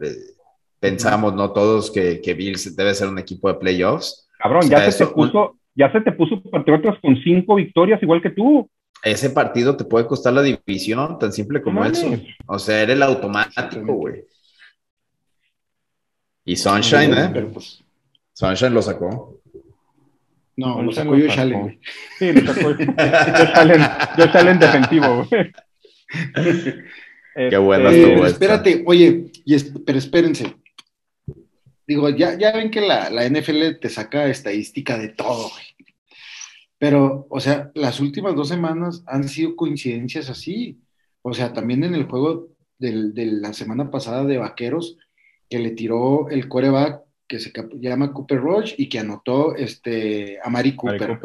pensamos, 0.80 1.34
¿no? 1.34 1.52
Todos 1.54 1.90
que, 1.90 2.22
que 2.22 2.36
Bills 2.36 2.76
debe 2.76 2.94
ser 2.94 3.08
un 3.08 3.18
equipo 3.18 3.48
de 3.48 3.56
playoffs. 3.56 4.30
Cabrón, 4.38 4.70
ya 4.70 4.92
se 4.92 5.06
te 5.06 5.12
puso, 5.12 5.58
ya 5.78 5.92
se 5.92 6.02
te 6.02 6.12
puso 6.12 6.42
Patriotas 6.42 6.98
con 7.00 7.16
cinco 7.24 7.56
victorias 7.56 8.02
igual 8.02 8.22
que 8.22 8.32
tú 8.32 8.70
ese 9.04 9.30
partido 9.30 9.78
te 9.78 9.84
puede 9.84 10.08
costar 10.08 10.34
la 10.34 10.42
división, 10.42 11.20
tan 11.20 11.32
simple 11.32 11.62
como 11.62 11.86
eso. 11.86 12.10
O 12.46 12.60
sea, 12.60 12.82
era 12.82 12.94
el 12.94 13.04
automático, 13.04 13.94
güey. 13.94 14.24
Y 16.46 16.56
Sunshine, 16.56 17.14
¿eh? 17.14 17.30
Pues, 17.54 17.84
Sunshine 18.34 18.74
lo 18.74 18.82
sacó. 18.82 19.42
No, 20.56 20.82
lo 20.82 20.92
sacó 20.92 21.16
yo 21.16 21.32
Allen, 21.32 21.62
güey. 21.62 21.80
Sí, 22.18 22.32
lo 22.34 22.54
sacó 22.54 22.72
yo 22.72 24.40
Allen 24.40 24.60
defensivo, 24.60 25.26
güey. 25.26 25.52
Qué 27.36 27.58
bueno 27.58 27.90
este, 27.90 28.10
estuvo 28.10 28.26
Espérate, 28.26 28.84
oye, 28.88 29.26
pero 29.86 30.00
espérense. 30.00 30.56
Digo, 31.86 32.10
ya, 32.10 32.36
ya 32.36 32.52
ven 32.52 32.72
que 32.72 32.82
la, 32.82 33.12
la 33.12 33.30
NFL 33.30 33.78
te 33.80 33.90
saca 33.90 34.26
estadística 34.28 34.98
de 34.98 35.10
todo, 35.10 35.50
güey. 35.50 35.67
Pero, 36.78 37.26
o 37.30 37.40
sea, 37.40 37.72
las 37.74 38.00
últimas 38.00 38.36
dos 38.36 38.50
semanas 38.50 39.04
han 39.08 39.28
sido 39.28 39.56
coincidencias 39.56 40.30
así. 40.30 40.80
O 41.22 41.34
sea, 41.34 41.54
también 41.54 41.84
en 41.84 41.96
el 41.96 42.06
juego 42.06 42.50
de 42.78 43.26
la 43.26 43.54
semana 43.54 43.90
pasada 43.90 44.24
de 44.24 44.38
Vaqueros, 44.38 44.98
que 45.50 45.60
le 45.60 45.72
tiró 45.72 46.30
el 46.30 46.48
coreback 46.48 47.02
que 47.28 47.40
se 47.40 47.52
llama 47.80 48.14
Cooper 48.14 48.40
Roach 48.40 48.74
y 48.78 48.88
que 48.88 49.00
anotó 49.00 49.56
este, 49.56 50.40
a 50.42 50.50
Mari 50.50 50.76
Cooper. 50.76 51.20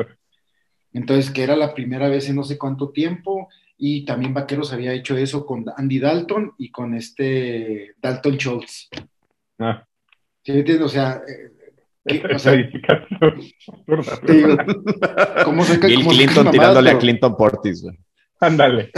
Entonces, 0.93 1.31
que 1.31 1.43
era 1.43 1.57
la 1.57 1.75
primera 1.75 2.09
vez 2.09 2.29
en 2.29 2.37
no 2.37 2.45
sé 2.45 2.59
cuánto 2.59 2.91
tiempo, 2.91 3.49
y 3.79 4.05
también 4.05 4.35
Vaqueros 4.35 4.73
había 4.73 4.93
hecho 4.93 5.17
eso 5.17 5.45
con 5.45 5.65
Andy 5.77 5.99
Dalton 5.99 6.53
y 6.59 6.71
con 6.71 6.95
este 6.95 7.95
Dalton 8.01 8.37
Schultz. 8.37 8.89
Ah. 9.59 9.85
¿Sí 10.45 10.53
me 10.53 10.59
entiendes? 10.59 10.87
O 10.87 10.89
sea, 10.89 11.23
eh, 11.27 11.53
o 12.05 12.39
sea, 12.39 12.53
¿cómo 15.45 15.65
Bill 15.65 16.07
Clinton 16.07 16.51
tirándole 16.51 16.91
a 16.91 16.99
Clinton 16.99 17.35
Portis, 17.37 17.83
güey. 17.83 17.97
Ándale. 18.41 18.91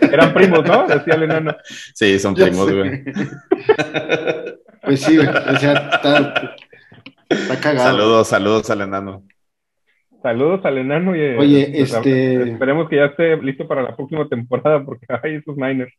Eran 0.00 0.32
primos, 0.32 0.64
¿no? 0.64 0.86
Decía 0.86 1.14
el 1.14 1.24
enano. 1.24 1.54
Sí, 1.94 2.18
son 2.18 2.34
primos, 2.34 2.72
güey. 2.72 3.04
Pues 4.84 5.00
sí, 5.00 5.16
güey. 5.16 5.26
O 5.26 5.56
sea, 5.56 5.88
está, 5.94 6.54
está 7.26 7.58
cagado. 7.58 7.90
Saludos, 7.90 8.28
saludos 8.28 8.68
al 8.68 8.82
enano. 8.82 9.22
Saludos 10.22 10.62
al 10.64 10.76
enano 10.76 11.16
y 11.16 11.20
Oye, 11.36 11.72
pues, 11.74 11.94
este... 11.94 12.50
esperemos 12.50 12.90
que 12.90 12.96
ya 12.96 13.06
esté 13.06 13.34
listo 13.38 13.66
para 13.66 13.82
la 13.82 13.96
próxima 13.96 14.28
temporada 14.28 14.84
porque 14.84 15.06
hay 15.08 15.36
esos 15.36 15.56
Niners. 15.56 15.94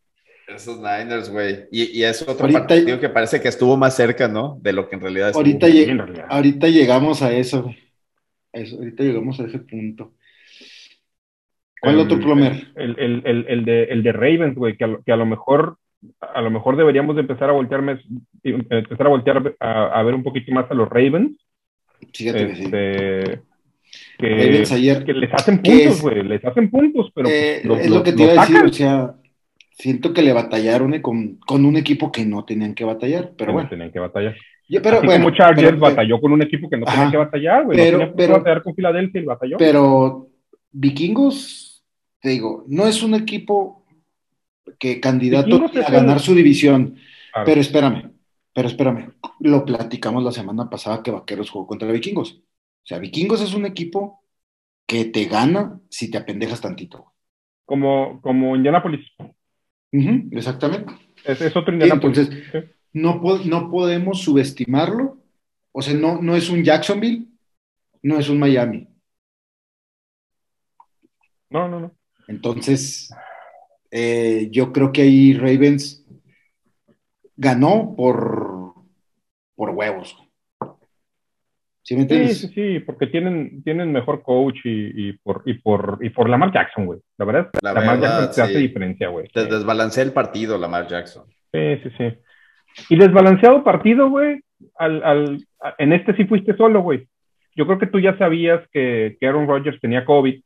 Esos 0.56 0.78
Niners, 0.78 1.30
güey. 1.30 1.66
Y, 1.72 2.00
y, 2.00 2.04
es 2.04 2.22
otro 2.22 2.48
partido 2.50 3.00
que 3.00 3.10
parece 3.10 3.42
que 3.42 3.48
estuvo 3.50 3.76
más 3.78 3.96
cerca, 3.96 4.28
¿no? 4.28 4.58
De 4.62 4.74
lo 4.74 4.88
que 4.88 4.96
en 4.96 5.02
realidad 5.02 5.30
estuvo. 5.30 5.42
Ahorita, 5.42 5.68
ahorita 6.30 6.68
llegamos 6.70 7.22
a 7.22 7.34
eso, 7.34 7.74
eso, 8.54 8.78
ahorita 8.78 9.04
llegamos 9.04 9.40
a 9.40 9.46
ese 9.46 9.60
punto. 9.60 10.14
¿Cuál 11.82 12.00
otro 12.00 12.20
plomer? 12.20 12.68
El, 12.76 12.98
el, 12.98 13.22
el, 13.26 13.46
el, 13.48 13.66
de, 13.66 13.84
el 13.84 14.02
de 14.02 14.12
Ravens, 14.12 14.56
güey, 14.56 14.76
que, 14.76 14.86
a, 14.86 14.98
que 15.06 15.12
a 15.12 15.18
lo 15.18 15.26
mejor 15.26 15.78
a 16.20 16.42
lo 16.42 16.52
mejor 16.52 16.78
deberíamos 16.78 17.16
de 17.16 17.22
empezar 17.22 17.50
a 17.50 17.54
voltearme, 17.54 18.00
empezar 18.44 19.08
a 19.08 19.10
voltear 19.10 19.56
a, 19.60 20.04
ver 20.04 20.14
un 20.14 20.24
poquito 20.24 20.52
más 20.52 20.70
a 20.70 20.74
los 20.74 20.90
Ravens. 20.90 21.38
Fíjate 22.14 22.48
que 22.48 22.56
sí. 22.56 22.64
Este, 22.66 23.42
que, 24.18 24.76
ayer, 24.76 25.04
que 25.04 25.14
les 25.14 25.34
hacen 25.34 25.62
puntos, 25.62 26.02
güey, 26.02 26.24
les 26.24 26.44
hacen 26.44 26.70
puntos, 26.70 27.12
pero... 27.14 27.30
Eh, 27.30 27.58
es 27.58 27.90
lo, 27.90 28.04
que 28.04 28.14
te 28.14 28.24
iba 28.24 28.34
a 28.34 28.46
decir, 28.46 28.64
o 28.64 28.74
sea, 28.74 29.16
siento 29.78 30.14
que 30.14 30.22
le 30.22 30.34
batallaron 30.34 31.00
con, 31.02 31.36
con, 31.36 31.66
un 31.66 31.76
equipo 31.76 32.12
que 32.12 32.26
no 32.26 32.46
tenían 32.46 32.74
que 32.74 32.86
batallar, 32.86 33.34
pero 33.38 33.54
bueno. 33.54 33.70
tenían 33.70 33.92
que 33.92 34.00
batallar. 34.00 34.36
pero, 34.70 34.98
Así 34.98 35.06
bueno, 35.06 35.26
como 35.26 35.36
Chargers 35.36 35.80
batalló 35.80 36.20
con 36.22 36.32
un 36.32 36.42
equipo 36.42 36.70
que 36.70 36.78
no 36.78 36.86
tenía 36.86 37.12
que 37.12 37.18
batallar, 37.18 37.66
güey. 37.66 37.78
Pero, 37.78 37.98
no 38.00 38.16
pero, 38.16 38.34
batallar 38.38 38.64
con 38.64 38.76
Filadelfia 38.76 39.22
y 39.22 39.26
batalló. 39.26 39.58
Pero 39.58 40.30
Vikingos, 40.72 41.84
te 42.22 42.30
digo, 42.30 42.64
no 42.68 42.88
es 42.88 43.04
un 43.04 43.14
equipo 43.14 43.86
que 44.80 45.00
candidato 45.00 45.66
a 45.86 45.92
ganar 45.92 46.20
su 46.20 46.34
división. 46.34 46.96
Pero 47.46 47.60
espérame, 47.60 48.14
pero 48.54 48.70
espérame. 48.70 49.12
Lo 49.42 49.66
platicamos 49.66 50.24
la 50.24 50.32
semana 50.32 50.70
pasada 50.70 51.04
que 51.04 51.12
Vaqueros 51.12 51.50
jugó 51.50 51.68
contra 51.68 51.92
Vikingos. 51.92 52.32
O 52.32 52.88
sea, 52.88 52.98
Vikingos 53.00 53.42
es 53.42 53.54
un 53.54 53.66
equipo 53.66 54.24
que 54.88 55.06
te 55.06 55.26
gana 55.26 55.82
si 55.90 56.10
te 56.10 56.18
apendejas 56.18 56.62
tantito. 56.62 57.12
Como, 57.66 58.22
como 58.22 58.56
Indianapolis 58.56 59.02
exactamente. 59.92 60.94
Es, 61.24 61.56
otro 61.56 61.74
Entonces, 61.74 62.30
no, 62.94 63.22
no 63.46 63.72
podemos 63.72 64.22
subestimarlo. 64.22 65.18
O 65.72 65.82
sea, 65.82 65.94
no, 65.94 66.22
no 66.22 66.36
es 66.36 66.50
un 66.50 66.64
Jacksonville, 66.64 67.28
no 68.02 68.20
es 68.20 68.30
un 68.30 68.40
Miami. 68.40 68.88
No, 71.50 71.68
no, 71.68 71.80
no. 71.80 71.96
Entonces, 72.28 73.10
eh, 73.92 74.50
yo 74.52 74.72
creo 74.72 74.92
que 74.92 75.04
ahí 75.04 75.34
Ravens 75.34 76.06
ganó 77.36 77.94
por, 77.96 78.74
por 79.56 79.70
huevos. 79.72 80.25
¿Sí, 81.86 82.34
sí, 82.34 82.48
sí, 82.48 82.80
porque 82.80 83.06
tienen, 83.06 83.62
tienen 83.64 83.92
mejor 83.92 84.24
coach 84.24 84.58
y, 84.64 85.14
por, 85.14 85.44
y, 85.46 85.54
por, 85.54 86.00
y 86.02 86.10
por 86.10 86.28
Lamar 86.28 86.52
Jackson, 86.52 86.88
güey. 86.88 87.00
La 87.16 87.26
verdad, 87.26 87.50
la 87.62 87.74
Lamar 87.74 88.02
Jackson 88.02 88.32
te 88.34 88.42
hace 88.42 88.58
diferencia, 88.58 89.08
güey. 89.10 89.28
Te 89.28 89.46
desbalancea 89.46 90.04
el 90.04 90.12
partido, 90.12 90.58
Lamar 90.58 90.88
Jackson. 90.88 91.26
Sí, 91.54 91.78
sí, 91.84 91.90
sí. 91.96 92.14
Y 92.90 92.98
desbalanceado 92.98 93.64
partido, 93.64 94.10
güey, 94.10 94.42
al, 94.80 95.04
al, 95.04 95.46
en 95.78 95.94
este 95.94 96.16
sí 96.16 96.26
fuiste 96.26 96.58
solo, 96.58 96.82
güey. 96.82 97.08
Yo 97.56 97.68
creo 97.68 97.78
que 97.78 97.88
tú 97.88 98.00
ya 98.00 98.18
sabías 98.18 98.68
que, 98.72 99.16
que 99.20 99.28
Aaron 99.28 99.48
Rodgers 99.48 99.80
tenía 99.80 100.06
COVID. 100.06 100.42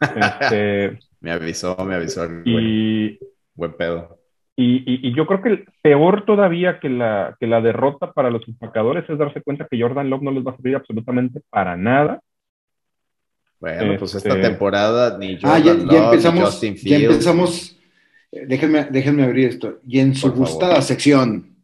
Este, 0.00 0.98
me 1.20 1.30
avisó, 1.30 1.76
me 1.84 1.94
avisó. 1.94 2.26
Y, 2.44 3.18
Buen 3.54 3.74
pedo. 3.74 4.19
Y, 4.62 5.14
yo 5.14 5.26
creo 5.26 5.40
que 5.40 5.64
peor 5.80 6.26
todavía 6.26 6.80
que 6.80 6.90
la, 6.90 7.36
que 7.40 7.46
la 7.46 7.62
derrota 7.62 8.12
para 8.12 8.30
los 8.30 8.46
empacadores 8.46 9.08
es 9.08 9.18
darse 9.18 9.40
cuenta 9.40 9.66
que 9.70 9.80
Jordan 9.80 10.10
Love 10.10 10.22
no 10.22 10.30
les 10.32 10.46
va 10.46 10.52
a 10.52 10.56
servir 10.56 10.76
absolutamente 10.76 11.40
para 11.48 11.78
nada. 11.78 12.20
Bueno, 13.58 13.96
pues 13.98 14.14
esta 14.14 14.30
este, 14.30 14.42
temporada 14.42 15.16
ni 15.18 15.40
Jordan 15.40 15.50
ah, 15.50 15.58
ya, 15.58 15.74
Love, 15.74 16.04
empezamos, 16.04 16.44
Justin 16.44 16.74
Ya 16.76 16.96
empezamos, 16.96 17.78
déjenme, 18.30 18.84
déjenme 18.90 19.24
abrir 19.24 19.48
esto. 19.48 19.80
Y 19.86 20.00
en 20.00 20.14
su 20.14 20.30
gustada 20.32 20.82
sección, 20.82 21.56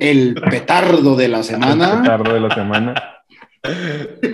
el 0.00 0.34
petardo 0.34 1.14
de 1.14 1.28
la 1.28 1.44
semana. 1.44 1.92
El 1.92 1.98
petardo 2.00 2.34
de 2.34 2.40
la 2.40 2.54
semana. 2.54 2.94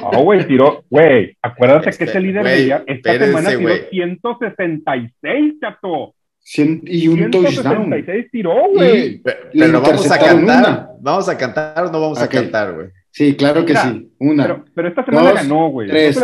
Oh, 0.00 0.22
güey, 0.22 0.46
tiró, 0.46 0.84
güey, 0.88 1.36
acuérdate 1.42 1.90
que 1.90 2.04
ese 2.04 2.20
líder 2.20 2.44
de 2.44 2.66
ya, 2.66 2.82
esta 2.86 3.18
semana 3.18 3.50
tiró 3.50 3.74
166, 3.90 5.54
chato 5.61 6.14
y 6.57 7.09
un 7.09 7.30
touchdown. 7.30 7.92
tiró, 8.30 8.70
güey. 8.72 9.20
Pero, 9.53 9.80
vamos 9.80 10.11
a 10.11 10.18
cantar. 10.18 10.88
¿Vamos 11.01 11.28
a 11.28 11.36
cantar 11.36 11.84
o 11.84 11.92
no 11.92 12.01
vamos 12.01 12.20
a 12.20 12.28
cantar, 12.28 12.74
güey? 12.74 12.88
Sí, 13.11 13.36
claro 13.36 13.64
que 13.66 13.76
sí. 13.76 14.11
Una. 14.18 14.44
Pero, 14.44 14.64
pero 14.74 14.88
esta 14.88 15.05
semana 15.05 15.32
ganó, 15.32 15.68
güey. 15.70 15.88
Tres. 15.88 16.18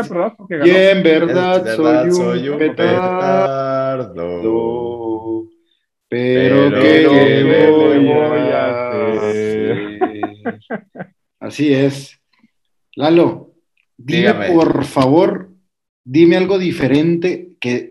Y 0.65 0.71
en 0.71 1.03
verdad, 1.03 1.77
soy, 1.77 2.13
soy, 2.13 2.49
un 2.49 2.59
petardo. 2.59 3.05
Pero, 6.09 6.71
¿qué, 6.81 7.07
voy, 7.71 8.09
a 8.53 9.11
hacer? 9.13 9.99
Así 11.41 11.73
es. 11.73 12.19
Lalo, 12.97 13.53
dime 13.97 14.33
por 14.53 14.85
favor, 14.85 15.51
dime 16.05 16.37
algo 16.37 16.59
diferente 16.59 17.51
que 17.61 17.91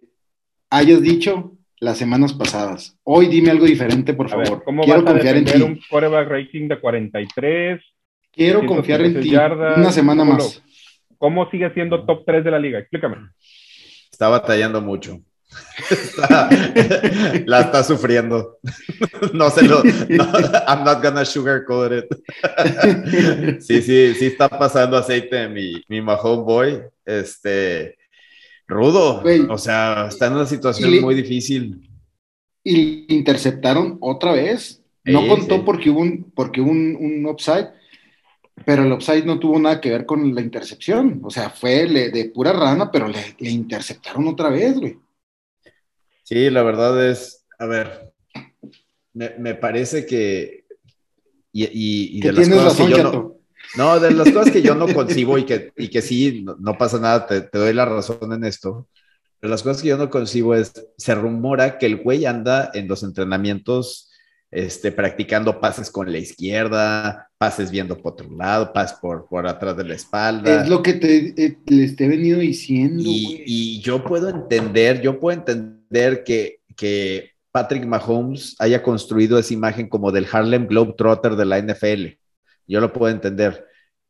hayas 0.69 1.01
dicho 1.01 1.57
las 1.83 1.97
semanas 1.97 2.33
pasadas. 2.33 2.97
Hoy 3.03 3.27
dime 3.27 3.51
algo 3.51 3.65
diferente, 3.65 4.13
por 4.13 4.29
favor. 4.29 4.63
¿Cómo 4.63 4.83
Quiero 4.83 5.01
vas 5.01 5.09
a 5.09 5.13
confiar 5.13 5.35
en 5.35 5.45
ti. 5.45 5.61
un 5.61 5.79
quarterback 5.89 6.29
rating 6.29 6.67
de 6.69 6.79
43? 6.79 7.81
Quiero 8.31 8.65
confiar 8.65 9.01
en 9.01 9.19
ti. 9.19 9.35
Una 9.35 9.91
semana 9.91 10.23
más. 10.23 10.63
¿Cómo 11.17 11.49
sigue 11.51 11.69
siendo 11.73 12.05
top 12.05 12.23
3 12.25 12.45
de 12.45 12.51
la 12.51 12.59
liga? 12.59 12.79
Explícame. 12.79 13.17
Está 14.09 14.29
batallando 14.29 14.81
mucho. 14.81 15.19
la 17.45 17.59
está 17.59 17.83
sufriendo. 17.83 18.57
no 19.33 19.49
se 19.49 19.67
lo. 19.67 19.83
I'm 19.83 20.83
not 20.83 21.03
gonna 21.03 21.25
sugarcoat 21.25 21.91
it. 21.91 23.61
sí, 23.61 23.81
sí, 23.81 24.15
sí 24.15 24.25
está 24.27 24.49
pasando 24.49 24.97
aceite 24.97 25.49
mi, 25.49 25.83
mi 25.89 26.01
Mahone 26.01 26.43
Boy. 26.43 26.81
Este 27.05 27.97
Rudo, 28.67 29.23
o 29.49 29.57
sea, 29.57 30.07
está 30.07 30.27
en 30.27 30.33
una 30.33 30.45
situación 30.45 31.01
muy 31.01 31.15
difícil. 31.15 31.89
Y 32.63 33.13
interceptaron 33.13 33.97
otra 33.99 34.33
vez. 34.33 34.81
No 35.05 35.27
contó 35.27 35.65
porque 35.65 35.89
hubo, 35.89 35.99
un, 35.99 36.31
porque 36.33 36.61
un, 36.61 36.95
un 36.97 37.25
upside, 37.25 37.67
pero 38.65 38.83
el 38.83 38.91
upside 38.93 39.25
no 39.25 39.37
tuvo 39.37 39.59
nada 39.59 39.81
que 39.81 39.89
ver 39.89 40.05
con 40.05 40.33
la 40.33 40.39
intercepción. 40.39 41.19
O 41.23 41.29
sea, 41.29 41.49
fue 41.49 41.87
de 41.87 42.31
pura 42.33 42.53
rana, 42.53 42.89
pero 42.89 43.09
le, 43.09 43.35
interceptaron 43.39 44.27
otra 44.27 44.49
vez, 44.49 44.79
güey. 44.79 44.97
Sí, 46.23 46.49
la 46.49 46.63
verdad 46.63 47.09
es, 47.09 47.45
a 47.59 47.65
ver, 47.65 48.13
me, 49.13 49.55
parece 49.55 50.05
que... 50.05 50.63
Y, 51.51 52.21
de 52.21 52.31
las 52.31 52.49
cosas 52.49 52.77
que 52.77 52.89
yo 52.89 53.03
no, 53.03 53.32
no, 53.75 53.99
de 53.99 54.11
las 54.11 54.31
cosas 54.31 54.51
que 54.51 54.61
yo 54.61 54.75
no 54.75 54.87
concibo 54.87 55.37
y 55.37 55.45
que, 55.45 55.71
y 55.77 55.89
que 55.89 56.01
sí, 56.01 56.45
no, 56.59 56.77
pasa 56.77 56.99
nada, 56.99 57.25
te, 57.25 57.41
doy 57.51 57.73
la 57.73 57.85
razón 57.85 58.31
en 58.33 58.43
esto. 58.43 58.87
Pero 59.39 59.51
las 59.51 59.63
cosas 59.63 59.81
que 59.81 59.89
yo 59.89 59.97
no 59.97 60.09
concibo 60.09 60.55
es, 60.55 60.71
se 60.97 61.15
rumora 61.15 61.77
que 61.77 61.85
el 61.85 61.97
güey 61.97 62.25
anda 62.25 62.71
en 62.73 62.87
los 62.87 63.03
entrenamientos 63.03 64.09
este, 64.51 64.91
practicando 64.91 65.59
pases 65.59 65.89
con 65.89 66.11
la 66.11 66.19
izquierda, 66.19 67.29
pases 67.39 67.71
viendo 67.71 67.97
por 67.97 68.13
otro 68.13 68.29
lado, 68.29 68.71
pases 68.71 68.97
por, 68.99 69.27
por 69.27 69.47
atrás 69.47 69.75
de 69.75 69.83
la 69.83 69.95
espalda. 69.95 70.61
Es 70.61 70.69
lo 70.69 70.83
que 70.83 70.93
te, 70.93 71.33
eh, 71.43 71.57
les 71.65 71.99
he 71.99 72.07
venido 72.07 72.39
diciendo. 72.39 73.01
Y, 73.03 73.43
y, 73.45 73.81
yo 73.81 74.03
puedo 74.03 74.29
entender, 74.29 75.01
yo 75.01 75.19
puedo 75.19 75.39
entender 75.39 76.23
que, 76.23 76.59
que 76.75 77.31
Patrick 77.51 77.85
Mahomes 77.85 78.55
haya 78.59 78.83
construido 78.83 79.39
esa 79.39 79.53
imagen 79.53 79.89
como 79.89 80.11
del 80.11 80.27
Harlem 80.31 80.67
Globetrotter 80.67 81.35
de 81.35 81.45
la 81.45 81.59
NFL. 81.59 82.22
Yo 82.67 82.79
lo 82.79 82.93
puedo 82.93 83.11
entender, 83.11 83.65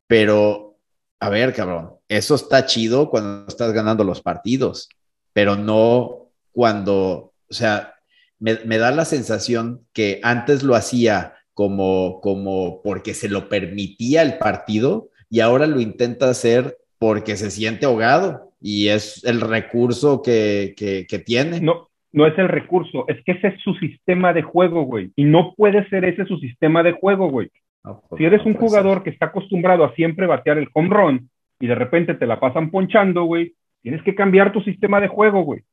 pero 0.07 0.77
a 1.19 1.29
ver, 1.29 1.53
cabrón, 1.53 1.91
eso 2.09 2.35
está 2.35 2.65
chido 2.65 3.09
cuando 3.09 3.45
estás 3.47 3.71
ganando 3.71 4.03
los 4.03 4.21
partidos, 4.21 4.89
pero 5.31 5.55
no 5.55 6.27
cuando, 6.51 7.33
o 7.49 7.53
sea, 7.53 7.95
me, 8.39 8.77
da 8.77 8.91
la 8.91 9.05
sensación 9.05 9.87
que 9.93 10.19
antes 10.21 10.63
lo 10.63 10.75
hacía 10.75 11.35
como, 11.53 12.19
como 12.19 12.81
porque 12.81 13.13
se 13.13 13.29
lo 13.29 13.47
permitía 13.47 14.21
el 14.21 14.37
partido 14.37 15.11
y 15.29 15.39
ahora 15.39 15.65
lo 15.65 15.79
intenta 15.79 16.29
hacer 16.29 16.77
porque 16.99 17.37
se 17.37 17.51
siente 17.51 17.85
ahogado 17.85 18.51
y 18.59 18.89
es 18.89 19.23
el 19.23 19.39
recurso 19.39 20.21
que, 20.21 20.73
que, 20.77 21.19
tiene. 21.19 21.61
No, 21.61 21.89
no 22.11 22.27
es 22.27 22.37
el 22.37 22.49
recurso, 22.49 23.05
es 23.07 23.23
que 23.23 23.31
ese 23.31 23.47
es 23.47 23.61
su 23.61 23.75
sistema 23.75 24.33
de 24.33 24.41
juego, 24.41 24.83
güey. 24.83 25.11
Y 25.15 25.23
no 25.23 25.53
puede 25.55 25.87
ser 25.89 26.03
ese 26.03 26.25
su 26.25 26.37
sistema 26.37 26.83
de 26.83 26.91
juego, 26.91 27.29
güey. 27.29 27.49
Pues 27.83 28.17
si 28.17 28.25
eres 28.25 28.45
un 28.45 28.53
jugador 28.53 29.03
que 29.03 29.09
está 29.09 29.27
acostumbrado 29.27 29.83
a 29.83 29.93
siempre 29.93 30.25
batear 30.25 30.57
el 30.57 30.69
home 30.73 30.89
run 30.89 31.29
y 31.59 31.67
de 31.67 31.75
repente 31.75 32.13
te 32.13 32.25
la 32.25 32.39
pasan 32.39 32.71
ponchando, 32.71 33.25
güey, 33.25 33.55
tienes 33.81 34.01
que 34.03 34.15
cambiar 34.15 34.53
tu 34.53 34.61
sistema 34.61 35.01
de 35.01 35.09
juego, 35.09 35.41
güey. 35.41 35.63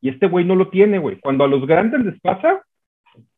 Y 0.00 0.08
este 0.08 0.28
güey 0.28 0.44
no 0.44 0.54
lo 0.54 0.68
tiene, 0.68 0.98
güey. 0.98 1.18
Cuando 1.20 1.44
a 1.44 1.48
los 1.48 1.66
grandes 1.66 2.04
les 2.04 2.20
pasa, 2.20 2.62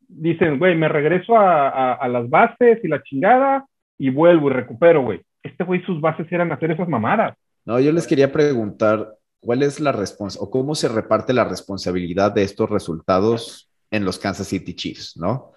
dicen, 0.08 0.58
güey, 0.58 0.76
me 0.76 0.88
regreso 0.88 1.36
a, 1.36 2.06
las 2.08 2.28
bases 2.28 2.78
y 2.82 2.88
la 2.88 3.02
chingada 3.02 3.66
y 3.98 4.10
vuelvo 4.10 4.50
y 4.50 4.52
recupero, 4.52 5.02
güey. 5.02 5.22
Este 5.42 5.64
güey, 5.64 5.82
sus 5.84 6.00
bases 6.00 6.30
eran 6.30 6.52
hacer 6.52 6.70
esas 6.70 6.88
mamadas. 6.88 7.36
No, 7.64 7.80
yo 7.80 7.92
les 7.92 8.06
quería 8.06 8.32
preguntar, 8.32 9.14
¿cuál 9.40 9.62
es 9.62 9.80
la 9.80 9.92
responsabilidad 9.92 10.48
o 10.48 10.50
cómo 10.50 10.74
se 10.74 10.88
reparte 10.88 11.32
la 11.32 11.44
responsabilidad 11.44 12.32
de 12.32 12.42
estos 12.42 12.68
resultados 12.68 13.70
en 13.90 14.04
los 14.04 14.18
Kansas 14.18 14.48
City 14.48 14.74
Chiefs, 14.74 15.16
no? 15.16 15.53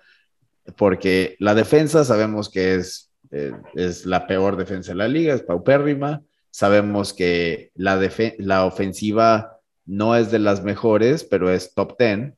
Porque 0.76 1.36
la 1.40 1.56
defensa 1.56 2.04
sabemos 2.04 2.50
que 2.50 2.76
es, 2.76 3.12
eh, 3.32 3.54
es 3.76 4.06
la 4.06 4.28
peor 4.28 4.58
defensa 4.58 4.92
de 4.92 4.98
la 4.98 5.08
liga, 5.08 5.34
es 5.34 5.44
paupérrima. 5.44 6.22
Sabemos 6.52 7.14
que 7.14 7.72
la, 7.76 8.00
la 8.40 8.66
ofensiva 8.66 9.60
no 9.86 10.16
es 10.16 10.32
de 10.32 10.40
las 10.40 10.64
mejores, 10.64 11.24
pero 11.24 11.50
es 11.50 11.74
top 11.74 11.98
10. 11.98 12.34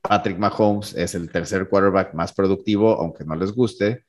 Patrick 0.00 0.38
Mahomes 0.38 0.94
es 0.94 1.14
el 1.14 1.30
tercer 1.30 1.68
quarterback 1.68 2.14
más 2.14 2.32
productivo, 2.32 2.94
aunque 3.00 3.24
no 3.24 3.36
les 3.36 3.52
guste, 3.52 4.04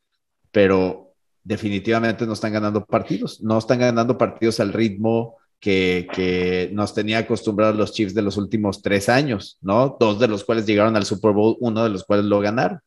pero 0.52 1.14
definitivamente 1.44 2.26
no 2.26 2.34
están 2.34 2.54
ganando 2.54 2.86
partidos, 2.86 3.42
no 3.42 3.58
están 3.58 3.80
ganando 3.80 4.18
partidos 4.18 4.60
al 4.60 4.72
ritmo 4.72 5.38
que, 5.60 6.70
nos 6.74 6.94
tenía 6.94 7.20
acostumbrados 7.20 7.76
los 7.76 7.92
Chiefs 7.92 8.14
de 8.14 8.22
los 8.22 8.38
últimos 8.38 8.82
tres 8.82 9.10
años, 9.10 9.58
¿no? 9.62 9.98
Dos 10.00 10.20
de 10.20 10.28
los 10.28 10.44
cuales 10.44 10.66
llegaron 10.66 10.96
al 10.96 11.06
Super 11.06 11.32
Bowl, 11.32 11.58
uno 11.60 11.84
de 11.84 11.90
los 11.90 12.04
cuales 12.04 12.26
lo 12.26 12.40
ganaron. 12.40 12.80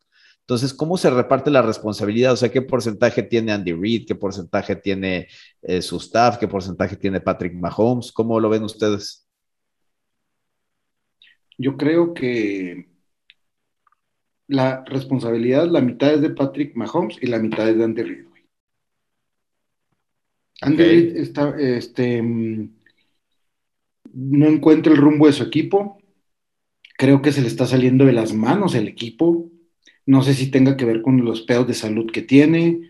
Entonces, 0.52 0.74
¿cómo 0.74 0.96
se 0.96 1.10
reparte 1.10 1.50
la 1.50 1.62
responsabilidad? 1.62 2.32
O 2.32 2.36
sea, 2.36 2.50
¿qué 2.50 2.62
porcentaje 2.62 3.22
tiene 3.22 3.52
Andy 3.52 3.72
Reid? 3.72 4.06
¿Qué 4.06 4.14
porcentaje 4.14 4.76
tiene 4.76 5.28
eh, 5.62 5.80
su 5.80 5.96
staff? 5.96 6.38
¿Qué 6.38 6.46
porcentaje 6.46 6.96
tiene 6.96 7.20
Patrick 7.20 7.54
Mahomes? 7.54 8.12
¿Cómo 8.12 8.38
lo 8.38 8.48
ven 8.48 8.64
ustedes? 8.64 9.22
yo 11.62 11.76
creo 11.76 12.12
que 12.12 12.88
la 14.48 14.82
responsabilidad, 14.84 15.68
la 15.68 15.80
mitad 15.80 16.12
es 16.12 16.20
de 16.20 16.30
Patrick 16.30 16.74
Mahomes 16.74 17.18
y 17.22 17.26
la 17.26 17.38
mitad 17.38 17.68
es 17.68 17.78
de 17.78 17.84
Andy 17.84 18.02
Reid. 18.02 18.26
Andy 20.60 20.82
Reid 20.82 21.16
está, 21.16 21.54
este, 21.56 22.20
no 22.22 22.72
encuentra 24.46 24.92
el 24.92 24.98
rumbo 24.98 25.26
de 25.26 25.32
su 25.32 25.44
equipo. 25.44 25.98
Creo 26.98 27.22
que 27.22 27.30
se 27.30 27.42
le 27.42 27.46
está 27.46 27.66
saliendo 27.66 28.04
de 28.04 28.12
las 28.12 28.34
manos 28.34 28.74
el 28.74 28.88
equipo. 28.88 29.51
No 30.06 30.22
sé 30.22 30.34
si 30.34 30.50
tenga 30.50 30.76
que 30.76 30.84
ver 30.84 31.02
con 31.02 31.24
los 31.24 31.42
pedos 31.42 31.66
de 31.66 31.74
salud 31.74 32.10
que 32.10 32.22
tiene, 32.22 32.80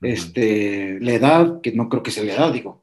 este, 0.00 0.98
la 1.00 1.12
edad, 1.12 1.60
que 1.60 1.72
no 1.72 1.88
creo 1.88 2.02
que 2.02 2.10
sea 2.10 2.24
la 2.24 2.34
edad, 2.34 2.52
digo 2.52 2.82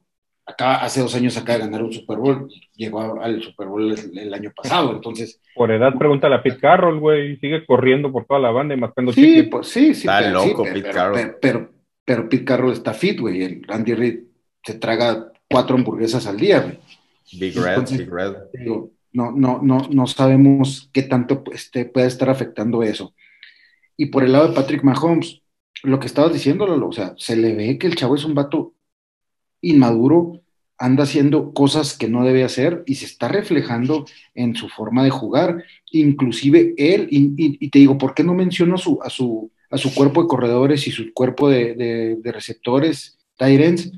hace 0.57 1.01
dos 1.01 1.15
años 1.15 1.37
acaba 1.37 1.59
de 1.59 1.65
ganar 1.65 1.83
un 1.83 1.93
Super 1.93 2.17
Bowl, 2.17 2.49
llegó 2.75 3.21
al 3.21 3.41
Super 3.41 3.67
Bowl 3.67 3.95
el, 4.13 4.33
año 4.33 4.51
pasado, 4.55 4.93
entonces... 4.93 5.39
Por 5.55 5.71
edad, 5.71 5.93
pregúntale 5.97 6.35
a 6.35 6.43
Pete 6.43 6.59
Carroll, 6.59 6.99
güey, 6.99 7.37
sigue 7.37 7.65
corriendo 7.65 8.11
por 8.11 8.25
toda 8.25 8.39
la 8.39 8.51
banda 8.51 8.73
y 8.73 8.79
marcando 8.79 9.11
Sí, 9.11 9.43
pues 9.43 9.67
sí, 9.67 9.93
sí. 9.93 10.07
Está 10.07 10.29
loco 10.29 10.63
Pete 10.63 10.89
Carroll. 10.89 11.35
Pero, 11.41 11.71
pero, 12.03 12.29
Pete 12.29 12.45
Carroll 12.45 12.73
está 12.73 12.93
fit, 12.93 13.19
güey, 13.19 13.43
el 13.43 13.61
Andy 13.67 13.93
Reid 13.93 14.19
se 14.63 14.75
traga 14.75 15.31
cuatro 15.49 15.75
hamburguesas 15.75 16.25
al 16.27 16.37
día, 16.37 16.61
güey. 16.61 16.79
Big 17.33 17.55
Red, 17.55 17.83
Big 17.91 18.09
Red. 18.09 18.33
no, 19.13 19.31
no, 19.31 19.59
no, 19.61 19.87
no 19.91 20.07
sabemos 20.07 20.89
qué 20.91 21.03
tanto 21.03 21.43
este, 21.53 21.85
puede 21.85 22.07
estar 22.07 22.29
afectando 22.29 22.81
eso. 22.81 23.13
Y 23.99 24.05
por 24.05 24.23
el 24.23 24.31
lado 24.31 24.47
de 24.47 24.53
Patrick 24.53 24.81
Mahomes, 24.81 25.41
lo 25.83 25.99
que 25.99 26.07
estabas 26.07 26.31
diciendo, 26.31 26.65
o 26.65 26.91
sea, 26.93 27.15
se 27.17 27.35
le 27.35 27.53
ve 27.53 27.77
que 27.77 27.85
el 27.85 27.95
chavo 27.95 28.15
es 28.15 28.23
un 28.23 28.33
vato 28.33 28.73
inmaduro, 29.59 30.41
anda 30.77 31.03
haciendo 31.03 31.51
cosas 31.51 31.97
que 31.97 32.07
no 32.07 32.23
debe 32.23 32.45
hacer 32.45 32.81
y 32.85 32.95
se 32.95 33.03
está 33.03 33.27
reflejando 33.27 34.05
en 34.35 34.55
su 34.55 34.69
forma 34.69 35.03
de 35.03 35.09
jugar, 35.09 35.65
inclusive 35.91 36.75
él, 36.77 37.09
y, 37.11 37.67
te 37.67 37.79
digo, 37.79 37.97
¿por 37.97 38.13
qué 38.13 38.23
no 38.23 38.33
menciono 38.33 38.75
a 38.75 38.77
su, 38.77 38.99
a 39.03 39.09
su, 39.09 39.51
a 39.69 39.77
su 39.77 39.93
cuerpo 39.93 40.21
de 40.21 40.29
corredores 40.29 40.87
y 40.87 40.91
su 40.91 41.11
cuerpo 41.13 41.49
de, 41.49 42.21
receptores, 42.23 43.19
Tyrens? 43.37 43.91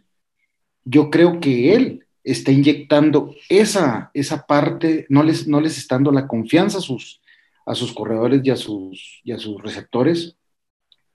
Yo 0.83 1.11
creo 1.11 1.39
que 1.39 1.75
él 1.75 2.07
está 2.23 2.51
inyectando 2.51 3.35
esa, 3.49 4.09
esa 4.15 4.47
parte, 4.47 5.05
no 5.09 5.21
les, 5.21 5.47
no 5.47 5.61
les 5.61 5.77
está 5.77 5.93
dando 5.93 6.11
la 6.11 6.25
confianza 6.25 6.79
a 6.79 6.81
sus, 6.81 7.20
a 7.65 7.75
sus 7.75 7.93
corredores 7.93 8.41
y 8.43 8.49
a 8.49 8.55
sus, 8.55 9.21
y 9.23 9.31
a 9.31 9.37
sus 9.37 9.61
receptores 9.61 10.35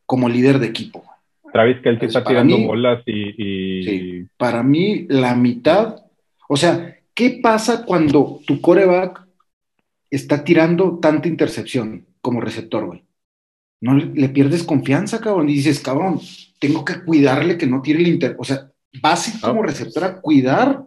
como 0.04 0.28
líder 0.28 0.58
de 0.58 0.66
equipo. 0.66 1.04
Travis 1.52 1.80
que 1.82 1.88
él 1.88 1.98
está 2.00 2.24
tirando 2.24 2.58
bolas 2.58 3.02
y, 3.06 4.24
para 4.36 4.62
mí, 4.62 5.06
la 5.08 5.34
mitad. 5.34 5.96
O 6.48 6.56
sea, 6.56 6.96
¿qué 7.14 7.40
pasa 7.42 7.84
cuando 7.84 8.40
tu 8.46 8.60
coreback 8.60 9.26
está 10.10 10.44
tirando 10.44 10.98
tanta 10.98 11.28
intercepción 11.28 12.06
como 12.20 12.40
receptor, 12.40 12.86
güey? 12.86 13.04
No 13.80 13.94
le, 13.94 14.28
pierdes 14.28 14.62
confianza, 14.64 15.20
cabrón. 15.20 15.48
Y 15.48 15.54
dices, 15.54 15.80
cabrón, 15.80 16.20
tengo 16.58 16.84
que 16.84 17.02
cuidarle 17.04 17.58
que 17.58 17.66
no 17.66 17.82
tire 17.82 18.00
el 18.00 18.08
inter. 18.08 18.36
O 18.38 18.44
sea, 18.44 18.70
vas 19.00 19.38
como 19.40 19.62
pues, 19.62 19.78
receptor 19.78 20.04
a 20.04 20.20
cuidar 20.20 20.86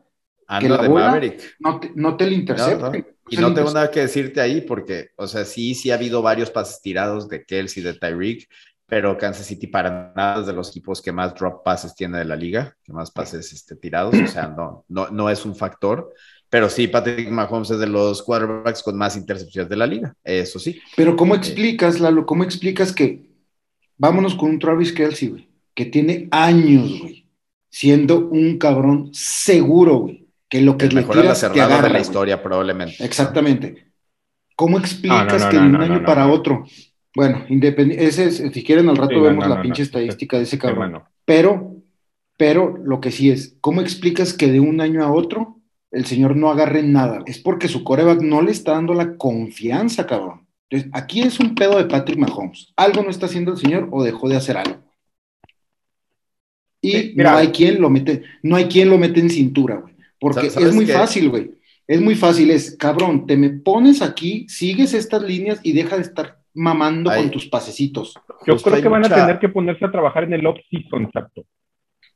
que 0.60 0.70
la 0.70 0.88
bola 0.88 1.22
no 1.60 1.80
te, 1.80 1.91
no 1.95 2.18
te 2.18 2.26
le 2.26 2.36
intercepte. 2.36 3.16
y 3.30 3.38
no 3.38 3.54
tengo 3.54 3.72
nada 3.72 3.91
que 3.91 4.00
decirte 4.00 4.41
ahí 4.41 4.62
porque, 4.62 5.10
o 5.16 5.28
sea, 5.28 5.45
sí, 5.45 5.76
sí 5.76 5.91
ha 5.91 5.95
habido 5.95 6.22
varios 6.22 6.50
pases 6.50 6.82
tirados 6.82 7.30
de 7.30 7.43
Kelsey, 7.45 7.84
de 7.84 7.93
Tyreek, 7.93 8.50
pero 8.88 9.18
Kansas 9.18 9.45
City 9.45 9.68
para 9.68 10.12
nada 10.16 10.41
es 10.41 10.47
de 10.47 10.54
los 10.54 10.70
equipos 10.70 11.02
que 11.02 11.12
más 11.12 11.36
drop 11.36 11.64
passes 11.64 11.93
tiene 11.93 12.18
de 12.18 12.26
la 12.26 12.36
liga, 12.36 12.76
que 12.84 12.91
más 12.91 13.12
pases 13.12 13.54
este, 13.54 13.76
tirados, 13.76 14.16
o 14.16 14.28
sea, 14.28 14.47
no, 14.47 14.84
no, 14.88 15.10
no 15.10 15.30
es 15.30 15.45
un 15.45 15.56
factor. 15.56 16.12
Pero 16.50 16.68
sí, 16.68 16.88
Patrick 16.88 17.30
Mahomes 17.30 17.70
es 17.70 17.78
de 17.78 17.86
los 17.86 18.24
quarterbacks 18.24 18.82
con 18.82 18.97
más 18.97 19.16
intercepciones 19.16 19.70
de 19.70 19.78
la 19.78 19.86
liga, 19.86 20.16
eso 20.24 20.58
sí. 20.58 20.82
Pero 20.95 21.16
¿cómo 21.16 21.36
explicas, 21.36 22.00
Lalo? 22.00 22.26
¿Cómo 22.26 22.43
explicas 22.43 22.91
que 22.91 23.30
vámonos 24.00 24.34
con 24.34 24.50
un 24.50 24.60
Travis 24.60 24.91
Kelsey, 24.91 25.28
güey, 25.28 25.47
que 25.76 25.86
tiene 25.86 26.28
años, 26.32 27.00
güey, 27.00 27.28
siendo 27.70 28.18
un 28.18 28.58
cabrón 28.58 29.14
seguro, 29.14 29.97
güey, 29.97 30.28
que 30.50 30.62
lo 30.62 30.78
que 30.78 30.88
le 30.88 31.04
tiras 31.04 31.43
la 31.43 31.52
te 31.52 31.62
agarra, 31.62 31.88
de 31.88 31.93
la 31.93 32.00
historia 32.00 32.41
probablemente. 32.41 33.04
Exactamente. 33.04 33.91
¿Cómo 34.56 34.78
explicas 34.78 35.45
que 35.45 35.58
de 35.58 35.68
un 35.68 35.76
año 35.78 36.04
para 36.04 36.28
otro 36.28 36.66
bueno, 37.16 37.43
independiente, 37.50 38.32
si 38.32 38.64
quieren 38.64 38.88
al 38.89 38.97
rato 38.97 39.22
vemos 39.22 39.47
la 39.47 39.62
pinche 39.62 39.84
estadística 39.84 40.38
de 40.38 40.43
ese 40.43 40.60
cabrón. 40.60 41.04
pero, 41.26 41.76
pero 42.38 42.78
lo 42.78 43.02
que 43.02 43.12
sí 43.12 43.32
es, 43.32 43.58
¿cómo 43.62 43.82
explicas 43.82 44.34
que 44.34 44.52
de 44.52 44.60
un 44.60 44.80
año 44.80 45.04
a 45.04 45.12
otro 45.12 45.60
el 45.91 46.06
señor 46.06 46.36
no 46.36 46.52
agarre 46.52 46.84
nada? 46.84 47.24
Es 47.26 47.39
porque 47.39 47.68
su 47.68 47.84
coreback 47.84 48.22
no 48.22 48.41
le 48.41 48.52
está 48.52 48.74
dando 48.74 48.93
la 48.93 49.18
confianza, 49.18 50.06
cabrón. 50.06 50.47
Entonces, 50.70 50.91
aquí 50.93 51.22
es 51.22 51.39
un 51.39 51.56
pedo 51.56 51.78
de 51.78 51.86
Patrick 51.86 52.20
Mahomes. 52.20 52.72
Algo 52.76 53.02
no 53.02 53.10
está 53.10 53.26
haciendo 53.26 53.52
el 53.52 53.58
señor 53.58 53.89
o 53.91 54.04
dejó 54.04 54.30
de 54.30 54.36
hacer 54.36 54.56
algo. 54.56 54.78
Y 56.82 57.14
no 57.16 57.30
hay 57.32 57.47
quien 57.47 57.82
lo 57.82 57.89
mete, 57.89 58.24
no 58.43 58.56
hay 58.56 58.66
quien 58.66 58.89
lo 58.89 58.97
mete 58.97 59.20
en 59.20 59.30
cintura, 59.30 59.78
güey. 59.78 59.95
Porque 60.20 60.47
es 60.47 60.74
muy 60.74 60.86
fácil, 60.86 61.30
güey. 61.30 61.51
Es 61.88 62.01
muy 62.01 62.13
fácil, 62.13 62.51
es, 62.51 62.78
cabrón, 62.78 63.26
te 63.26 63.36
me 63.36 63.49
pones 63.49 64.03
aquí, 64.03 64.47
sigues 64.47 64.93
estas 64.93 65.24
líneas 65.24 65.59
y 65.63 65.74
deja 65.74 65.95
de 65.95 66.03
estar 66.03 66.38
mamando 66.53 67.09
con 67.09 67.32
tus 67.32 67.47
pasecitos. 67.47 68.13
Yo 68.45 68.57
creo 68.57 68.82
que 68.82 68.88
van 68.88 69.05
a 69.05 69.09
tener 69.09 69.39
que 69.39 69.49
ponerse 69.49 69.86
a 69.86 69.91
trabajar 69.91 70.26
en 70.26 70.34
el 70.34 70.45
off-season, 70.45 71.05
exacto. 71.05 71.45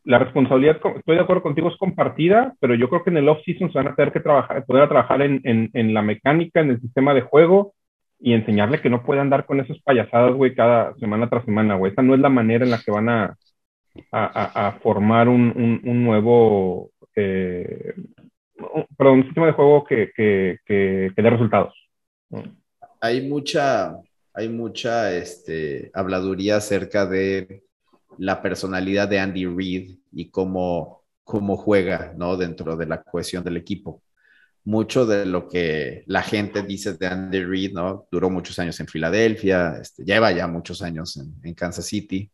La 0.03 0.19
responsabilidad, 0.19 0.79
estoy 0.95 1.15
de 1.15 1.21
acuerdo 1.21 1.41
contigo, 1.41 1.69
es 1.69 1.77
compartida, 1.77 2.53
pero 2.59 2.75
yo 2.75 2.87
creo 2.89 3.03
que 3.03 3.09
en 3.09 3.17
el 3.17 3.29
off-season 3.29 3.71
se 3.71 3.79
van 3.79 3.87
a 3.87 3.95
tener 3.95 4.11
que 4.11 4.19
trabajar, 4.19 4.63
poder 4.65 4.87
trabajar 4.89 5.21
en, 5.21 5.41
en, 5.43 5.93
la 5.93 6.01
mecánica, 6.01 6.59
en 6.59 6.71
el 6.71 6.81
sistema 6.81 7.13
de 7.13 7.21
juego 7.21 7.73
y 8.19 8.33
enseñarle 8.33 8.79
que 8.79 8.89
no 8.89 9.03
puede 9.03 9.21
andar 9.21 9.45
con 9.45 9.59
esas 9.59 9.79
payasadas, 9.81 10.33
güey, 10.33 10.53
cada 10.53 10.93
semana 10.97 11.29
tras 11.29 11.45
semana, 11.45 11.75
güey. 11.75 11.93
Esa 11.93 12.01
no 12.01 12.13
es 12.13 12.19
la 12.19 12.29
manera 12.29 12.63
en 12.63 12.71
la 12.71 12.79
que 12.79 12.91
van 12.91 13.09
a, 13.09 13.37
a, 14.11 14.77
formar 14.81 15.29
un, 15.29 15.81
un, 15.83 16.03
nuevo, 16.03 16.89
eh, 17.15 17.93
un 18.99 19.23
sistema 19.23 19.47
de 19.47 19.53
juego 19.53 19.83
que, 19.85 20.59
dé 20.67 21.29
resultados. 21.29 21.73
Hay 23.01 23.27
mucha, 23.27 23.97
hay 24.33 24.49
mucha 24.49 25.13
este, 25.15 25.91
habladuría 25.93 26.57
acerca 26.57 27.05
de 27.05 27.63
la 28.17 28.41
personalidad 28.41 29.07
de 29.07 29.19
Andy 29.19 29.45
Reid 29.45 29.97
y 30.11 30.29
cómo, 30.29 31.03
cómo 31.23 31.57
juega 31.57 32.13
¿no? 32.15 32.37
dentro 32.37 32.75
de 32.75 32.85
la 32.85 33.03
cohesión 33.03 33.43
del 33.43 33.57
equipo. 33.57 34.03
Mucho 34.65 35.05
de 35.05 35.25
lo 35.25 35.49
que 35.49 36.03
la 36.07 36.21
gente 36.21 36.63
dice 36.63 36.93
de 36.93 37.07
Andy 37.07 37.43
Reid, 37.43 37.73
¿no? 37.73 38.07
Duró 38.09 38.29
muchos 38.29 38.57
años 38.59 38.79
en 38.79 38.87
Filadelfia, 38.87 39.77
este, 39.81 40.05
lleva 40.05 40.31
ya 40.31 40.47
muchos 40.47 40.81
años 40.81 41.19
en, 41.43 41.53
Kansas 41.53 41.85
City. 41.85 42.31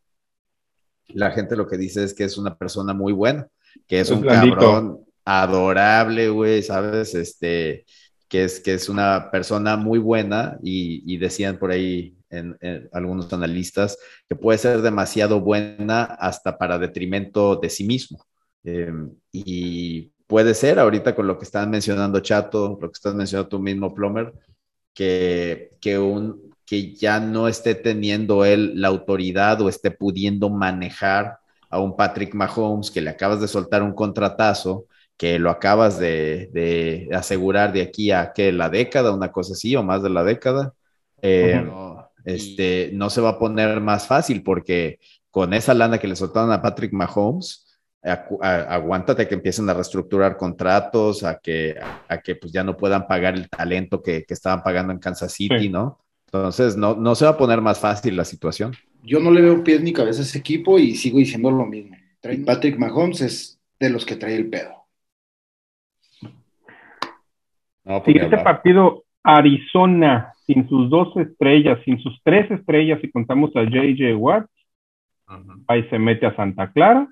La 1.08 1.32
gente 1.32 1.56
lo 1.56 1.68
que 1.68 1.78
dice 1.78 2.04
es 2.04 2.14
que 2.14 2.26
es 2.26 2.38
una 2.38 2.56
persona 2.56 2.94
muy 2.94 3.14
buena, 3.14 3.48
que 3.88 4.00
es, 4.00 4.10
un 4.12 4.22
cabrón 4.22 5.00
adorable, 5.26 6.30
güey, 6.30 6.64
¿sabes? 6.64 7.16
Este, 7.16 7.86
que 8.28 8.44
es, 8.44 8.60
que 8.60 8.74
es 8.74 8.90
una 8.90 9.30
persona 9.32 9.78
muy 9.78 10.00
buena 10.00 10.58
y, 10.64 11.04
y 11.12 11.18
decían 11.18 11.58
por 11.58 11.72
ahí 11.72 12.16
en, 12.30 12.58
algunos 12.92 13.32
analistas, 13.34 13.98
que 14.28 14.36
puede 14.36 14.58
ser 14.58 14.82
demasiado 14.82 15.42
buena 15.42 16.04
hasta 16.04 16.58
para 16.58 16.78
detrimento 16.78 17.56
de 17.56 17.70
sí 17.70 17.84
mismo. 17.84 18.26
Em, 18.64 19.12
y 19.32 20.12
puede 20.28 20.54
ser 20.54 20.80
ahorita 20.80 21.16
con 21.16 21.28
lo 21.28 21.38
que 21.38 21.46
están 21.46 21.70
mencionando 21.70 22.20
Chato, 22.20 22.78
lo 22.80 22.90
que 22.90 22.96
estás 22.96 23.16
mencionando 23.16 23.50
tú 23.50 23.60
mismo, 23.60 23.94
Plomer, 23.94 24.34
que, 24.94 25.72
que, 25.80 25.98
un, 25.98 26.54
que 26.66 26.94
ya 26.94 27.20
no 27.20 27.48
esté 27.48 27.76
teniendo 27.76 28.46
él 28.46 28.74
la 28.76 28.90
autoridad 28.90 29.62
o 29.62 29.70
esté 29.70 29.92
pudiendo 29.92 30.50
manejar 30.50 31.39
a 31.70 31.80
un 31.80 31.96
Patrick 31.96 32.34
Mahomes 32.34 32.92
que 32.92 33.02
le 33.02 33.10
acabas 33.10 33.40
de 33.42 33.48
soltar 33.48 33.84
un 33.84 33.94
contratazo, 33.94 34.86
que 35.18 35.38
lo 35.38 35.50
acabas 35.50 36.00
de, 36.00 36.50
de 36.54 37.10
asegurar 37.14 37.74
de 37.74 37.82
aquí 37.82 38.12
a 38.12 38.32
que 38.34 38.52
la 38.52 38.70
década, 38.70 39.14
una 39.14 39.32
cosa 39.32 39.54
así, 39.54 39.76
o 39.76 39.84
más 39.84 40.02
de 40.02 40.10
la 40.10 40.24
década. 40.24 40.74
Eh, 41.22 41.70
este, 42.26 42.92
no 42.94 43.10
se 43.10 43.22
va 43.22 43.30
a 43.30 43.40
poner 43.40 43.82
más 43.82 44.08
fácil 44.08 44.44
porque 44.44 45.00
con 45.30 45.54
esa 45.54 45.74
lana 45.74 45.98
que 45.98 46.08
le 46.08 46.16
soltaron 46.16 46.52
a 46.52 46.62
Patrick 46.62 46.94
Mahomes, 46.94 47.66
aguántate 48.02 49.28
que 49.28 49.36
empiecen 49.36 49.70
a 49.70 49.74
reestructurar 49.74 50.38
contratos, 50.38 51.24
a 51.24 51.38
que, 51.40 51.76
a 52.08 52.18
que 52.20 52.36
pues 52.36 52.52
ya 52.54 52.64
no 52.64 52.78
puedan 52.78 53.06
pagar 53.06 53.36
el 53.36 53.50
talento 53.50 54.02
que, 54.02 54.26
estaban 54.28 54.64
pagando 54.64 54.94
en 54.94 55.00
Kansas 55.00 55.34
City, 55.34 55.70
¿no? 55.70 56.00
Entonces, 56.26 56.78
no, 56.78 56.96
no 56.96 57.16
se 57.16 57.26
va 57.26 57.32
a 57.32 57.38
poner 57.38 57.60
más 57.60 57.80
fácil 57.80 58.16
la 58.16 58.24
situación. 58.24 58.74
Yo 59.04 59.20
no 59.20 59.32
le 59.32 59.42
veo 59.42 59.64
pies 59.64 59.82
ni 59.82 59.94
cabeza 59.94 60.22
a 60.22 60.24
ese 60.24 60.38
equipo 60.38 60.78
y 60.78 60.96
sigo 60.96 61.20
diciendo 61.20 61.52
lo 61.52 61.66
mismo. 61.66 61.96
Patrick 62.46 62.78
Mahomes 62.78 63.22
es 63.22 63.60
de 63.80 63.90
los 63.90 64.06
que 64.06 64.16
trae 64.16 64.36
el 64.36 64.50
pedo. 64.50 64.76
No, 67.86 68.04
pues 68.04 68.16
este 68.18 68.38
partido, 68.38 69.06
Arizona 69.24 70.34
sin 70.46 70.68
sus 70.68 70.90
dos 70.90 71.16
estrellas, 71.16 71.80
sin 71.86 72.00
sus 72.00 72.20
tres 72.24 72.50
estrellas, 72.50 73.00
si 73.02 73.12
contamos 73.12 73.56
a 73.56 73.64
JJ 73.64 74.16
Watt, 74.16 74.48
ahí 75.68 75.88
se 75.90 76.00
mete 76.00 76.26
a 76.26 76.36
Santa 76.36 76.72
Clara. 76.72 77.08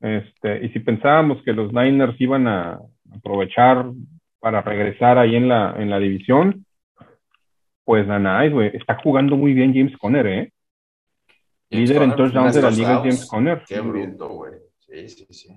Este, 0.00 0.66
y 0.66 0.70
si 0.70 0.80
pensábamos 0.80 1.40
que 1.44 1.52
los 1.52 1.72
Niners 1.72 2.20
iban 2.20 2.48
a 2.48 2.80
aprovechar 3.16 3.86
para 4.40 4.62
regresar 4.62 5.16
ahí 5.16 5.36
en 5.36 5.48
la, 5.48 5.76
en 5.78 5.90
la 5.90 6.00
división, 6.00 6.66
pues 7.84 8.04
nada, 8.06 8.48
güey, 8.48 8.70
está 8.74 8.96
jugando 8.96 9.36
muy 9.36 9.54
bien 9.54 9.72
James 9.72 9.96
Conner, 9.98 10.26
¿eh? 10.26 10.52
Líder 11.70 12.02
en 12.02 12.16
touchdowns 12.16 12.54
de 12.54 12.62
la 12.62 12.70
liga 12.70 12.96
James 12.98 13.26
Conner. 13.26 13.62
Qué 13.66 13.80
bruto, 13.80 14.28
güey. 14.28 14.52
Sí, 14.78 15.08
sí, 15.08 15.26
sí. 15.30 15.48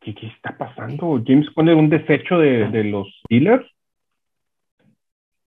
¿Qué, 0.00 0.14
¿Qué, 0.14 0.28
está 0.28 0.56
pasando? 0.56 1.20
James 1.26 1.50
Conner, 1.50 1.74
un 1.74 1.90
desecho 1.90 2.38
de, 2.38 2.68
de 2.68 2.84
los 2.84 3.08
Steelers. 3.24 3.66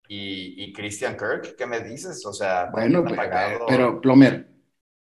Y, 0.08 0.72
Christian 0.74 1.18
Kirk, 1.18 1.56
¿qué 1.58 1.66
me 1.66 1.80
dices? 1.82 2.26
O 2.26 2.34
sea, 2.34 2.70
bueno, 2.72 3.04
pues, 3.04 3.20
pero 3.68 4.00
Plomer, 4.02 4.48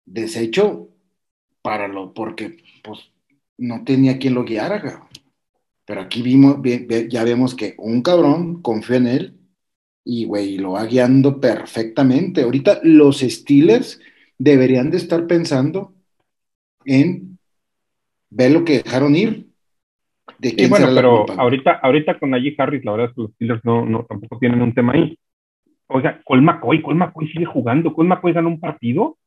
desecho 0.06 0.90
para 1.62 1.88
lo, 1.88 2.14
porque 2.14 2.58
pues 2.84 3.12
no 3.58 3.84
tenía 3.84 4.18
quien 4.18 4.34
lo 4.34 4.44
guiara, 4.44 5.08
pero 5.86 6.02
aquí 6.02 6.22
vimos, 6.22 6.58
ya 7.08 7.24
vemos 7.24 7.56
que 7.56 7.76
un 7.78 8.02
cabrón 8.02 8.62
confía 8.62 8.98
en 8.98 9.08
él 9.08 9.40
y, 10.04 10.26
güey, 10.26 10.58
lo 10.58 10.72
va 10.72 10.86
guiando 10.86 11.40
perfectamente. 11.40 12.42
Ahorita 12.42 12.80
los 12.84 13.20
Steelers 13.20 14.00
deberían 14.40 14.90
de 14.90 14.98
estar 14.98 15.28
pensando 15.28 15.94
en 16.86 17.38
ver 18.32 18.52
lo 18.52 18.66
que 18.66 18.82
dejaron 18.82 19.16
ir, 19.16 19.50
y 20.42 20.68
bueno, 20.68 20.88
pero 20.94 21.26
ahorita, 21.38 21.80
ahorita 21.82 22.20
con 22.20 22.34
allí 22.34 22.56
Harris, 22.58 22.84
la 22.86 22.92
verdad 22.92 23.08
es 23.10 23.16
que 23.16 23.22
los 23.22 23.32
Steelers 23.32 23.66
no, 23.66 23.86
no, 23.86 24.06
tampoco 24.08 24.38
tienen 24.40 24.62
un 24.62 24.74
tema 24.74 24.94
ahí. 24.94 25.18
O 25.88 26.02
sea, 26.02 26.22
Col 26.24 26.42
McCoy, 26.42 26.82
Col 26.82 26.96
McCoy 26.96 27.28
sigue 27.30 27.46
jugando, 27.46 27.94
Col 27.94 28.08
McCoy 28.08 28.34
ganó 28.34 28.50
un 28.50 28.60
partido. 28.60 29.18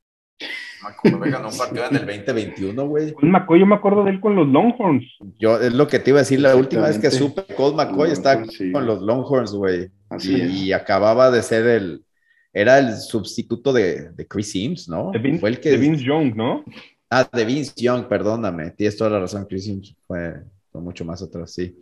McCoy 0.82 1.30
ganó 1.30 1.48
un 1.48 1.58
partido 1.58 1.84
en 1.86 1.96
el 1.96 2.06
2021, 2.06 2.86
güey. 2.86 3.12
Col 3.12 3.28
McCoy, 3.28 3.60
yo 3.60 3.66
me 3.66 3.74
acuerdo 3.74 4.04
de 4.04 4.12
él 4.12 4.20
con 4.20 4.34
los 4.36 4.48
Longhorns. 4.48 5.04
Yo, 5.38 5.60
es 5.60 5.72
lo 5.72 5.86
que 5.86 5.98
te 5.98 6.10
iba 6.10 6.20
a 6.20 6.22
decir, 6.22 6.40
la 6.40 6.56
última 6.56 6.86
vez 6.86 6.98
que 6.98 7.10
supe, 7.10 7.42
Col 7.54 7.74
McCoy 7.74 8.10
estaba 8.10 8.42
con 8.72 8.86
los 8.86 9.02
Longhorns, 9.02 9.52
güey. 9.52 9.90
Y, 10.22 10.72
acababa 10.72 11.30
de 11.30 11.42
ser 11.42 11.66
el, 11.66 12.04
era 12.52 12.78
el 12.78 12.96
sustituto 12.96 13.72
de, 13.72 14.10
de 14.10 14.26
Chris 14.26 14.52
Sims, 14.52 14.88
¿no? 14.88 15.10
De 15.10 15.18
Vince, 15.18 15.40
Fue 15.40 15.50
el 15.50 15.60
que, 15.60 15.70
de 15.70 15.78
Vince 15.78 16.04
Young, 16.04 16.34
¿no? 16.34 16.64
Ah, 17.10 17.28
de 17.32 17.44
Vince 17.44 17.72
Young, 17.76 18.06
perdóname, 18.08 18.70
tienes 18.70 18.96
toda 18.96 19.10
la 19.10 19.20
razón, 19.20 19.46
Chris 19.46 19.64
Sims 19.64 19.96
fue 20.06 20.34
mucho 20.72 21.04
más 21.04 21.22
atrás, 21.22 21.52
sí. 21.52 21.76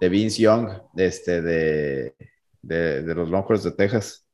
De 0.00 0.08
Vince 0.08 0.42
Young, 0.42 0.68
este, 0.96 1.42
de, 1.42 2.14
de, 2.62 3.14
los 3.14 3.28
Longhorns 3.28 3.64
de 3.64 3.72
Texas. 3.72 4.26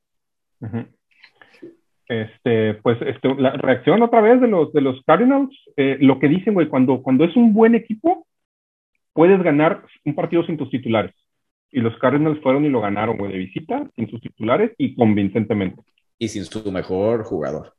Este, 2.09 2.75
pues, 2.75 2.99
este, 3.03 3.35
la 3.37 3.53
reacción 3.53 4.03
otra 4.03 4.21
vez 4.21 4.41
de 4.41 4.49
los, 4.49 4.73
de 4.73 4.81
los 4.81 5.03
Cardinals, 5.07 5.57
eh, 5.77 5.97
lo 6.01 6.19
que 6.19 6.29
dicen, 6.29 6.55
güey, 6.55 6.69
cuando, 6.69 7.03
cuando 7.03 7.25
es 7.25 7.37
un 7.37 7.53
buen 7.53 7.75
equipo, 7.75 8.27
puedes 9.13 9.43
ganar 9.43 9.85
un 10.05 10.15
partido 10.15 10.45
sin 10.45 10.57
tus 10.57 10.71
titulares. 10.71 11.15
Y 11.73 11.81
los 11.81 11.97
Cardinals 11.99 12.41
fueron 12.43 12.65
y 12.65 12.69
lo 12.69 12.81
ganaron, 12.81 13.17
güey, 13.17 13.33
de 13.33 13.39
visita, 13.39 13.89
sin 13.97 14.09
sus 14.11 14.21
titulares 14.21 14.73
y 14.79 14.95
convincentemente. 14.95 15.83
Y 16.19 16.29
sin 16.29 16.45
su 16.45 16.71
mejor 16.71 17.25
jugador. 17.25 17.75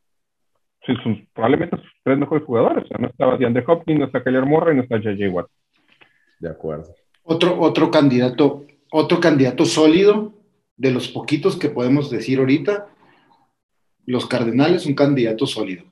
Sí, 0.85 0.93
sus, 1.03 1.17
probablemente 1.33 1.77
sus 1.77 1.91
tres 2.03 2.17
mejores 2.17 2.43
jugadores. 2.43 2.83
O 2.83 2.87
sea, 2.87 2.97
no 2.99 3.07
estaba 3.07 3.37
DeAndre 3.37 3.63
Hopkins, 3.65 3.99
no 3.99 4.05
está 4.05 4.23
Keller 4.23 4.45
Morra 4.45 4.73
y 4.73 4.77
no 4.77 4.81
está 4.83 4.97
J.J. 4.97 5.29
Watt. 5.29 5.47
De 6.39 6.49
acuerdo. 6.49 6.93
Otro, 7.21 7.59
otro 7.61 7.89
candidato, 7.89 8.65
otro 8.91 9.19
candidato 9.21 9.63
sólido 9.63 10.33
de 10.75 10.91
los 10.91 11.07
poquitos 11.07 11.57
que 11.57 11.69
podemos 11.69 12.09
decir 12.09 12.39
ahorita, 12.39 12.87
los 14.05 14.25
Cardenales, 14.27 14.85
un 14.85 14.95
candidato 14.95 15.45
sólido. 15.45 15.85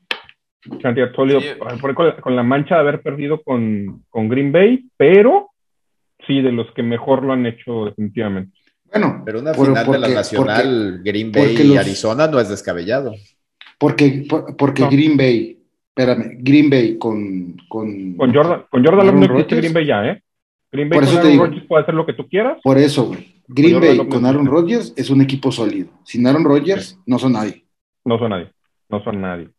Candidato 0.82 1.16
sólido, 1.16 1.40
con, 2.22 2.36
la 2.36 2.44
mancha 2.44 2.76
de 2.76 2.82
haber 2.82 3.02
perdido 3.02 3.42
con, 3.42 4.04
Green 4.12 4.52
Bay, 4.52 4.90
pero 4.98 5.51
sí, 6.32 6.42
de 6.42 6.52
los 6.52 6.72
que 6.74 6.84
mejor 6.84 7.24
lo 7.24 7.34
han 7.34 7.46
hecho 7.46 7.86
definitivamente. 7.86 8.58
Bueno, 8.92 9.22
pero 9.26 9.40
una 9.40 9.54
final 9.54 9.92
de 9.92 10.00
la 10.00 10.10
Nacional, 10.10 11.02
Green 11.04 11.32
Bay 11.32 11.56
y 11.56 11.78
Arizona 11.78 12.28
no 12.28 12.40
es 12.40 12.50
descabellado. 12.50 13.14
Porque, 13.78 14.28
porque 14.58 14.86
Green 14.88 15.18
Bay, 15.18 15.58
espérame, 15.90 16.38
Green 16.40 16.70
Bay 16.70 16.98
con. 16.98 17.58
Con, 17.68 18.16
con 18.16 18.34
Jordan, 18.34 18.66
con 18.70 18.86
Jordan 18.86 19.20
no 19.20 19.26
existe 19.26 19.56
Green 19.56 19.74
Bay 19.74 19.86
ya, 19.86 20.06
¿eh? 20.06 20.22
Green 20.72 20.90
Bay 20.90 21.00
con 21.00 21.10
Aaron 21.10 21.38
Rodgers 21.38 21.66
puede 21.68 21.84
hacer 21.84 21.96
lo 21.96 22.06
que 22.06 22.14
tú 22.14 22.28
quieras. 22.28 22.60
Por 22.64 22.78
eso, 22.78 23.06
güey. 23.06 23.42
Green 23.48 23.80
Bay 23.80 24.08
con 24.08 24.26
Aaron 24.26 24.46
Rodgers 24.46 24.94
es 24.96 25.10
un 25.10 25.22
equipo 25.22 25.52
sólido. 25.52 25.90
Sin 26.06 26.26
Aaron 26.28 26.44
Rodgers, 26.44 26.98
no 27.06 27.20
son 27.20 27.34
nadie. 27.34 27.66
No 28.06 28.18
son 28.18 28.30
nadie. 28.30 28.52
No 28.90 29.04
son 29.04 29.22
nadie. 29.22 29.50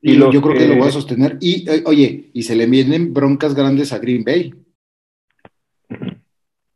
Y, 0.00 0.16
yo 0.16 0.42
creo 0.42 0.54
que... 0.54 0.66
lo 0.66 0.76
voy 0.76 0.88
a 0.88 0.92
sostener. 0.92 1.38
Y, 1.40 1.68
eh, 1.70 1.82
oye, 1.86 2.30
y 2.32 2.42
se 2.42 2.56
le 2.56 2.66
vienen 2.66 3.14
broncas 3.14 3.54
grandes 3.54 3.92
a 3.92 3.98
Green 3.98 4.24
Bay. 4.24 4.52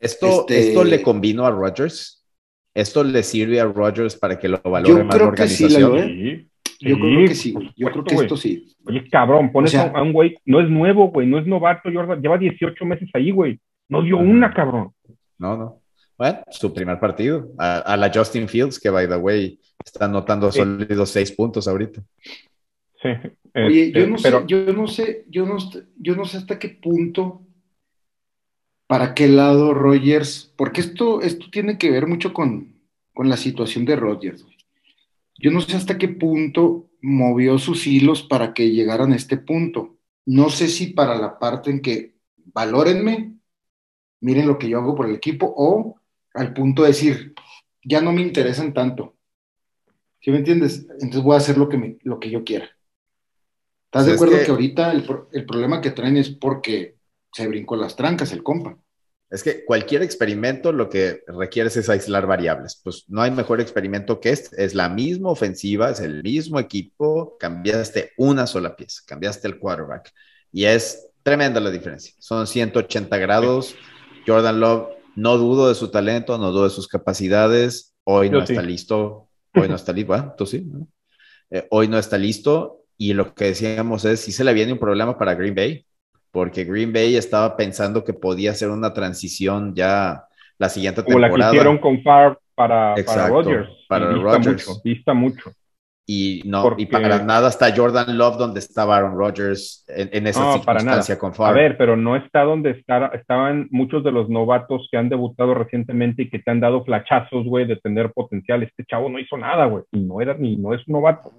¿Esto, 0.01 0.40
este 0.40 0.68
¿esto 0.68 0.84
le 0.84 1.03
convino 1.03 1.47
a 1.47 1.51
Rodgers? 1.51 2.24
¿Esto 2.74 3.03
le 3.03 3.22
sirve 3.22 3.61
a 3.61 3.64
Rodgers 3.64 4.16
para 4.16 4.38
que 4.38 4.49
lo 4.49 4.61
valore 4.62 5.05
más 5.05 5.18
la 5.18 5.26
organización? 5.26 5.99
sí, 5.99 6.49
yo 6.80 6.99
creo 6.99 7.28
que 7.28 7.34
sí, 7.34 7.55
Yo 7.76 7.90
creo 7.90 8.05
que 8.05 8.14
esto 8.14 8.36
sí. 8.36 8.76
Oye, 8.84 9.09
cabrón, 9.09 9.51
pones 9.51 9.74
a 9.74 10.03
un 10.03 10.12
güey, 10.12 10.36
no 10.44 10.61
es 10.61 10.68
nuevo, 10.68 11.11
güey, 11.11 11.26
no 11.26 11.38
es 11.38 11.47
novato, 11.47 11.90
Jordan, 11.92 12.20
lleva 12.20 12.36
18 12.36 12.84
meses 12.84 13.09
ahí, 13.14 13.30
güey. 13.30 13.59
No 13.88 14.03
dio 14.03 14.18
una, 14.18 14.53
cabrón. 14.53 14.92
No, 15.38 15.57
no. 15.57 15.80
Bueno, 16.18 16.40
su 16.51 16.72
primer 16.72 16.99
partido. 16.99 17.51
A, 17.59 17.97
la 17.97 18.11
Justin 18.12 18.49
Fields, 18.49 18.78
que 18.78 18.90
by 18.90 19.09
the 19.09 19.16
way, 19.16 19.59
está 19.84 20.07
anotando 20.07 20.51
sólidos 20.51 21.11
seis 21.11 21.32
puntos 21.32 21.68
ahorita. 21.68 22.03
Sí. 23.03 23.09
Oye, 23.55 23.92
yo 23.92 24.01
este, 24.01 24.11
no 24.11 24.18
sé, 24.18 24.44
yo 24.47 24.72
no 24.72 24.86
sé, 24.86 25.24
yo 25.28 25.47
no, 25.47 25.57
yo 25.99 26.14
no 26.14 26.24
sé 26.26 26.38
hasta 26.38 26.59
qué 26.59 26.68
punto, 26.68 27.45
para 28.87 29.14
qué 29.14 29.28
lado 29.28 29.74
Rogers, 29.74 30.53
porque 30.57 30.80
esto, 30.80 31.20
esto 31.20 31.47
tiene 31.51 31.78
que 31.78 31.91
ver 31.91 32.07
mucho 32.07 32.32
con, 32.32 32.74
con 33.14 33.28
la 33.28 33.37
situación 33.37 33.84
de 33.84 33.97
Rodgers. 33.97 34.47
Yo 35.39 35.51
no 35.51 35.61
sé 35.61 35.76
hasta 35.76 35.99
qué 35.99 36.09
punto 36.09 36.89
movió 37.03 37.59
sus 37.59 37.87
hilos 37.87 38.22
para 38.22 38.55
que 38.55 38.70
llegaran 38.70 39.12
a 39.12 39.16
este 39.16 39.37
punto. 39.37 39.97
No 40.24 40.51
sé 40.51 40.68
si 40.68 40.89
para 40.89 41.16
la 41.16 41.39
parte 41.39 41.70
en 41.70 41.80
que 41.80 42.16
valórenme, 42.53 43.34
miren 44.20 44.47
lo 44.47 44.59
que 44.59 44.68
yo 44.68 44.78
hago 44.78 44.95
por 44.95 45.07
el 45.07 45.14
equipo, 45.14 45.53
o 45.57 46.01
al 46.34 46.53
punto 46.53 46.82
de 46.82 46.89
decir, 46.89 47.34
ya 47.84 48.01
no 48.01 48.12
me 48.12 48.22
interesan 48.22 48.72
tanto. 48.72 49.16
¿Sí 50.20 50.30
me 50.30 50.39
entiendes? 50.39 50.87
Entonces 51.01 51.22
voy 51.22 51.34
a 51.34 51.39
hacer 51.39 51.59
lo 51.59 51.68
que, 51.68 51.99
lo 52.03 52.18
que 52.18 52.30
yo 52.30 52.45
quiera. 52.45 52.68
¿Estás 53.87 54.07
de 54.07 54.12
acuerdo 54.14 54.39
que, 54.45 54.51
ahorita 54.51 54.93
el, 54.93 55.07
el, 55.32 55.47
problema 55.47 55.80
que 55.80 55.93
traen 55.93 56.16
es 56.16 56.30
porque 56.30 56.95
se 57.37 57.47
brincó 57.47 57.76
las 57.76 57.97
trancas 57.97 58.32
el 58.32 58.43
compa? 58.43 58.78
Es 59.28 59.43
que 59.43 59.64
cualquier 59.64 60.03
experimento 60.03 60.72
lo 60.72 60.89
que 60.89 61.22
requiere 61.26 61.68
es 61.68 61.89
aislar 61.91 62.26
variables. 62.26 62.80
Pues 62.82 63.05
no 63.09 63.20
hay 63.20 63.30
mejor 63.30 63.61
experimento 63.61 64.20
que 64.20 64.30
este. 64.30 64.64
Es 64.64 64.74
la 64.74 64.89
misma 64.89 65.30
ofensiva, 65.30 65.91
es 65.91 66.01
el 66.01 66.22
mismo 66.22 66.59
equipo, 66.61 67.37
cambiaste 67.39 68.12
una 68.16 68.47
sola 68.47 68.74
pieza, 68.74 69.03
cambiaste 69.07 69.49
el 69.49 69.59
quarterback. 69.59 70.12
Y 70.51 70.64
es 70.64 71.09
tremenda 71.22 71.61
la 71.61 71.70
diferencia. 71.70 72.14
Son 72.18 72.47
180 72.47 73.18
grados. 73.18 73.74
Jordan 74.26 74.61
Love, 74.61 74.89
no 75.16 75.37
dudo 75.37 75.68
de 75.68 75.74
su 75.74 75.91
talento, 75.91 76.39
no 76.39 76.53
dudo 76.53 76.64
de 76.64 76.70
sus 76.70 76.89
capacidades. 76.89 77.95
Hoy 78.05 78.30
no 78.30 78.43
está 78.43 78.62
listo. 78.62 79.28
Hoy 79.55 79.68
no 79.68 79.74
está 79.74 79.93
listo. 79.93 80.09
Bueno, 80.09 80.34
tú 80.39 80.47
sí. 80.47 80.66
Eh, 81.51 81.66
hoy 81.70 81.89
no 81.89 81.99
está 81.99 82.16
listo. 82.16 82.84
Y 82.97 83.12
lo 83.12 83.34
que 83.34 83.47
decíamos 83.47 84.07
es, 84.07 84.20
si 84.20 84.32
se 84.32 84.45
le 84.45 84.55
viene 84.55 84.72
un 84.72 84.78
problema 84.78 85.18
para 85.18 85.34
Green 85.34 85.55
Bay, 85.55 85.87
porque 86.37 86.64
Green 86.64 86.93
Bay 86.93 87.16
estaba 87.16 87.57
pensando 87.57 88.05
que 88.05 88.12
podía 88.12 88.53
ser 88.53 88.68
una 88.68 88.93
transición 88.93 89.74
ya 89.74 90.24
la 90.59 90.68
siguiente 90.68 91.03
temporada. 91.03 91.30
Como 91.30 91.39
la 91.39 91.51
que 91.51 91.57
hicieron 91.57 91.78
con 91.78 92.03
Favre 92.03 92.37
para, 92.55 92.95
para 93.07 93.28
Rodgers. 93.28 93.70
Para 93.89 94.12
Rodgers. 94.12 94.68
Mucho, 94.68 94.80
vista 94.84 95.14
mucho. 95.14 95.51
Y 96.05 96.43
no, 96.45 96.74
y 96.76 96.84
para 96.84 97.22
nada 97.24 97.49
está 97.49 97.74
Jordan 97.74 98.18
Love 98.18 98.37
donde 98.37 98.59
estaba 98.59 98.99
Aaron 98.99 99.16
Rodgers 99.16 99.87
en, 99.89 100.26
esa 100.26 100.53
circunstancia 100.53 101.18
con 101.18 101.32
Favre. 101.32 101.59
A 101.59 101.62
ver, 101.62 101.78
pero 101.78 101.97
no 101.97 102.16
está 102.16 102.43
donde 102.43 102.72
está, 102.72 103.07
estaban 103.14 103.68
muchos 103.70 104.05
de 104.05 104.12
los 104.12 104.28
novatos 104.28 104.89
que 104.91 104.99
han 104.99 105.09
debutado 105.09 105.55
recientemente 105.55 106.24
y 106.24 106.28
que 106.28 106.41
te 106.41 106.51
han 106.51 106.61
dado 106.61 106.84
flachazos, 106.84 107.47
güey, 107.47 107.66
de 107.66 107.76
tener 107.76 108.12
potencial. 108.12 108.62
Este 108.62 108.84
chavo 108.84 109.09
no 109.09 109.18
hizo 109.18 109.39
nada, 109.39 109.64
güey, 109.64 109.84
y 109.91 110.01
no 110.01 110.20
era 110.20 110.34
ni, 110.34 110.59
no 110.59 110.74
es 110.74 110.87
un 110.87 110.93
novato. 110.93 111.32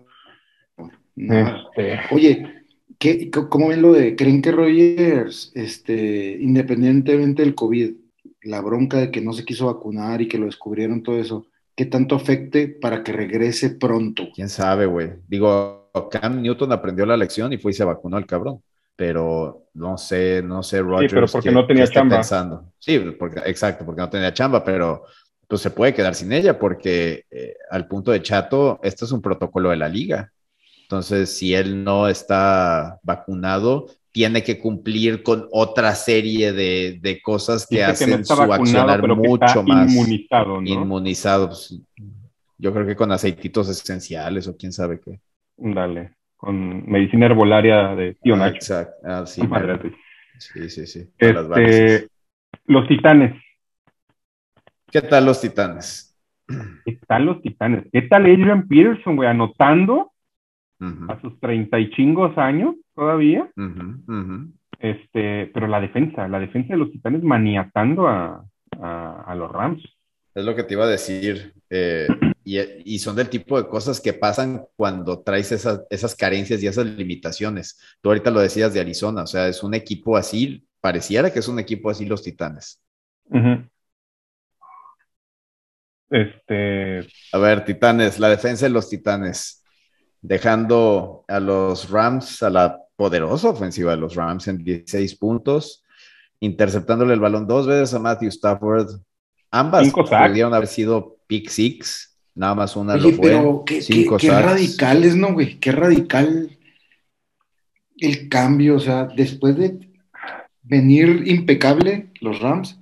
Este... 1.15 1.99
Oye, 2.11 2.56
¿Qué, 2.99 3.29
¿Cómo 3.29 3.69
ven 3.69 3.81
lo 3.81 3.93
de, 3.93 4.15
creen 4.15 4.41
que 4.41 4.51
Rogers, 4.51 5.51
este, 5.55 6.37
independientemente 6.39 7.43
del 7.43 7.55
COVID, 7.55 7.93
la 8.43 8.61
bronca 8.61 8.97
de 8.97 9.11
que 9.11 9.21
no 9.21 9.33
se 9.33 9.45
quiso 9.45 9.67
vacunar 9.67 10.21
y 10.21 10.27
que 10.27 10.37
lo 10.37 10.45
descubrieron 10.45 11.03
todo 11.03 11.17
eso, 11.19 11.45
qué 11.75 11.85
tanto 11.85 12.15
afecte 12.15 12.67
para 12.67 13.03
que 13.03 13.11
regrese 13.11 13.71
pronto? 13.71 14.29
¿Quién 14.33 14.49
sabe, 14.49 14.85
güey? 14.85 15.11
Digo, 15.27 15.91
Cam 16.09 16.41
Newton 16.41 16.71
aprendió 16.71 17.05
la 17.05 17.17
lección 17.17 17.53
y 17.53 17.57
fue 17.57 17.71
y 17.71 17.75
se 17.75 17.83
vacunó 17.83 18.17
al 18.17 18.25
cabrón. 18.25 18.61
Pero 18.95 19.67
no 19.75 19.95
sé, 19.95 20.41
no 20.43 20.63
sé, 20.63 20.81
Rogers. 20.81 21.11
Sí, 21.11 21.15
pero 21.15 21.27
porque 21.27 21.51
no 21.51 21.67
tenía 21.67 21.85
chamba. 21.85 22.15
Pensando. 22.15 22.73
Sí, 22.79 22.97
porque, 23.19 23.41
exacto, 23.45 23.85
porque 23.85 24.01
no 24.01 24.09
tenía 24.09 24.33
chamba, 24.33 24.63
pero 24.63 25.03
pues 25.47 25.61
se 25.61 25.69
puede 25.69 25.93
quedar 25.93 26.15
sin 26.15 26.31
ella 26.31 26.57
porque 26.57 27.25
eh, 27.29 27.55
al 27.69 27.87
punto 27.87 28.11
de 28.11 28.23
chato, 28.23 28.79
esto 28.81 29.05
es 29.05 29.11
un 29.11 29.21
protocolo 29.21 29.69
de 29.69 29.77
la 29.77 29.87
liga. 29.87 30.31
Entonces, 30.87 31.37
si 31.37 31.53
él 31.53 31.83
no 31.83 32.07
está 32.07 32.97
vacunado, 33.03 33.87
tiene 34.13 34.41
que 34.41 34.57
cumplir 34.57 35.21
con 35.21 35.45
otra 35.51 35.93
serie 35.93 36.53
de, 36.53 37.19
cosas 37.21 37.67
que 37.67 37.83
hacen 37.83 38.23
su 38.23 38.33
accionar 38.41 39.05
mucho 39.05 39.63
más 39.63 39.91
inmunizado. 39.91 40.61
¿no? 40.61 40.67
Inmunizado. 40.67 41.47
Pues, 41.47 41.77
yo 42.57 42.73
creo 42.73 42.87
que 42.87 42.95
con 42.95 43.11
aceititos 43.11 43.67
esenciales 43.67 44.47
o 44.47 44.55
quién 44.55 44.71
sabe 44.71 45.01
qué. 45.01 45.19
Dale, 45.57 46.13
con 46.37 46.89
medicina 46.89 47.25
herbolaria 47.25 47.93
de 47.93 48.13
tío 48.13 48.35
ah, 48.35 48.37
Nacho. 48.37 48.55
Exacto. 48.55 48.95
Ah, 49.03 49.25
sí, 49.25 49.41
sí, 50.39 50.69
sí, 50.69 50.87
sí. 50.87 51.09
Este, 51.17 52.07
los 52.65 52.87
titanes. 52.87 53.35
¿Qué 54.89 55.01
tal 55.01 55.25
los 55.25 55.41
titanes? 55.41 56.17
¿Qué 56.85 56.97
tal 57.05 57.25
los 57.25 57.41
titanes? 57.41 57.83
¿Qué 57.91 58.03
tal 58.03 58.21
Adrian 58.21 58.65
Peterson, 58.69 59.17
güey? 59.17 59.27
Anotando 59.27 60.13
a 60.79 61.19
sus 61.21 61.39
treinta 61.39 61.79
y 61.79 61.89
chingos 61.91 62.37
años 62.37 62.75
todavía. 62.95 63.49
Este, 64.79 65.47
pero 65.53 65.67
la 65.67 65.81
defensa, 65.81 66.27
la 66.27 66.39
defensa 66.39 66.73
de 66.73 66.79
los 66.79 66.91
titanes 66.91 67.23
maniatando 67.23 68.07
a, 68.07 68.45
a, 68.79 69.35
los 69.35 69.51
Rams. 69.51 69.83
Es 70.35 70.45
lo 70.45 70.55
que 70.55 70.63
te 70.63 70.75
iba 70.75 70.85
a 70.85 70.89
decir. 70.89 71.53
Eh, 71.69 72.07
y, 72.43 72.59
y, 72.85 72.99
son 72.99 73.15
del 73.15 73.29
tipo 73.29 73.61
de 73.61 73.67
cosas 73.67 73.99
que 73.99 74.13
pasan 74.13 74.61
cuando 74.75 75.21
traes 75.21 75.51
esas, 75.51 75.85
esas 75.89 76.15
carencias 76.15 76.61
y 76.61 76.67
esas 76.67 76.85
limitaciones. 76.85 77.97
Tú 78.01 78.09
ahorita 78.09 78.31
lo 78.31 78.39
decías 78.39 78.73
de 78.73 78.79
Arizona, 78.79 79.23
o 79.23 79.27
sea, 79.27 79.47
es 79.47 79.63
un 79.63 79.73
equipo 79.73 80.15
así, 80.15 80.65
pareciera 80.79 81.33
que 81.33 81.39
es 81.39 81.47
un 81.47 81.59
equipo 81.59 81.89
así 81.89 82.05
los 82.05 82.21
titanes. 82.23 82.79
Este. 86.09 86.99
A 87.33 87.37
ver, 87.37 87.65
Titanes, 87.65 88.19
la 88.19 88.29
defensa 88.29 88.65
de 88.65 88.71
los 88.71 88.89
Titanes 88.89 89.65
dejando 90.21 91.23
a 91.27 91.39
los 91.39 91.89
Rams, 91.89 92.43
a 92.43 92.49
la 92.49 92.81
poderosa 92.95 93.49
ofensiva 93.49 93.91
de 93.91 93.97
los 93.97 94.15
Rams 94.15 94.47
en 94.47 94.63
16 94.63 95.15
puntos, 95.15 95.83
interceptándole 96.39 97.13
el 97.13 97.19
balón 97.19 97.47
dos 97.47 97.67
veces 97.67 97.93
a 97.93 97.99
Matthew 97.99 98.29
Stafford. 98.29 98.99
Ambas 99.51 99.91
pudieron 99.91 100.53
haber 100.53 100.67
sido 100.67 101.17
pick 101.27 101.49
six, 101.49 102.17
nada 102.35 102.55
más 102.55 102.75
una 102.75 102.95
lo 102.95 103.09
fue. 103.11 103.29
Pero 103.29 103.63
qué, 103.65 103.79
qué, 104.19 104.31
radicales, 104.31 105.15
¿no, 105.15 105.33
güey? 105.33 105.59
Qué 105.59 105.71
radical 105.71 106.57
el 107.97 108.29
cambio, 108.29 108.75
o 108.75 108.79
sea, 108.79 109.05
después 109.05 109.55
de 109.57 109.79
venir 110.61 111.23
impecable 111.25 112.11
los 112.21 112.39
Rams, 112.39 112.79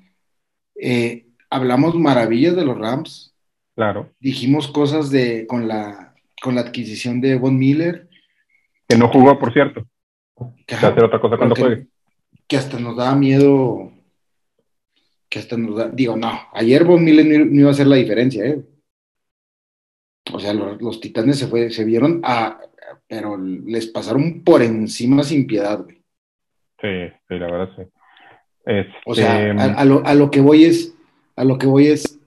eh, 0.75 1.27
hablamos 1.49 1.95
maravillas 1.95 2.55
de 2.55 2.65
los 2.65 2.77
Rams. 2.77 3.33
Claro. 3.75 4.09
Dijimos 4.19 4.67
cosas 4.69 5.09
de 5.09 5.45
con 5.47 5.67
la 5.67 6.04
con 6.45 6.53
la 6.53 6.61
adquisición 6.61 7.19
de 7.21 7.39
Von 7.39 7.57
Miller. 7.57 8.07
Que 8.87 8.95
no 8.95 9.07
jugó, 9.07 9.39
por 9.39 9.51
cierto. 9.51 9.83
Que 10.67 10.75
hacer 10.75 11.03
otra 11.03 11.19
cosa 11.19 11.37
cuando 11.37 11.55
juegue. 11.55 11.87
Que 12.47 12.55
hasta 12.55 12.79
nos 12.79 12.95
daba 12.95 13.15
miedo. 13.15 13.91
Que 15.27 15.39
hasta 15.39 15.57
nos 15.57 15.75
da. 15.75 15.89
Digo, 15.89 16.15
no, 16.15 16.39
ayer 16.53 16.83
Von 16.83 17.03
Miller 17.03 17.25
no, 17.25 17.59
iba 17.59 17.69
a 17.69 17.71
hacer 17.71 17.87
la 17.87 17.95
diferencia, 17.95 18.45
¿eh? 18.45 18.63
O 20.31 20.39
sea, 20.39 20.53
los, 20.53 20.99
titanes 20.99 21.39
se, 21.39 21.47
fue, 21.47 21.71
se 21.71 21.83
vieron 21.83 22.21
a. 22.23 22.61
Pero 23.07 23.37
les 23.37 23.87
pasaron 23.87 24.43
por 24.43 24.61
encima 24.61 25.23
sin 25.23 25.47
piedad, 25.47 25.83
güey. 25.83 26.03
Sí, 26.79 27.15
sí, 27.27 27.39
la 27.39 27.51
verdad 27.51 27.69
sí. 27.75 27.81
O 29.07 29.15
sea, 29.15 29.49
este, 29.49 29.61
a, 29.61 29.83
lo, 29.83 30.05
a 30.05 30.13
lo 30.13 30.29
que 30.29 30.41
voy 30.41 30.65
es. 30.65 30.95
A 31.35 31.43
lo 31.43 31.57
que 31.57 31.65
voy 31.65 31.87
es. 31.87 32.19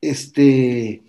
Este. 0.00 1.02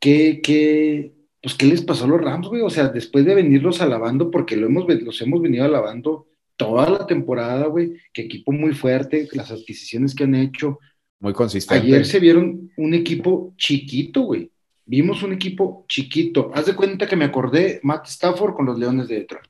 ¿Qué, 0.00 0.40
qué, 0.42 1.15
pues, 1.46 1.54
¿qué 1.54 1.66
les 1.66 1.82
pasó 1.82 2.06
a 2.06 2.08
los 2.08 2.20
Rams, 2.20 2.48
güey? 2.48 2.60
O 2.62 2.70
sea, 2.70 2.88
después 2.88 3.24
de 3.24 3.32
venirlos 3.32 3.80
alabando, 3.80 4.32
porque 4.32 4.56
lo 4.56 4.66
hemos, 4.66 4.84
los 4.88 5.22
hemos 5.22 5.40
venido 5.40 5.64
alabando 5.64 6.26
toda 6.56 6.90
la 6.90 7.06
temporada, 7.06 7.66
güey, 7.66 8.00
que 8.12 8.22
equipo 8.22 8.50
muy 8.50 8.74
fuerte, 8.74 9.28
las 9.30 9.52
adquisiciones 9.52 10.12
que 10.12 10.24
han 10.24 10.34
hecho. 10.34 10.80
Muy 11.20 11.32
consistente. 11.32 11.86
Ayer 11.86 12.04
se 12.04 12.18
vieron 12.18 12.72
un 12.76 12.94
equipo 12.94 13.54
chiquito, 13.56 14.22
güey. 14.22 14.50
Vimos 14.86 15.22
un 15.22 15.34
equipo 15.34 15.86
chiquito. 15.88 16.50
Haz 16.52 16.66
de 16.66 16.74
cuenta 16.74 17.06
que 17.06 17.14
me 17.14 17.26
acordé 17.26 17.78
Matt 17.84 18.08
Stafford 18.08 18.54
con 18.54 18.66
los 18.66 18.76
Leones 18.76 19.06
de 19.06 19.20
Detroit. 19.20 19.46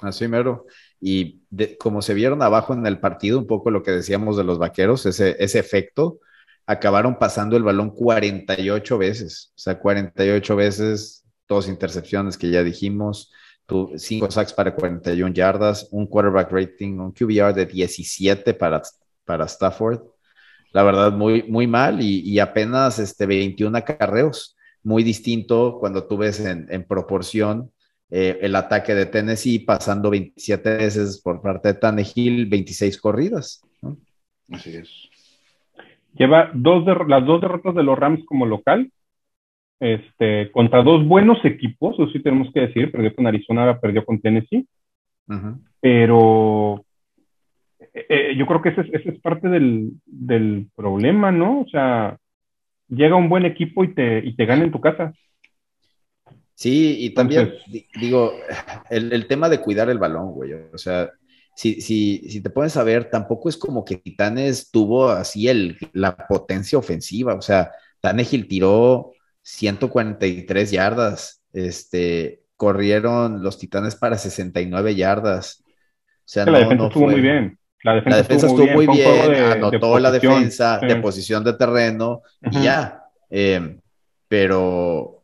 Así 0.00 0.26
mero. 0.26 0.66
Y 1.00 1.42
como 1.78 2.02
se 2.02 2.12
vieron 2.12 2.42
abajo 2.42 2.74
en 2.74 2.84
el 2.88 2.98
partido, 2.98 3.38
un 3.38 3.46
poco 3.46 3.70
lo 3.70 3.84
que 3.84 3.92
decíamos 3.92 4.36
de 4.36 4.42
los 4.42 4.58
vaqueros, 4.58 5.06
ese, 5.06 5.36
ese 5.38 5.60
efecto, 5.60 6.18
acabaron 6.66 7.18
pasando 7.18 7.56
el 7.56 7.62
balón 7.62 7.90
48 7.90 8.98
veces, 8.98 9.52
o 9.54 9.58
sea, 9.58 9.78
48 9.78 10.56
veces, 10.56 11.24
dos 11.48 11.68
intercepciones 11.68 12.38
que 12.38 12.50
ya 12.50 12.62
dijimos, 12.62 13.32
cinco 13.96 14.30
sacks 14.30 14.52
para 14.52 14.74
41 14.74 15.32
yardas, 15.32 15.88
un 15.90 16.06
quarterback 16.06 16.50
rating, 16.52 16.98
un 16.98 17.12
QBR 17.12 17.54
de 17.54 17.66
17 17.66 18.54
para, 18.54 18.82
para 19.24 19.44
Stafford. 19.46 20.02
La 20.72 20.82
verdad, 20.82 21.12
muy, 21.12 21.44
muy 21.44 21.66
mal 21.66 22.00
y, 22.00 22.38
apenas 22.40 22.98
este, 22.98 23.26
21 23.26 23.78
acarreos, 23.78 24.56
muy 24.82 25.02
distinto 25.02 25.78
cuando 25.78 26.06
tú 26.06 26.16
ves 26.16 26.40
en, 26.40 26.84
proporción 26.84 27.70
eh, 28.10 28.38
el 28.42 28.54
ataque 28.56 28.94
de 28.94 29.06
Tennessee 29.06 29.60
pasando 29.60 30.10
27 30.10 30.76
veces 30.76 31.20
por 31.20 31.40
parte 31.40 31.68
de 31.68 31.74
Tannehill, 31.74 32.46
26 32.46 33.00
corridas. 33.00 33.62
Así 34.50 34.76
es. 34.76 35.13
Lleva 36.14 36.50
dos 36.54 36.84
las 37.08 37.24
dos 37.26 37.40
derrotas 37.40 37.74
de 37.74 37.82
los 37.82 37.98
Rams 37.98 38.24
como 38.26 38.46
local, 38.46 38.90
este, 39.80 40.50
contra 40.52 40.82
dos 40.82 41.04
buenos 41.06 41.44
equipos, 41.44 41.94
eso 41.94 42.08
sí 42.10 42.22
tenemos 42.22 42.52
que 42.52 42.60
decir, 42.60 42.92
perdió 42.92 43.14
con 43.14 43.26
Arizona, 43.26 43.78
perdió 43.80 44.04
con 44.04 44.20
Tennessee, 44.20 44.66
pero 45.80 46.84
eh, 47.92 48.06
eh, 48.08 48.34
yo 48.36 48.46
creo 48.46 48.62
que 48.62 48.68
ese, 48.70 48.82
es 48.92 49.20
parte 49.20 49.48
del, 49.48 49.92
del, 50.06 50.68
problema, 50.76 51.32
¿no? 51.32 51.60
O 51.60 51.68
sea, 51.68 52.16
llega 52.88 53.16
un 53.16 53.28
buen 53.28 53.44
equipo 53.44 53.84
y 53.84 53.94
te, 53.94 54.24
y 54.24 54.34
te 54.36 54.46
gana 54.46 54.64
en 54.64 54.72
tu 54.72 54.80
casa. 54.80 55.12
Sí, 56.54 56.96
y 57.00 57.10
también, 57.10 57.52
digo, 58.00 58.32
el, 58.90 59.12
el, 59.12 59.26
tema 59.26 59.48
de 59.48 59.60
cuidar 59.60 59.90
el 59.90 59.98
balón, 59.98 60.32
güey. 60.32 60.52
O 60.72 60.78
sea, 60.78 61.10
si, 61.54 61.80
si, 61.80 62.28
si 62.28 62.40
te 62.40 62.50
pones 62.50 62.76
a 62.76 62.82
ver, 62.82 63.10
tampoco 63.10 63.48
es 63.48 63.56
como 63.56 63.84
que 63.84 63.96
Titanes 63.96 64.70
tuvo 64.70 65.08
así 65.08 65.48
el, 65.48 65.78
la 65.92 66.16
potencia 66.16 66.78
ofensiva. 66.78 67.34
O 67.34 67.42
sea, 67.42 67.70
Tannehill 68.00 68.48
tiró 68.48 69.12
143 69.42 70.70
yardas. 70.70 71.42
Este, 71.52 72.42
corrieron 72.56 73.42
los 73.42 73.58
Titanes 73.58 73.94
para 73.94 74.18
69 74.18 74.94
yardas. 74.96 75.62
O 75.62 76.26
sea, 76.26 76.44
la 76.46 76.58
defensa 76.58 76.86
estuvo 76.86 77.06
muy 77.08 77.20
bien. 77.20 77.58
La 77.82 77.94
defensa, 78.16 78.46
estuvo, 78.46 78.66
muy 78.68 78.86
bien, 78.86 79.44
anotó 79.44 79.98
la 79.98 80.10
defensa 80.10 80.78
de 80.78 80.96
posición 80.96 81.44
de 81.44 81.52
terreno 81.52 82.22
y 82.50 82.62
ya. 82.62 83.02
Eh, 83.28 83.78
pero 84.26 85.23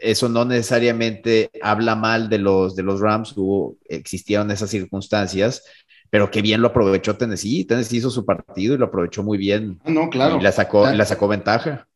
eso 0.00 0.28
no 0.28 0.44
necesariamente 0.44 1.50
habla 1.62 1.96
mal 1.96 2.28
de 2.28 2.38
los, 2.38 2.76
de 2.76 2.82
los 2.82 3.00
Rams, 3.00 3.36
hubo, 3.36 3.76
existieron 3.88 4.50
esas 4.50 4.70
circunstancias, 4.70 5.62
pero 6.10 6.30
qué 6.30 6.42
bien 6.42 6.62
lo 6.62 6.68
aprovechó 6.68 7.16
Tennessee. 7.16 7.64
Tennessee 7.64 7.98
hizo 7.98 8.10
su 8.10 8.24
partido 8.24 8.74
y 8.74 8.78
lo 8.78 8.86
aprovechó 8.86 9.22
muy 9.22 9.38
bien. 9.38 9.80
Ah, 9.84 9.90
no, 9.90 10.08
claro. 10.08 10.38
Y 10.38 10.42
la 10.42 10.52
sacó, 10.52 10.88
la 10.90 11.04
sacó 11.04 11.28
ventaja. 11.28 11.88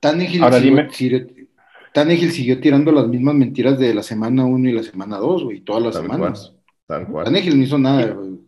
Tannehill 0.00 0.44
siguió, 0.52 2.30
siguió, 2.30 2.60
tirando 2.60 2.92
las 2.92 3.08
mismas 3.08 3.34
mentiras 3.34 3.78
de 3.78 3.94
la 3.94 4.02
semana 4.02 4.44
1 4.44 4.68
y 4.68 4.72
la 4.72 4.82
semana 4.82 5.18
2, 5.18 5.44
güey, 5.44 5.60
todas 5.60 5.82
las 5.82 5.96
semanas. 5.96 6.54
tal 6.86 7.06
cual. 7.08 7.24
Tannehill 7.24 7.58
no 7.58 7.64
hizo 7.64 7.78
nada, 7.78 8.06
güey. 8.12 8.38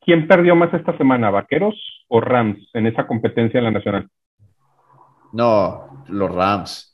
¿Quién 0.00 0.28
perdió 0.28 0.54
más 0.54 0.72
esta 0.72 0.96
semana, 0.96 1.30
Vaqueros 1.30 1.74
o 2.08 2.20
Rams, 2.20 2.58
en 2.74 2.86
esa 2.86 3.06
competencia 3.06 3.58
en 3.58 3.64
la 3.64 3.70
nacional? 3.72 4.08
No, 5.32 6.04
los 6.08 6.32
Rams. 6.32 6.85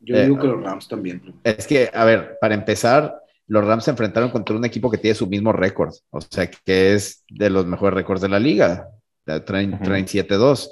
Yo 0.00 0.20
digo 0.20 0.36
eh, 0.36 0.40
que 0.40 0.46
los 0.46 0.62
Rams 0.62 0.88
también. 0.88 1.22
Es 1.44 1.66
que, 1.66 1.90
a 1.92 2.04
ver, 2.04 2.38
para 2.40 2.54
empezar, 2.54 3.20
los 3.46 3.64
Rams 3.64 3.84
se 3.84 3.90
enfrentaron 3.90 4.30
contra 4.30 4.56
un 4.56 4.64
equipo 4.64 4.90
que 4.90 4.98
tiene 4.98 5.14
su 5.14 5.26
mismo 5.26 5.52
récord, 5.52 5.92
o 6.10 6.20
sea, 6.20 6.50
que 6.50 6.94
es 6.94 7.24
de 7.28 7.50
los 7.50 7.66
mejores 7.66 7.94
récords 7.94 8.20
de 8.20 8.28
la 8.28 8.38
liga, 8.38 8.88
traen, 9.24 9.78
7-2. 9.78 10.70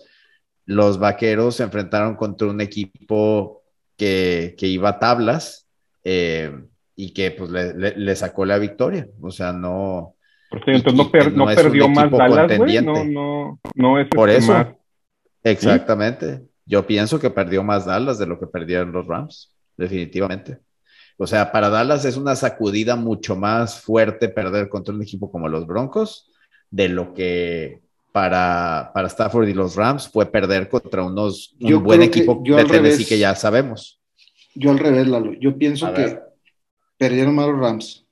Los 0.67 0.99
Vaqueros 0.99 1.57
se 1.57 1.63
enfrentaron 1.63 2.17
contra 2.17 2.49
un 2.49 2.61
equipo 2.61 3.63
que, 3.97 4.55
iba 4.61 4.91
a 4.91 4.99
tablas 4.99 5.67
eh, 6.05 6.53
y 6.95 7.13
que 7.13 7.31
pues 7.31 7.51
le, 7.51 8.17
sacó 8.17 8.45
la 8.45 8.59
victoria, 8.59 9.09
o 9.21 9.31
sea, 9.31 9.53
no, 9.53 10.17
entonces 10.67 10.95
no, 11.35 11.47
perdió 11.47 11.89
más 11.89 12.11
Dallas, 12.11 12.57
güey. 12.57 12.81
No, 12.83 13.05
no, 13.05 13.61
no 13.75 13.99
es 13.99 14.09
Por 14.09 14.31
este 14.31 14.53
eso. 14.53 14.79
Exactamente. 15.43 16.43
Yo 16.67 16.87
pienso 16.87 17.19
que 17.19 17.31
perdió 17.31 17.63
más 17.63 17.87
Dallas 17.87 18.19
de 18.19 18.27
lo 18.27 18.39
que 18.39 18.47
perdieron 18.47 18.93
los 18.93 19.07
Rams, 19.07 19.55
definitivamente. 19.77 20.59
O 21.17 21.27
sea, 21.27 21.51
para 21.53 21.71
Dallas 21.71 22.05
es 22.05 22.17
una 22.17 22.37
sacudida 22.37 22.97
mucho 22.97 23.37
más 23.37 23.81
fuerte 23.81 24.29
perder 24.29 24.69
contra 24.69 24.95
un 24.95 25.03
equipo 25.03 25.31
como 25.31 25.49
los 25.49 25.67
Broncos 25.67 26.31
de 26.71 26.89
lo 26.89 27.15
que 27.15 27.81
para, 28.13 28.91
para 28.93 29.09
Stafford 29.09 29.49
y 29.49 29.55
los 29.55 29.77
Rams 29.77 30.09
fue 30.09 30.27
perder 30.27 30.69
contra 30.69 31.05
unos, 31.05 31.57
un 31.61 31.83
buen 31.83 32.03
equipo 32.03 32.43
de 32.45 32.65
Tennessee 32.65 33.07
que 33.07 33.19
ya 33.19 33.35
sabemos. 33.35 34.01
Yo 34.55 34.71
al 34.71 34.79
revés, 34.79 35.07
Lalo. 35.07 35.33
Yo 35.35 35.57
pienso 35.57 35.93
que 35.95 36.19
perdieron 36.99 37.35
más 37.35 37.47
los 37.47 37.61
Rams 37.61 38.07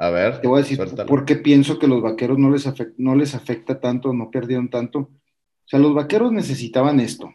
a 0.00 0.08
ver. 0.08 0.40
Te 0.40 0.48
voy 0.48 0.60
a 0.60 0.62
decir 0.62 0.80
por 1.06 1.26
qué 1.26 1.36
pienso 1.36 1.78
que 1.78 1.86
los 1.86 2.00
vaqueros 2.00 2.38
no 2.38 2.50
les, 2.50 2.66
afecta, 2.66 2.94
no 2.96 3.14
les 3.14 3.34
afecta 3.34 3.80
tanto, 3.80 4.14
no 4.14 4.30
perdieron 4.30 4.70
tanto. 4.70 4.98
O 5.00 5.10
sea, 5.66 5.78
los 5.78 5.94
vaqueros 5.94 6.32
necesitaban 6.32 7.00
esto, 7.00 7.30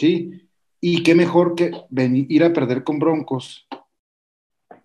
¿sí? 0.00 0.48
Y 0.80 1.02
qué 1.02 1.14
mejor 1.14 1.54
que 1.54 1.72
venir, 1.90 2.26
ir 2.28 2.42
a 2.42 2.52
perder 2.52 2.84
con 2.84 2.98
Broncos, 2.98 3.68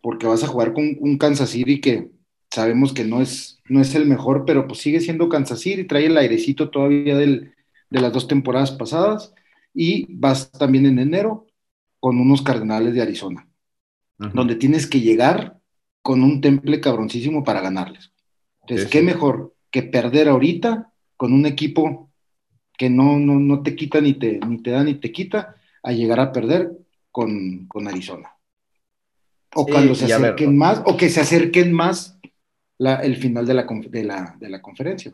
porque 0.01 0.27
vas 0.27 0.43
a 0.43 0.47
jugar 0.47 0.73
con 0.73 0.97
un 0.99 1.17
Kansas 1.17 1.49
City 1.49 1.79
que 1.79 2.11
sabemos 2.51 2.93
que 2.93 3.05
no 3.05 3.21
es, 3.21 3.61
no 3.69 3.81
es 3.81 3.95
el 3.95 4.05
mejor, 4.05 4.45
pero 4.45 4.67
pues 4.67 4.79
sigue 4.79 4.99
siendo 4.99 5.29
Kansas 5.29 5.61
City, 5.61 5.85
trae 5.85 6.05
el 6.05 6.17
airecito 6.17 6.69
todavía 6.69 7.17
del, 7.17 7.53
de 7.89 8.01
las 8.01 8.13
dos 8.13 8.27
temporadas 8.27 8.71
pasadas, 8.71 9.33
y 9.73 10.05
vas 10.13 10.51
también 10.51 10.85
en 10.85 10.99
enero 10.99 11.47
con 11.99 12.19
unos 12.19 12.41
Cardenales 12.41 12.93
de 12.93 13.01
Arizona, 13.01 13.47
donde 14.17 14.55
tienes 14.55 14.87
que 14.87 15.01
llegar 15.01 15.59
con 16.01 16.23
un 16.23 16.39
temple 16.39 16.79
cabroncísimo 16.79 17.43
para 17.43 17.61
ganarles. 17.61 18.13
Entonces, 18.61 18.87
¿qué 18.87 19.01
mejor 19.01 19.53
que 19.71 19.83
perder 19.83 20.29
ahorita 20.29 20.93
con 21.17 21.33
un 21.33 21.45
equipo 21.45 22.04
que 22.77 22.89
no, 22.89 23.17
no, 23.17 23.63
te 23.63 23.75
quita 23.75 24.01
ni 24.01 24.13
te, 24.13 24.39
ni 24.39 24.61
te 24.61 24.71
da 24.71 24.83
ni 24.83 24.95
te 24.95 25.11
quita, 25.11 25.55
a 25.83 25.91
llegar 25.91 26.19
a 26.19 26.31
perder 26.31 26.71
con, 27.11 27.67
Arizona? 27.87 28.31
O 29.53 29.65
cuando 29.65 29.95
se 29.95 30.13
acerquen 30.13 30.57
más, 30.57 30.81
o 30.85 30.97
que 30.97 31.09
se 31.09 31.21
acerquen 31.21 31.71
más 31.71 32.19
el 32.79 33.15
final 33.15 33.45
de 33.45 33.53
la, 33.53 34.35
de 34.39 34.49
la, 34.49 34.61
conferencia. 34.61 35.11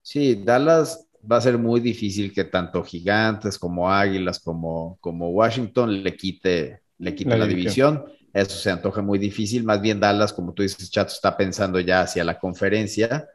Sí, 0.00 0.40
Dallas 0.44 1.08
va 1.30 1.38
a 1.38 1.40
ser 1.40 1.58
muy 1.58 1.80
difícil 1.80 2.32
que 2.32 2.44
tanto 2.44 2.84
Gigantes 2.84 3.58
como 3.58 3.90
Águilas 3.90 4.38
como, 4.38 4.98
como 5.00 5.30
Washington 5.30 6.02
le 6.04 6.14
quite, 6.14 6.82
le 6.98 7.14
quite 7.14 7.36
la, 7.36 7.46
división 7.46 8.04
eso 8.42 8.58
se 8.58 8.70
antoja 8.70 9.00
muy 9.00 9.18
difícil. 9.18 9.64
Más 9.64 9.80
bien 9.80 9.98
Dallas, 9.98 10.30
como 10.30 10.52
tú 10.52 10.62
dices, 10.62 10.90
Chato 10.90 11.10
está 11.10 11.34
pensando 11.38 11.80
ya 11.80 12.02
hacia 12.02 12.22
la 12.22 12.38
conferencia. 12.38 13.26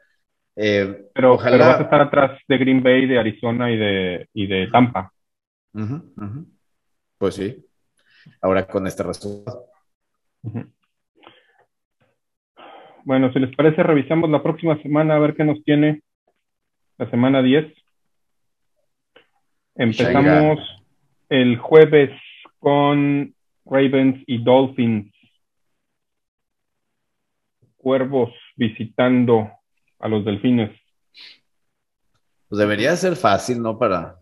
Eh, 0.56 1.08
pero, 1.14 1.34
ojalá... 1.34 1.66
vas 1.66 1.80
a 1.80 1.82
estar 1.84 2.00
atrás 2.00 2.40
de 2.46 2.58
Green 2.58 2.82
Bay, 2.82 3.06
de 3.06 3.18
Arizona 3.18 3.70
y 3.70 3.76
de, 3.76 4.28
de 4.34 4.68
Tampa. 4.70 5.12
Pues 7.18 7.34
sí. 7.34 7.64
Ahora 8.40 8.66
con 8.66 8.86
este 8.86 9.02
resultado. 9.02 9.66
Bueno, 13.04 13.32
si 13.32 13.38
les 13.38 13.54
parece, 13.56 13.82
revisamos 13.82 14.30
la 14.30 14.42
próxima 14.42 14.80
semana 14.82 15.16
a 15.16 15.18
ver 15.18 15.34
qué 15.34 15.44
nos 15.44 15.62
tiene 15.64 16.02
la 16.98 17.10
semana 17.10 17.42
10. 17.42 17.72
Empezamos 19.74 20.60
el 21.28 21.56
jueves 21.58 22.10
con 22.58 23.34
Ravens 23.64 24.22
y 24.26 24.42
Dolphins. 24.42 25.12
Cuervos 27.76 28.32
visitando 28.56 29.50
a 30.02 30.08
los 30.08 30.24
Delfines. 30.24 30.70
Pues 32.48 32.58
debería 32.58 32.94
ser 32.96 33.16
fácil, 33.16 33.62
¿no? 33.62 33.78
Para, 33.78 34.16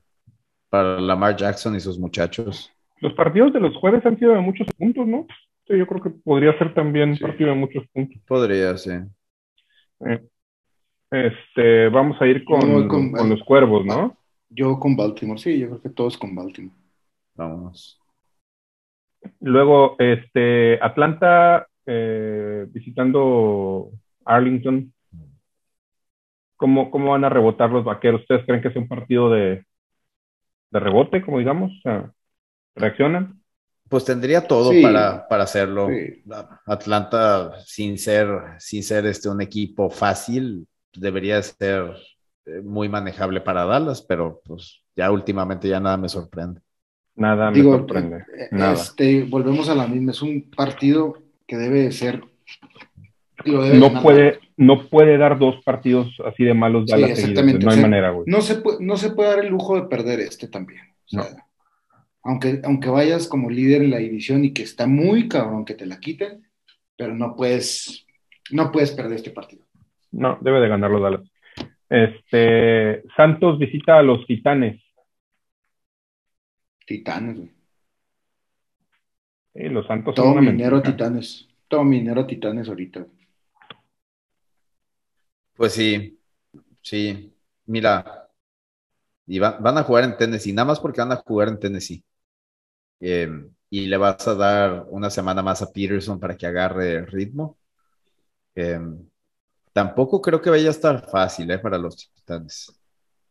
para 0.69 1.01
Lamar 1.01 1.35
Jackson 1.35 1.75
y 1.75 1.81
sus 1.81 1.99
muchachos. 1.99 2.71
Los 3.01 3.13
partidos 3.15 3.53
de 3.53 3.61
los 3.61 3.75
jueves 3.77 4.07
han 4.07 4.19
sido 4.19 4.35
de 4.35 4.41
muchos 4.41 4.69
puntos, 4.79 5.07
¿no? 5.07 5.27
yo 5.69 5.87
creo 5.87 6.03
que 6.03 6.11
podría 6.11 6.57
ser 6.59 6.75
también 6.75 7.17
partido 7.17 7.51
de 7.51 7.57
muchos 7.57 7.85
puntos. 7.93 8.21
Podría, 8.27 8.77
sí. 8.77 8.91
Eh, 10.01 10.27
este, 11.13 11.89
vamos 11.89 12.21
a 12.21 12.27
ir 12.27 12.45
con, 12.45 12.89
con 12.89 13.29
los 13.29 13.41
cuervos, 13.45 13.87
¿no? 13.87 14.17
Yo 14.49 14.81
con 14.81 14.97
Baltimore, 14.97 15.39
sí, 15.39 15.61
yo 15.61 15.69
creo 15.69 15.83
que 15.83 15.91
todos 15.91 16.19
con 16.19 16.35
Baltimore. 16.35 16.75
Vamos. 17.37 18.01
Luego, 19.39 19.95
este, 20.01 20.83
Atlanta 20.83 21.69
eh, 21.87 22.67
visitando 22.69 23.91
Arlington. 24.25 24.93
¿Cómo, 26.61 26.91
¿Cómo 26.91 27.13
van 27.13 27.25
a 27.25 27.31
rebotar 27.31 27.71
los 27.71 27.85
vaqueros? 27.85 28.21
¿Ustedes 28.21 28.45
creen 28.45 28.61
que 28.61 28.69
es 28.69 28.77
un 28.77 28.87
partido 28.87 29.31
de, 29.31 29.65
de 30.71 30.79
rebote, 30.79 31.23
como 31.23 31.39
digamos? 31.39 31.73
O 31.79 31.81
sea, 31.81 32.13
¿Reaccionan? 32.75 33.41
Pues 33.89 34.05
tendría 34.05 34.47
todo 34.47 34.71
para, 34.83 35.27
para, 35.27 35.45
hacerlo. 35.45 35.89
Atlanta, 36.67 37.53
sin 37.65 37.97
ser, 37.97 38.29
sin 38.59 38.83
ser 38.83 39.07
este, 39.07 39.31
un 39.31 39.41
equipo 39.41 39.89
fácil, 39.89 40.69
debería 40.93 41.43
ser 41.43 41.95
eh, 42.45 42.61
muy 42.63 42.91
manejable 42.91 43.41
para 43.41 43.65
Dallas, 43.65 44.03
pero 44.03 44.43
pues 44.45 44.83
ya 44.95 45.11
últimamente 45.11 45.67
ya 45.67 45.81
nada 45.81 45.97
me 45.97 46.11
sorprende. 46.11 46.61
Nada 47.17 47.51
me 47.51 47.63
sorprende. 47.63 48.19
Eh, 48.37 48.51
este, 48.73 49.25
volvemos 49.25 49.67
a 49.71 49.75
la 49.75 49.87
misma, 49.87 50.13
es 50.13 50.21
un 50.21 50.51
partido 50.51 51.17
que 51.47 51.57
debe 51.57 51.91
ser. 51.91 52.23
no, 53.47 54.03
puede, 54.03 54.40
no 54.61 54.89
puede 54.91 55.17
dar 55.17 55.39
dos 55.39 55.57
partidos 55.65 56.15
así 56.27 56.45
de 56.45 56.53
malos 56.53 56.85
sí, 56.87 57.03
exactamente. 57.03 57.65
No 57.65 57.73
hay 57.73 57.81
manera, 57.81 58.11
güey. 58.11 58.25
No 58.27 58.43
se, 58.43 58.57
puede, 58.57 58.77
no 58.85 58.99
se 58.99 59.11
puede 59.11 59.31
dar 59.31 59.39
el 59.39 59.49
lujo 59.49 59.75
de 59.75 59.89
perder 59.89 60.21
este 60.21 60.49
también. 60.49 60.83
aunque, 62.23 62.61
aunque 62.63 62.91
vayas 62.91 63.27
como 63.27 63.49
líder 63.49 63.81
en 63.81 63.91
la 63.91 63.97
división 63.97 64.45
y 64.45 64.53
que 64.53 64.63
está 64.63 64.87
muy 64.87 65.29
cabrón 65.29 65.65
que 65.65 65.73
te 65.73 65.87
la 65.87 65.99
quiten, 65.99 66.47
pero 66.95 67.15
no 67.15 67.35
puedes, 67.37 68.07
no 68.51 68.71
puedes 68.71 68.91
perder 68.91 69.17
este 69.17 69.31
partido. 69.31 69.65
No, 70.13 70.37
debe 70.43 70.61
de 70.61 70.69
ganarlo 70.69 71.01
Dallas. 71.01 71.23
Este, 71.89 73.03
Santos 73.17 73.59
visita 73.59 73.99
a 73.99 74.03
los 74.03 74.27
Titanes. 74.27 74.83
Titanes, 76.87 77.39
güey. 77.39 77.51
Sí, 79.55 79.69
los 79.71 79.87
Santos 79.87 80.15
Todo 80.15 80.35
son 80.35 80.45
minero 80.45 80.83
Titanes. 80.83 81.49
Todo 81.67 81.83
minero 81.83 82.27
Titanes 82.27 82.69
ahorita. 82.69 83.07
Pues 85.61 85.75
sí, 85.75 86.19
sí. 86.83 87.35
Mira, 87.67 88.31
y 89.27 89.39
van 89.39 89.77
a 89.79 89.83
jugar 89.83 90.05
en 90.05 90.17
Tennessee, 90.17 90.55
nada 90.55 90.65
más 90.69 90.81
porque 90.81 91.03
van 91.03 91.13
a 91.13 91.17
jugar 91.17 91.49
en 91.49 91.59
Tennessee. 91.59 92.03
em, 93.01 93.51
y 93.69 93.87
le 93.87 93.97
vas 93.99 94.27
a 94.27 94.35
dar 94.35 94.87
una 94.89 95.11
semana 95.11 95.43
más 95.43 95.61
a 95.63 95.71
Peterson 95.71 96.19
para 96.19 96.37
que 96.37 96.47
agarre 96.47 97.05
ritmo. 97.07 97.59
Em, 98.55 99.07
tampoco 99.75 100.23
creo 100.23 100.41
que 100.41 100.49
vaya 100.51 100.69
a 100.69 100.71
estar 100.71 101.07
fácil 101.11 101.51
eh, 101.51 101.59
para 101.59 101.77
los 101.77 102.11
Titanes, 102.15 102.81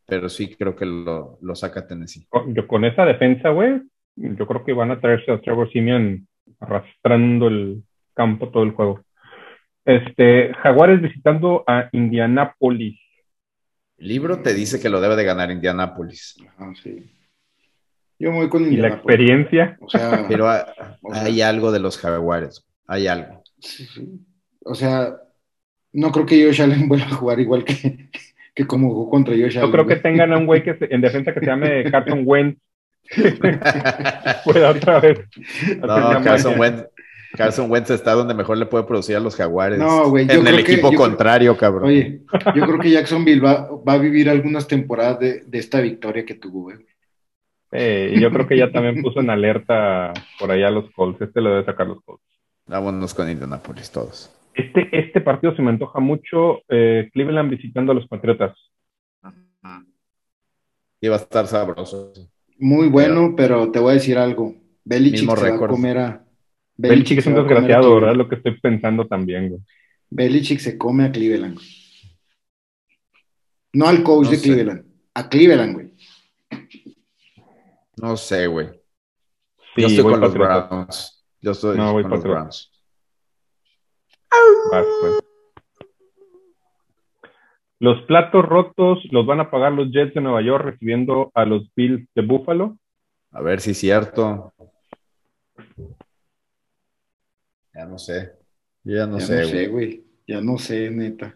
pero 0.05 0.30
sí 0.30 0.55
creo 0.55 0.75
que 0.75 0.86
lo, 0.86 1.39
lo 1.41 1.55
saca 1.55 1.88
Tennessee. 1.88 2.27
Yo 2.49 2.67
con 2.67 2.86
esa 2.86 3.05
defensa, 3.05 3.49
güey, 3.49 3.82
yo 4.15 4.45
creo 4.45 4.63
que 4.63 4.73
van 4.73 4.91
a 4.91 5.01
traerse 5.01 5.32
a 5.32 5.41
Trevor 5.41 5.71
Simeon 5.71 6.27
arrastrando 6.59 7.47
el 7.47 7.84
campo 8.13 8.49
todo 8.49 8.63
el 8.63 8.73
juego. 8.73 9.01
Este, 9.86 10.53
Jaguares 10.55 11.01
visitando 11.01 11.63
a 11.67 11.89
Indianapolis. 11.91 12.99
El 13.97 14.07
libro 14.07 14.41
te 14.41 14.53
dice 14.53 14.80
que 14.80 14.89
lo 14.89 15.01
debe 15.01 15.15
de 15.15 15.23
ganar 15.25 15.51
Indianapolis. 15.51 16.38
Ajá, 16.47 16.71
sí. 16.82 17.11
Yo 18.19 18.32
me 18.32 18.38
voy 18.38 18.49
con 18.49 18.71
¿Y 18.71 18.77
la 18.77 18.89
experiencia? 18.89 19.77
O 19.82 19.89
sea, 19.89 20.25
Pero 20.30 20.49
hay, 20.49 20.61
o 21.01 21.13
sea- 21.13 21.23
hay 21.23 21.41
algo 21.41 21.71
de 21.71 21.80
los 21.80 21.97
Jaguares, 21.97 22.65
hay 22.88 23.07
algo. 23.07 23.43
sí, 23.59 23.86
sí. 23.86 24.07
O 24.65 24.75
sea, 24.75 25.15
no 25.93 26.11
creo 26.11 26.25
que 26.25 26.45
Josh 26.45 26.61
Allen 26.61 26.88
vuelva 26.89 27.05
a 27.07 27.11
jugar 27.15 27.39
igual 27.39 27.63
que, 27.63 28.09
que 28.53 28.67
como 28.67 28.89
jugó 28.89 29.09
contra 29.09 29.34
Josh 29.34 29.57
Allen. 29.57 29.61
Yo 29.67 29.71
creo 29.71 29.88
que 29.88 29.95
tengan 29.95 30.32
a 30.34 30.38
un 30.38 30.45
güey 30.45 30.63
que 30.63 30.75
se- 30.75 30.93
en 30.93 31.01
defensa 31.01 31.34
que 31.34 31.39
se 31.39 31.45
llame 31.45 31.84
Carson 31.91 32.23
Wentz. 32.25 32.59
Pueda 34.43 34.69
otra 34.71 34.99
vez. 34.99 35.19
No, 35.80 36.21
Carson. 36.23 36.59
Wentz, 36.59 36.84
Carson 37.38 37.69
Wentz 37.69 37.91
está 37.91 38.13
donde 38.13 38.34
mejor 38.34 38.57
le 38.57 38.65
puede 38.65 38.84
producir 38.86 39.15
a 39.15 39.19
los 39.19 39.36
Jaguares. 39.36 39.77
No, 39.80 40.09
güey, 40.09 40.25
En 40.30 40.47
el 40.47 40.63
que- 40.63 40.73
equipo 40.73 40.89
creo- 40.89 40.99
contrario, 40.99 41.55
cabrón. 41.55 41.89
Oye, 41.89 42.21
yo 42.55 42.65
creo 42.65 42.80
que 42.80 42.89
Jacksonville 42.91 43.39
va, 43.41 43.69
va 43.88 43.93
a 43.93 43.97
vivir 43.97 44.30
algunas 44.30 44.67
temporadas 44.67 45.19
de, 45.19 45.41
de 45.45 45.57
esta 45.59 45.80
victoria 45.82 46.25
que 46.25 46.36
tuvo, 46.36 46.63
güey. 46.63 46.77
Eh, 47.71 48.13
y 48.15 48.19
yo 48.19 48.32
creo 48.32 48.47
que 48.47 48.57
ya 48.57 48.71
también 48.71 49.01
puso 49.03 49.19
en 49.19 49.30
alerta 49.30 50.11
por 50.39 50.49
allá 50.51 50.69
a 50.69 50.71
los 50.71 50.89
Colts. 50.91 51.21
Este 51.21 51.39
lo 51.39 51.51
debe 51.51 51.65
sacar 51.65 51.86
los 51.86 52.01
Colts. 52.03 52.23
Vámonos 52.65 53.13
con 53.13 53.30
Indianapolis 53.30 53.91
todos. 53.91 54.32
Este, 54.55 54.89
este 54.91 55.21
partido 55.21 55.55
se 55.55 55.61
me 55.61 55.69
antoja 55.69 55.99
mucho. 55.99 56.61
eh, 56.67 57.09
Cleveland 57.13 57.51
visitando 57.51 57.91
a 57.91 57.95
los 57.95 58.07
Patriotas. 58.07 58.57
Y 61.01 61.07
va 61.07 61.15
a 61.15 61.19
estar 61.19 61.47
sabroso. 61.47 62.11
Muy 62.57 62.88
bueno, 62.89 63.34
pero 63.38 63.71
te 63.71 63.80
voy 63.80 63.91
a 63.91 63.93
decir 63.93 64.17
algo. 64.17 64.55
Belichick 64.84 65.30
se 65.30 65.49
va 65.51 65.55
a 65.55 65.67
comer 65.67 65.97
a... 65.99 66.25
Belichick 66.82 67.19
es 67.19 67.25
un 67.27 67.36
desgraciado, 67.36 67.82
Cleveland. 67.84 68.01
¿verdad? 68.01 68.15
Lo 68.15 68.30
que 68.30 68.36
estoy 68.36 68.59
pensando 68.59 69.05
también, 69.05 69.49
güey. 69.49 69.61
Belichick 70.09 70.59
se 70.59 70.77
come 70.77 71.03
a 71.05 71.11
Cleveland. 71.11 71.55
güey. 71.55 71.67
No 73.73 73.88
al 73.88 74.01
coach 74.01 74.25
No 74.25 74.32
de 74.32 74.38
sé. 74.38 74.43
Cleveland, 74.43 74.86
a 75.13 75.30
Cleveland, 75.30 75.73
güey. 75.73 75.93
No 77.97 78.15
sé, 78.17 78.47
güey. 78.47 78.67
Sí, 79.75 79.82
Yo 79.82 79.88
estoy 79.88 80.03
con 80.03 80.21
los. 80.21 80.34
Browns. 80.34 81.25
Yo 81.41 81.51
estoy 81.51 81.77
No, 81.77 81.91
voy 81.93 82.03
con 82.03 82.11
los. 82.11 82.23
Browns. 82.23 82.71
Vas, 84.71 84.86
pues. 85.01 85.19
Los 87.80 88.01
platos 88.03 88.45
rotos 88.45 88.99
los 89.11 89.25
van 89.25 89.39
a 89.41 89.51
pagar 89.51 89.71
los 89.73 89.91
Jets 89.91 90.13
de 90.13 90.21
Nueva 90.21 90.41
York 90.41 90.63
recibiendo 90.65 91.32
a 91.34 91.45
los 91.45 91.69
Bills 91.75 92.07
de 92.15 92.21
Buffalo. 92.21 92.77
A 93.32 93.41
ver 93.41 93.61
si 93.61 93.71
es 93.71 93.77
cierto. 93.77 94.53
Ya 97.80 97.86
no 97.86 97.97
sé. 97.97 98.32
Yo 98.84 98.95
ya 98.97 99.05
no 99.07 99.19
ya 99.19 99.25
sé, 99.25 99.34
no 99.34 99.39
güey. 99.39 99.49
sé, 99.51 99.67
güey. 99.67 100.03
Ya 100.27 100.41
no 100.41 100.57
sé, 100.57 100.89
neta. 100.91 101.34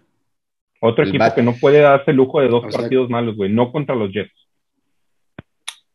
Otro 0.82 1.04
El 1.04 1.10
equipo 1.10 1.24
bat- 1.24 1.36
que 1.36 1.42
no 1.42 1.54
puede 1.54 1.80
darse 1.80 2.12
el 2.12 2.18
lujo 2.18 2.42
de 2.42 2.50
dos 2.50 2.66
O 2.66 2.70
sea- 2.70 2.82
partidos 2.82 3.10
malos, 3.10 3.38
güey. 3.38 3.50
No 3.50 3.72
contra 3.72 3.96
los 3.96 4.12
Jets. 4.12 4.34